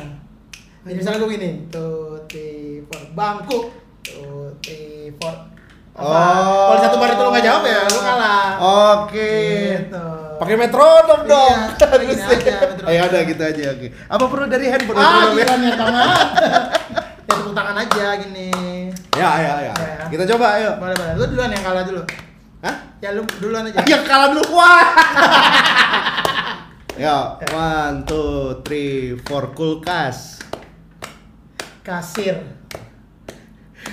[0.86, 3.74] Jadi misalnya gue gini, three, four, bangku,
[5.18, 5.34] four.
[5.96, 6.04] Apa?
[6.04, 6.76] Oh.
[6.76, 8.46] Kalau satu bar itu lo nggak jawab ya, lo kalah.
[8.61, 9.32] Oke.
[9.80, 10.09] Gitu.
[10.37, 11.59] Pakai metronom Iya, dong.
[11.76, 12.28] gini Harusnya.
[12.28, 12.89] aja, metronom.
[12.89, 13.87] Ayo ada gitu aja oke.
[14.07, 15.39] Apa perlu dari handphone Ah, metronomnya?
[15.39, 16.07] gila nih banget.
[16.07, 16.11] ya
[17.26, 18.49] tepuk tangan aja gini.
[19.12, 19.72] Ya, ya, ya.
[19.72, 20.05] Ya.
[20.07, 20.70] Kita coba ayo.
[20.76, 21.12] Boleh, boleh.
[21.16, 22.03] Lu duluan yang kalah dulu.
[22.61, 22.74] Hah?
[22.99, 23.78] Ya lu duluan aja.
[23.82, 24.43] Yang kalah dulu.
[24.53, 24.87] Wah.
[26.97, 27.16] Yo,
[27.51, 30.39] one, two, three, four, kulkas.
[31.82, 32.41] Kasir.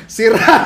[0.07, 0.39] Siram.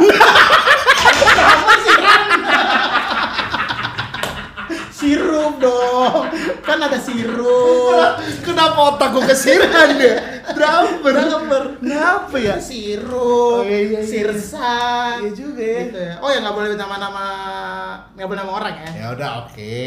[5.07, 6.27] Sirup dong.
[6.59, 8.19] Kan ada sirup.
[8.47, 10.43] Kenapa otak gue kesiran ya?
[10.51, 11.13] Drummer.
[11.15, 11.63] Drummer.
[11.79, 12.59] Kenapa ya?
[12.59, 14.01] Sirup, Oh, iya, iya, iya.
[14.03, 14.75] sirsa.
[15.23, 15.79] Iya juga ya.
[15.87, 16.13] Gitu ya.
[16.19, 17.25] Oh ya nggak boleh nama-nama
[18.13, 18.89] nggak boleh nama orang ya.
[18.93, 19.79] Ya udah oke.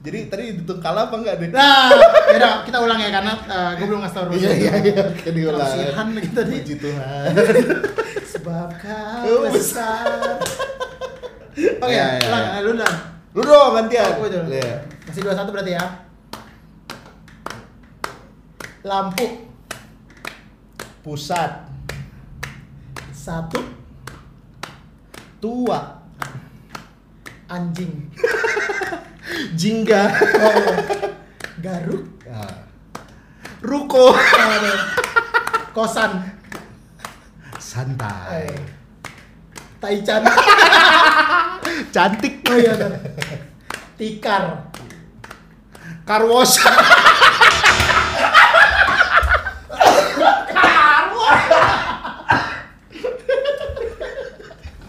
[0.00, 1.48] Jadi tadi itu kalah apa enggak deh?
[1.48, 1.88] Nah,
[2.28, 3.32] ya udah kita ulang ya karena
[3.74, 5.60] gue belum ngasih tau Iya iya iya, oke diulang.
[5.60, 6.56] Kasihan lagi tadi.
[6.56, 7.28] Puji Tuhan.
[8.32, 10.40] Sebab kau besar.
[11.54, 12.58] Oke, Ya, ya, ulang, ya.
[12.60, 12.96] lu ulang.
[13.34, 14.14] Lu dong gantian.
[14.14, 14.46] Aku dulu.
[14.46, 14.86] Iya.
[15.10, 15.84] Masih dua satu berarti ya.
[18.86, 19.26] Lampu
[21.02, 21.68] Pusat
[23.10, 23.60] satu
[25.42, 26.00] tua
[27.50, 28.08] anjing.
[29.60, 31.08] jingga Oh, iya.
[31.58, 32.04] Garuk.
[32.30, 32.64] Ah.
[33.60, 34.14] ruko.
[35.76, 36.22] Kosan.
[37.58, 38.60] santai Eh.
[39.82, 40.22] Taichan.
[41.94, 42.72] cantik Oh iya.
[44.04, 44.68] Tikar.
[46.04, 46.60] karwos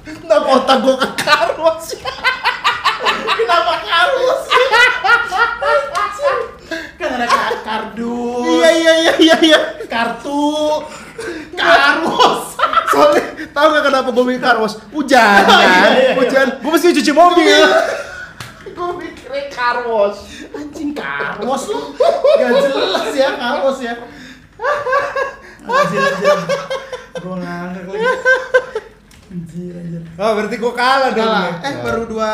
[0.03, 1.85] Kenapa otak gue ke karwos?
[3.35, 4.41] Kenapa karus?
[6.95, 8.45] kan ada ka- kardus.
[8.47, 9.59] Iya iya iya iya iya.
[9.85, 10.81] Kartu.
[11.53, 12.43] Karus.
[12.87, 14.77] Soalnya tahu gak kenapa gue mikir karwos?
[14.89, 15.89] Hujan Oh, iya, kan?
[15.89, 16.11] iya, iya.
[16.15, 16.47] Hujan.
[16.61, 17.61] Gue mesti cuci mobil.
[18.75, 20.17] Gue mikirnya karwos.
[20.51, 21.79] Anjing karus lu.
[22.35, 23.93] Gak jelas ya karus ya.
[25.65, 26.37] Anjir anjir.
[27.23, 28.05] Gua ngangkat lagi.
[29.31, 30.01] Anjir anjir.
[30.19, 31.23] Oh berarti gue kalah dong.
[31.23, 31.45] Kalah.
[31.47, 31.67] ya?
[31.71, 32.33] Eh baru dua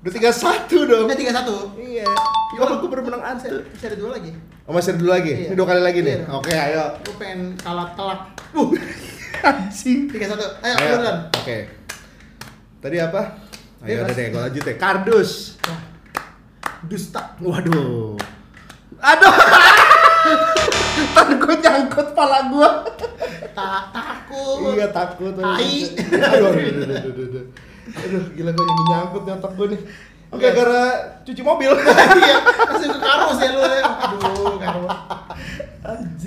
[0.00, 1.04] Udah tiga satu dong.
[1.04, 1.76] Udah tiga satu.
[1.76, 2.08] Iya.
[2.56, 3.60] Kalau gue baru menang satu.
[3.66, 4.30] masih ada dua lagi.
[4.64, 5.32] Oh masih ada dulu lagi?
[5.34, 5.48] Iya.
[5.50, 6.16] Ini dua kali lagi nih?
[6.22, 6.26] Iya.
[6.38, 6.84] Oke ayo.
[7.02, 8.20] Gue pengen kalah telak.
[8.54, 8.70] Uh,
[9.50, 10.08] Anjing.
[10.08, 10.46] tiga satu.
[10.62, 10.94] Ayo, Ayo.
[11.36, 11.58] Oke.
[12.80, 13.49] Tadi apa?
[13.80, 14.04] Ayo Bebas.
[14.04, 14.76] udah deh, gue lanjut deh.
[14.76, 15.30] Kardus.
[16.84, 17.32] Dusta.
[17.40, 18.12] Waduh.
[19.00, 19.32] Aduh.
[21.10, 22.68] Ntar gue nyangkut pala gue.
[23.56, 24.76] Tak takut.
[24.76, 25.32] Iya takut.
[25.32, 25.56] Tai.
[25.56, 27.44] Aduh, aduh, aduh, aduh,
[27.96, 29.80] aduh, gila gue jadi nyangkut nih otak gue nih.
[30.30, 30.54] Oke, Oke.
[30.54, 30.84] gara
[31.24, 31.72] cuci mobil.
[32.20, 33.60] Iya, langsung ke karus ya lu.
[33.64, 33.82] ya.
[33.88, 34.92] Aduh, karus.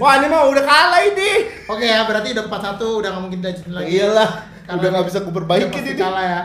[0.01, 1.29] Wah, ini mah udah kalah ini.
[1.69, 3.87] Oke ya, berarti udah 4-1, udah nggak mungkin dilanjutin lagi.
[3.93, 4.29] Iyalah,
[4.73, 5.19] udah nggak bisa
[5.69, 6.01] pasti ini.
[6.01, 6.41] kalah ya.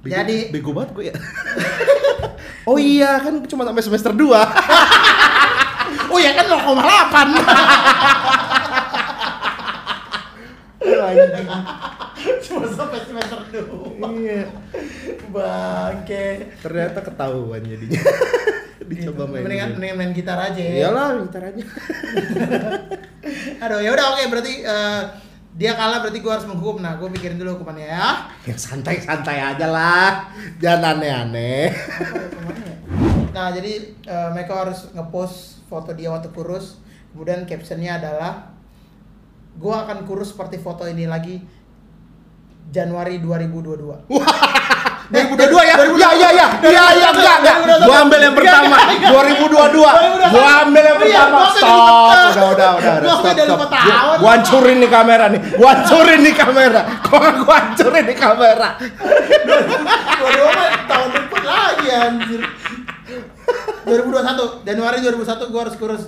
[0.00, 1.14] Bego, Jadi bego banget gue ya.
[2.70, 4.24] oh iya, kan cuma sampai semester 2.
[6.10, 6.74] Oh ya kan 0,8.
[12.42, 14.18] Cuma sampai semester 2.
[14.18, 14.50] iya.
[15.30, 16.50] Bangke.
[16.58, 18.02] Ternyata ketahuan jadinya.
[18.90, 19.46] Dicoba main.
[19.46, 20.90] Mendingan, mendingan main gitar aja ya.
[20.90, 21.62] Iyalah, gitaranya.
[23.62, 25.02] Aduh, ya udah oke berarti eh,
[25.54, 26.78] dia kalah berarti gua harus menghukum.
[26.78, 28.30] Nah, gua pikirin dulu hukumannya ya.
[28.46, 30.30] Ya santai-santai aja lah.
[30.62, 31.70] Jangan aneh-aneh.
[33.30, 36.82] Nah, jadi eh, mereka harus ngepost foto dia waktu kurus.
[37.14, 38.50] Kemudian captionnya adalah
[39.54, 41.38] gua akan kurus seperti foto ini lagi
[42.74, 44.10] Januari 2022.
[44.10, 44.10] 2022
[45.14, 45.59] ya?
[46.00, 46.46] Ya ya ya.
[46.64, 47.56] Ya ya enggak enggak.
[47.84, 48.76] Gua ambil yang pertama.
[49.04, 50.32] 2022.
[50.32, 51.38] Gua ambil yang Iya, pertama.
[51.52, 52.08] Stop.
[52.32, 54.16] Udah udah udah Stop stop.
[54.20, 55.40] Gua, hancurin nih kamera nih.
[55.60, 56.80] Gua hancurin nih kamera.
[57.04, 58.68] Gua gua hancurin nih kamera.
[60.88, 62.40] Tahun depan lagi anjir.
[63.80, 66.02] 2021 Januari 2001 gua harus kurus.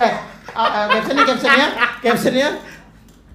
[0.00, 0.14] Eh,
[0.52, 1.68] ah, ah, captionnya captionnya
[2.04, 2.48] captionnya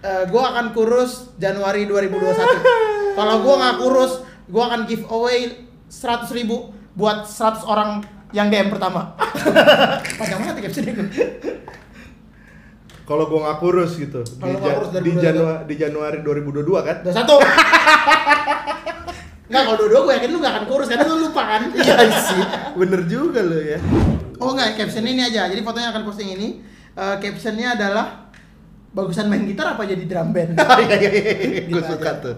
[0.02, 3.18] eh, gua akan kurus Januari 2021.
[3.18, 4.14] Kalau gua nggak kurus,
[4.48, 9.16] gua akan give away 100 ribu buat 100 orang yang DM pertama.
[10.20, 11.08] Panjang banget ya captionnya gua.
[13.06, 14.22] Kalau gua nggak kurus gitu.
[14.26, 15.22] Kalau Di, kurus di 2022.
[15.22, 16.96] Januari di Januari 2022 kan?
[17.06, 17.14] 21.
[19.46, 21.62] Enggak, kalau dua-dua gue yakin lu gak akan kurus karena lu lupa kan?
[21.78, 22.42] Iya sih.
[22.74, 23.78] Bener juga lo ya.
[24.42, 25.46] Oh enggak, captionnya ini aja.
[25.46, 26.66] Jadi fotonya akan posting ini.
[26.98, 28.26] Eh, captionnya adalah
[28.90, 30.58] bagusan main gitar apa jadi drum band?
[30.58, 31.62] Iya iya iya.
[31.70, 32.24] Gue Gitu suka aja.
[32.26, 32.36] tuh.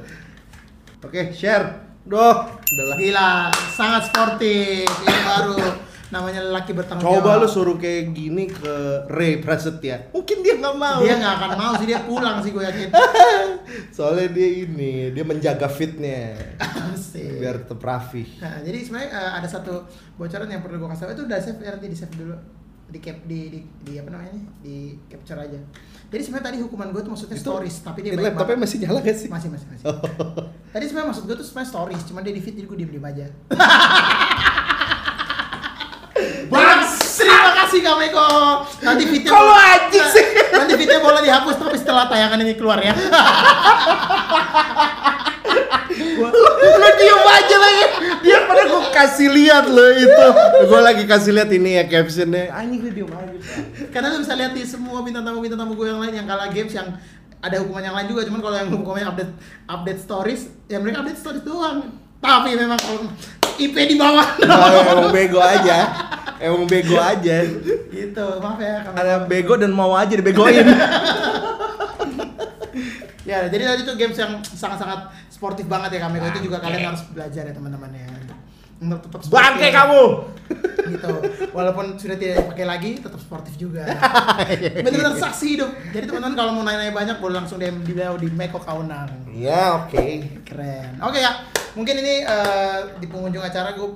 [0.99, 1.86] Oke, share.
[2.07, 2.95] Doh, udah lah.
[2.95, 3.31] Gila,
[3.75, 4.87] sangat sportif.
[5.03, 5.59] Yang baru
[6.07, 7.43] namanya lelaki bertanggung Coba jawab.
[7.43, 10.15] lu suruh kayak gini ke Ray Prasetya.
[10.15, 11.03] Mungkin dia nggak mau.
[11.03, 12.89] Dia nggak akan mau sih dia pulang sih gue yakin.
[13.95, 16.31] Soalnya dia ini, dia menjaga fitnya
[17.11, 18.23] biar tetap rapi.
[18.39, 19.83] Nah, jadi sebenarnya eh, ada satu
[20.15, 22.35] bocoran yang perlu gue kasih tahu itu udah save ya nanti di save dulu
[22.87, 24.75] di cap di, di, di apa namanya nih di
[25.11, 25.59] capture aja.
[26.07, 28.63] Jadi sebenarnya tadi hukuman gue tuh maksudnya Itu stories tapi dia baik laptopnya banget.
[28.63, 29.27] masih nyala gak sih?
[29.27, 29.83] masih masih masih.
[30.71, 33.03] Tadi sebenarnya maksud gue tuh sebenarnya stories, cuman dia di feed jadi gue diem diem
[33.03, 33.27] aja.
[36.47, 36.95] Bas!
[37.17, 38.27] Terima kasih Kak Meko.
[38.87, 40.25] Nanti fitnya Kalau anjing sih.
[40.53, 42.95] Nanti fitnya boleh dihapus tapi setelah tayangan ini keluar ya.
[46.25, 47.85] lu diem aja lagi.
[48.25, 50.27] Dia pada gue kasih lihat lo itu.
[50.65, 52.49] Gue lagi kasih lihat ini ya captionnya.
[52.51, 53.33] Anjing lu diem aja.
[53.33, 53.37] Bang."
[53.93, 56.49] Karena lu bisa lihat di semua bintang tamu bintang tamu gue yang lain yang kalah
[56.49, 56.97] games yang
[57.37, 58.21] ada hukuman yang lain juga.
[58.25, 59.31] Cuman kalau yang hukumannya update
[59.69, 61.93] update stories ya mereka update stories doang.
[62.17, 63.05] Tapi memang kalau
[63.57, 64.25] IP di bawah.
[64.41, 65.77] Nah, emang bego aja.
[66.41, 67.45] Emang bego aja.
[67.93, 70.65] Gitu maaf ya ada bego dan mau aja dibegoin.
[73.27, 76.73] Ya jadi tadi tuh games yang sangat-sangat sportif banget ya kami itu juga Bangke.
[76.73, 78.05] kalian harus belajar ya teman-teman ya.
[78.77, 79.37] Untuk tetap sportif.
[79.37, 80.03] bangke kamu!
[80.87, 81.13] Gitu.
[81.51, 83.83] Walaupun sudah tidak dipakai lagi tetap sportif juga.
[84.87, 85.71] Benar-benar saksi hidup.
[85.91, 89.85] Jadi teman-teman kalau mau nanya-nanya banyak boleh langsung DM di beliau di Meko Kaunang ya
[89.85, 90.05] oke.
[90.47, 90.97] Keren.
[91.03, 91.45] Oke ya.
[91.77, 93.89] Mungkin ini eh, di pengunjung acara gue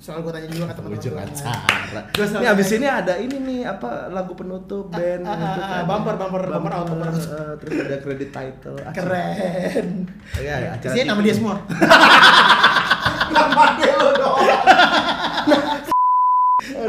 [0.00, 2.00] soal gue tanya juga ke teman-teman ujung acara
[2.40, 5.84] ini abis ini ada ini nih apa lagu penutup band ah, ah, gitu ah, kan.
[5.84, 10.08] bumper, bumper, bumper out, bumper eh, terus ada credit title keren.
[10.40, 11.60] Ya, ya, acara nama dia semua.
[13.30, 14.42] Nama dia lo dong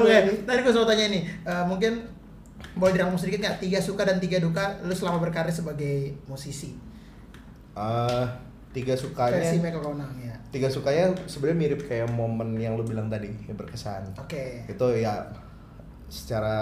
[0.01, 2.07] Oke, tadi gue selalu tanya ini, eh, mungkin
[2.79, 3.59] boleh dirangkum sedikit nggak?
[3.59, 6.79] Tiga suka dan tiga duka lu selama berkarir sebagai musisi.
[7.75, 8.25] Eh,
[8.71, 10.40] tiga versi sukanya Kaunang ya.
[10.51, 14.67] Tiga sukanya sebenarnya mirip kayak momen yang lu bilang tadi yang berkesan Oke.
[14.67, 15.23] itu ya
[16.11, 16.55] secara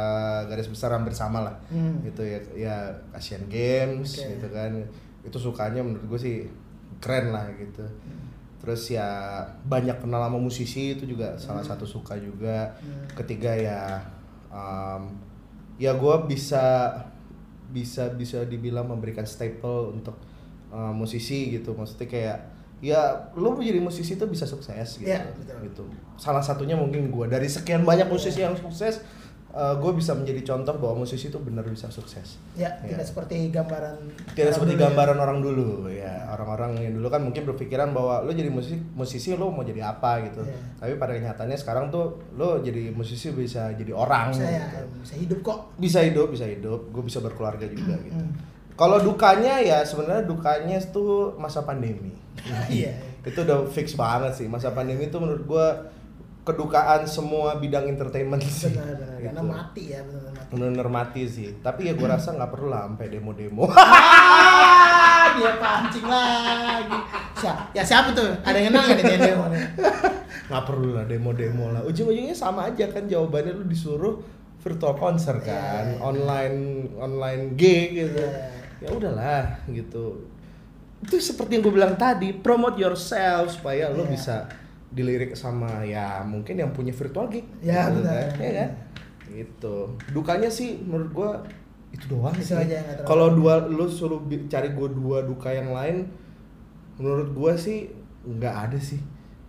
[0.46, 2.06] garis besar hampir sama lah Hmm.
[2.06, 2.76] gitu ya ya
[3.12, 4.30] Asian Games Oke.
[4.30, 4.72] gitu kan
[5.20, 6.38] itu sukanya menurut gue sih
[7.02, 8.30] keren lah gitu Hmm.
[8.62, 13.10] terus ya banyak kenal sama musisi itu juga salah satu suka juga Hmm.
[13.18, 13.82] ketiga ya
[14.48, 15.18] um,
[15.76, 16.94] ya gue bisa
[17.70, 20.14] bisa bisa dibilang memberikan staple untuk
[20.70, 22.38] uh, musisi gitu maksudnya kayak
[22.80, 23.00] ya
[23.34, 25.58] lo mau jadi musisi itu bisa sukses gitu Iya, betul.
[25.66, 25.84] gitu
[26.16, 29.04] salah satunya mungkin gue dari sekian banyak musisi yang sukses
[29.50, 32.94] gue bisa menjadi contoh bahwa musisi itu benar bisa sukses Ya, Iya.
[32.94, 33.98] tidak seperti gambaran
[34.30, 34.86] tidak orang seperti dulu ya.
[34.86, 39.34] gambaran orang dulu ya orang-orang yang dulu kan mungkin berpikiran bahwa lo jadi musisi musisi
[39.34, 40.56] lo mau jadi apa gitu Iya.
[40.78, 44.86] tapi pada kenyataannya sekarang tuh lo jadi musisi bisa jadi orang Bisa ya, gitu.
[45.02, 45.60] bisa hidup kok.
[45.76, 48.22] bisa hidup bisa hidup gue bisa berkeluarga juga gitu.
[48.80, 52.16] Kalau dukanya ya sebenarnya dukanya tuh masa pandemi
[52.72, 52.96] Iya.
[53.22, 55.68] itu udah fix banget sih masa pandemi itu menurut gue
[56.42, 59.18] kedukaan semua bidang entertainment sih Benar, benar.
[59.20, 59.52] Karena Gitu.
[59.52, 60.48] mati ya, benar mati.
[60.50, 63.68] bener-bener mati sih tapi ya gue rasa nggak perlu lah sampai demo-demo
[65.32, 67.00] dia pancing lagi.
[67.38, 67.62] Siapa?
[67.72, 68.28] Ya siapa tuh?
[68.42, 69.62] Ada yang kenal nggak nih dia demo nih?
[70.50, 74.18] nggak perlu lah demo-demo lah ujung-ujungnya sama aja kan jawabannya lu disuruh
[74.58, 76.02] virtual konser kan Iya.
[76.02, 76.58] online
[76.98, 78.59] online gig gitu Iya.
[78.80, 80.26] Ya udahlah gitu
[81.00, 84.12] itu seperti yang gue bilang tadi promote yourself supaya lu Iya.
[84.12, 84.36] bisa
[84.90, 88.26] dilirik sama ya mungkin yang punya virtual gig Ya, gitu benar.
[88.32, 88.70] kan, ya kan
[89.30, 89.76] gitu
[90.10, 91.32] dukanya sih menurut gua
[91.90, 96.10] itu doang Itu sih terlalu- kalau dua lu suruh cari gua dua duka yang lain
[96.98, 97.88] menurut gua sih
[98.22, 98.98] nggak ada sih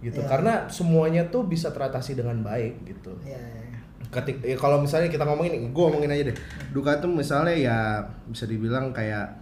[0.01, 0.29] gitu Ya.
[0.29, 3.41] karena semuanya tuh bisa teratasi dengan baik gitu Iya.
[3.41, 3.80] iya.
[4.09, 6.37] Ketik ya kalau misalnya kita ngomongin gue ngomongin aja deh
[6.71, 7.77] duka tuh misalnya ya
[8.27, 9.39] bisa dibilang kayak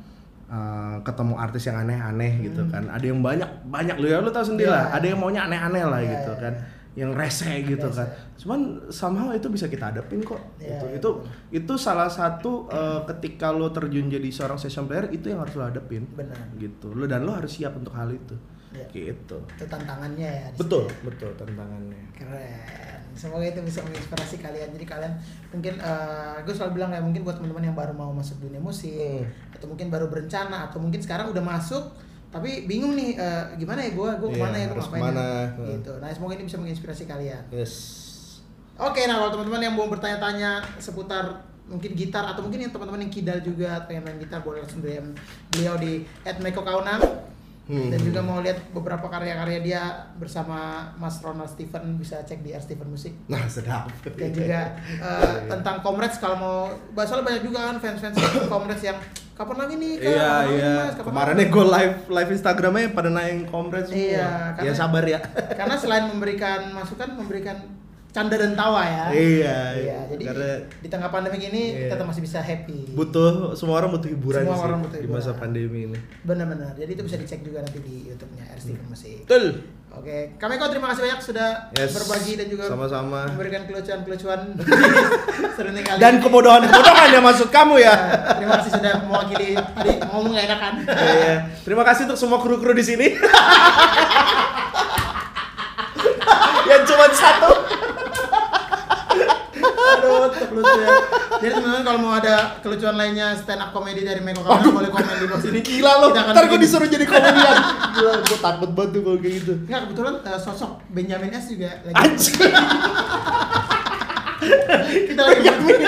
[0.46, 4.42] uh, ketemu artis yang aneh-aneh gitu kan ada yang banyak banyak lu ya lu tau
[4.42, 4.74] sendiri Hmm.
[4.74, 4.84] Iya.
[4.84, 6.54] lah ada yang maunya aneh-aneh lah Iya, gitu iya, kan
[6.92, 7.96] yang rese gitu Rese.
[7.96, 10.84] kan cuman somehow itu bisa kita hadapin kok Iya, gitu.
[10.84, 11.10] iya, itu
[11.54, 15.64] itu salah satu uh, ketika lo terjun jadi seorang session player itu yang harus lo
[15.64, 16.36] hadapin Benar.
[16.56, 18.34] gitu lo dan lo harus siap untuk hal itu
[18.68, 18.84] Iya.
[18.92, 20.48] gitu Itu tantangannya ya.
[20.52, 21.06] betul situ.
[21.06, 22.87] betul tantangannya Keren.
[23.12, 24.68] Semoga itu bisa menginspirasi kalian.
[24.70, 25.12] Jadi kalian
[25.48, 29.24] mungkin eh, gue selalu bilang ya mungkin buat teman-teman yang baru mau masuk dunia musik
[29.24, 29.54] Hmm.
[29.54, 31.84] atau mungkin baru berencana atau mungkin sekarang udah masuk
[32.28, 35.00] tapi bingung nih eh, gimana ya gue gue Iya, ke mana ya gue ngapain ya?
[35.00, 35.28] ke mana.
[35.70, 35.92] gitu.
[35.96, 37.42] Nah semoga ini bisa menginspirasi kalian.
[37.50, 37.74] yes
[38.76, 43.10] Oke, nah kalau teman-teman yang mau bertanya-tanya seputar mungkin gitar atau mungkin yang teman-teman yang
[43.10, 45.12] kidal juga pengen main gitar boleh langsung DM
[45.50, 47.00] beliau di @meko_kaunam
[47.68, 47.92] Hmm.
[47.92, 49.82] dan juga mau lihat beberapa karya-karya dia
[50.16, 55.36] bersama Mas Ronald Steven bisa cek di R Steven Musik nah sedap dan juga eh,
[55.46, 56.58] tentang Comrades kalau mau
[56.98, 58.16] soalnya banyak juga kan fans-fans
[58.48, 58.96] Comrades yang
[59.36, 60.10] kapan lagi nih Kak?
[60.10, 60.74] Iya iya.
[60.98, 63.94] Kemarinnya lagi?" gue live live Instagramnya pada naik komplain semua.
[64.02, 65.20] Iya, Ya karena- sabar ya.
[65.54, 67.54] karena selain memberikan masukan memberikan
[68.08, 69.04] canda dan tawa ya.
[69.10, 71.92] Iya, Iya, jadi karena- di tengah pandemi ini Iya.
[71.92, 72.92] kita masih bisa happy.
[72.92, 75.38] butuh semua orang butuh hiburan Semua sih orang butuh di masa hiburan.
[75.38, 75.98] pandemi ini.
[76.22, 76.72] Benar-benar.
[76.74, 78.58] Jadi itu bisa dicek juga nanti di YouTube-nya R.
[78.58, 79.22] Steven Musik.
[79.22, 79.44] Betul.
[79.88, 81.90] Oke, kami kok terima kasih banyak sudah Yes.
[81.90, 83.24] berbagi dan juga Sama-sama.
[83.26, 84.40] memberikan kelucuan-kelucuan
[85.58, 85.98] kali.
[85.98, 87.92] Dan kebodohan-kebodohan yang masuk kamu ya.
[87.92, 90.74] Ya, terima kasih sudah mewakili tadi ngomong gak enakan.
[90.86, 91.34] Iya.
[91.60, 93.06] Terima kasih untuk semua kru-kru di sini.
[96.68, 97.50] yang cuma satu.
[99.88, 100.88] Aduh, tetap lucu ya.
[101.38, 105.14] Jadi teman-teman kalau mau ada kelucuan lainnya stand up comedy dari Meko Kawan boleh komen
[105.16, 105.58] di bawah sini.
[105.62, 106.06] Gila lo.
[106.12, 107.56] Ntar gue bikin- disuruh jadi komedian.
[107.96, 109.52] Gila, gue takut banget tuh kalau kayak gitu.
[109.64, 111.94] Enggak, kebetulan eh, sosok Benjamin S juga lagi.
[111.96, 112.36] Anjing.
[115.08, 115.78] Kita lagi Benjamin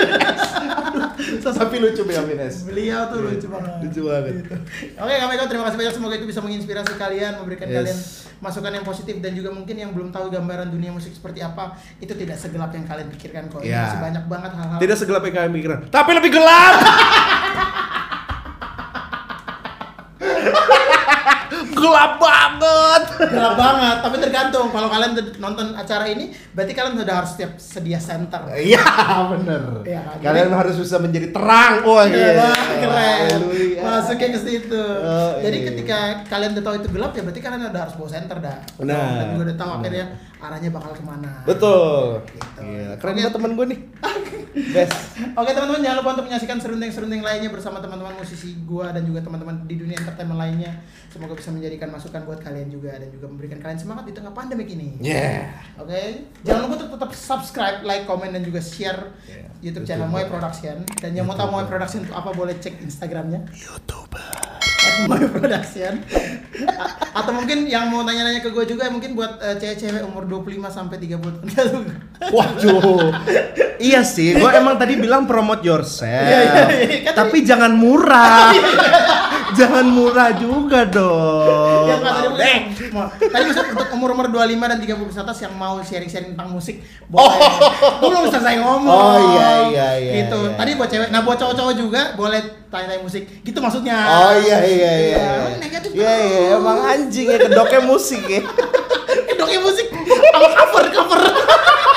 [1.41, 2.55] Tapi lucu Benjamin S.
[2.67, 3.71] Beliau tuh lucu banget.
[3.85, 4.33] Lucu banget.
[4.43, 4.53] Gitu.
[4.99, 7.75] Oke, kami Ko, terima kasih banyak semoga itu bisa menginspirasi kalian, memberikan Yes.
[7.77, 7.99] kalian
[8.41, 12.11] masukan yang positif dan juga mungkin yang belum tahu gambaran dunia musik seperti apa, itu
[12.17, 13.61] tidak segelap yang kalian pikirkan kok.
[13.61, 13.85] Iya.
[13.85, 14.79] Masih banyak banget hal-hal.
[14.81, 16.75] Tidak segelap yang kalian pikiran, tapi lebih gelap.
[21.81, 23.03] gelap banget.
[23.27, 27.97] gelap banget, tapi tergantung kalau kalian nonton acara ini, berarti kalian sudah harus siap sedia
[27.97, 28.41] center.
[28.51, 28.85] Iya,
[29.27, 29.61] bener.
[29.81, 30.15] Iya kan?
[30.21, 31.73] Kalian Jadi- harus bisa menjadi terang.
[31.81, 32.51] Wah, Iya, iya.
[32.77, 33.27] keren.
[33.33, 33.81] Haleluya.
[33.81, 34.83] Masuknya ke situ.
[35.01, 35.67] Oh, Jadi iya.
[35.73, 35.97] ketika
[36.27, 38.57] kalian udah tahu itu gelap ya berarti kalian udah harus bawa center dah.
[38.77, 39.09] Benar.
[39.17, 40.05] Dan juga udah tahu akhirnya
[40.41, 41.45] arahnya bakal ke mana.
[41.45, 42.25] Betul.
[42.25, 42.59] Gitu.
[42.59, 43.79] Gila, keren banget temen gue nih.
[44.75, 45.15] Best.
[45.31, 49.63] Oke teman-teman jangan lupa untuk menyaksikan serunding-serunding lainnya bersama teman-teman musisi gua dan juga teman-teman
[49.63, 50.75] di dunia entertainment lainnya.
[51.07, 54.67] Semoga bisa menjadikan masukan buat kalian juga dan juga memberikan kalian semangat di tengah pandemik
[54.67, 54.99] ini.
[54.99, 55.55] Yeah.
[55.79, 59.47] Oke, jangan lupa untuk tetap subscribe, like, comment dan juga share Yeah.
[59.63, 60.27] YouTube Betul channel Moe.
[60.27, 60.77] Production.
[60.99, 61.63] Dan yang mau tahu Moe.
[61.63, 64.50] Production itu apa boleh cek Instagramnya YouTuber.
[65.09, 65.93] Moe Production.
[66.67, 70.47] A- Atau mungkin yang mau tanya-nanya ke gue juga mungkin buat eh, cewek-cewek umur 25
[70.67, 71.17] sampai 30
[71.49, 71.83] tahun.
[72.35, 73.11] Waduh.
[73.77, 76.07] iya sih, gue emang tadi bilang promote yourself.
[76.23, 76.99] Iya, iya, iya.
[77.07, 78.51] Kan Tapi jangan murah.
[79.53, 81.85] jangan murah juga dong.
[81.85, 81.97] dia
[82.31, 82.61] Deng.
[82.65, 86.49] mungkin mau- tadi maksud untuk umur-umur 25 dan 30 ke atas yang mau sharing-sharing tentang
[86.49, 87.37] musik boleh.
[87.99, 88.87] Gue belum selesai ngomong.
[88.87, 90.39] Oh, iya, iya, iya, Gitu.
[90.41, 90.55] iya.
[90.55, 93.23] Tadi buat cewek, nah buat cowok-cowok juga boleh tanya-tanya musik.
[93.39, 93.97] Gitu maksudnya.
[93.99, 95.19] Oh iya iya iya.
[95.19, 98.41] Iya, negatif Iya iya emang anjing ya kedoknya musik ya.
[99.27, 99.87] Kedoknya musik
[100.31, 101.21] sama cover cover.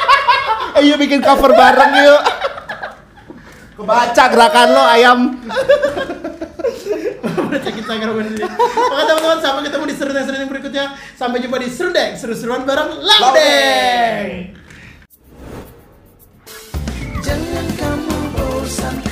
[0.76, 2.22] Ayo bikin cover bareng yuk.
[3.76, 5.18] Kebaca gerakan lo ayam
[7.34, 8.46] sakit sakar sendiri.
[8.48, 10.84] Oke teman-teman, sampai ketemu di serundeng-serundeng berikutnya.
[11.18, 14.54] Sampai jumpa di serundeng, seru-seruan bareng Laudeng.
[17.24, 19.03] Jangan kamu bosan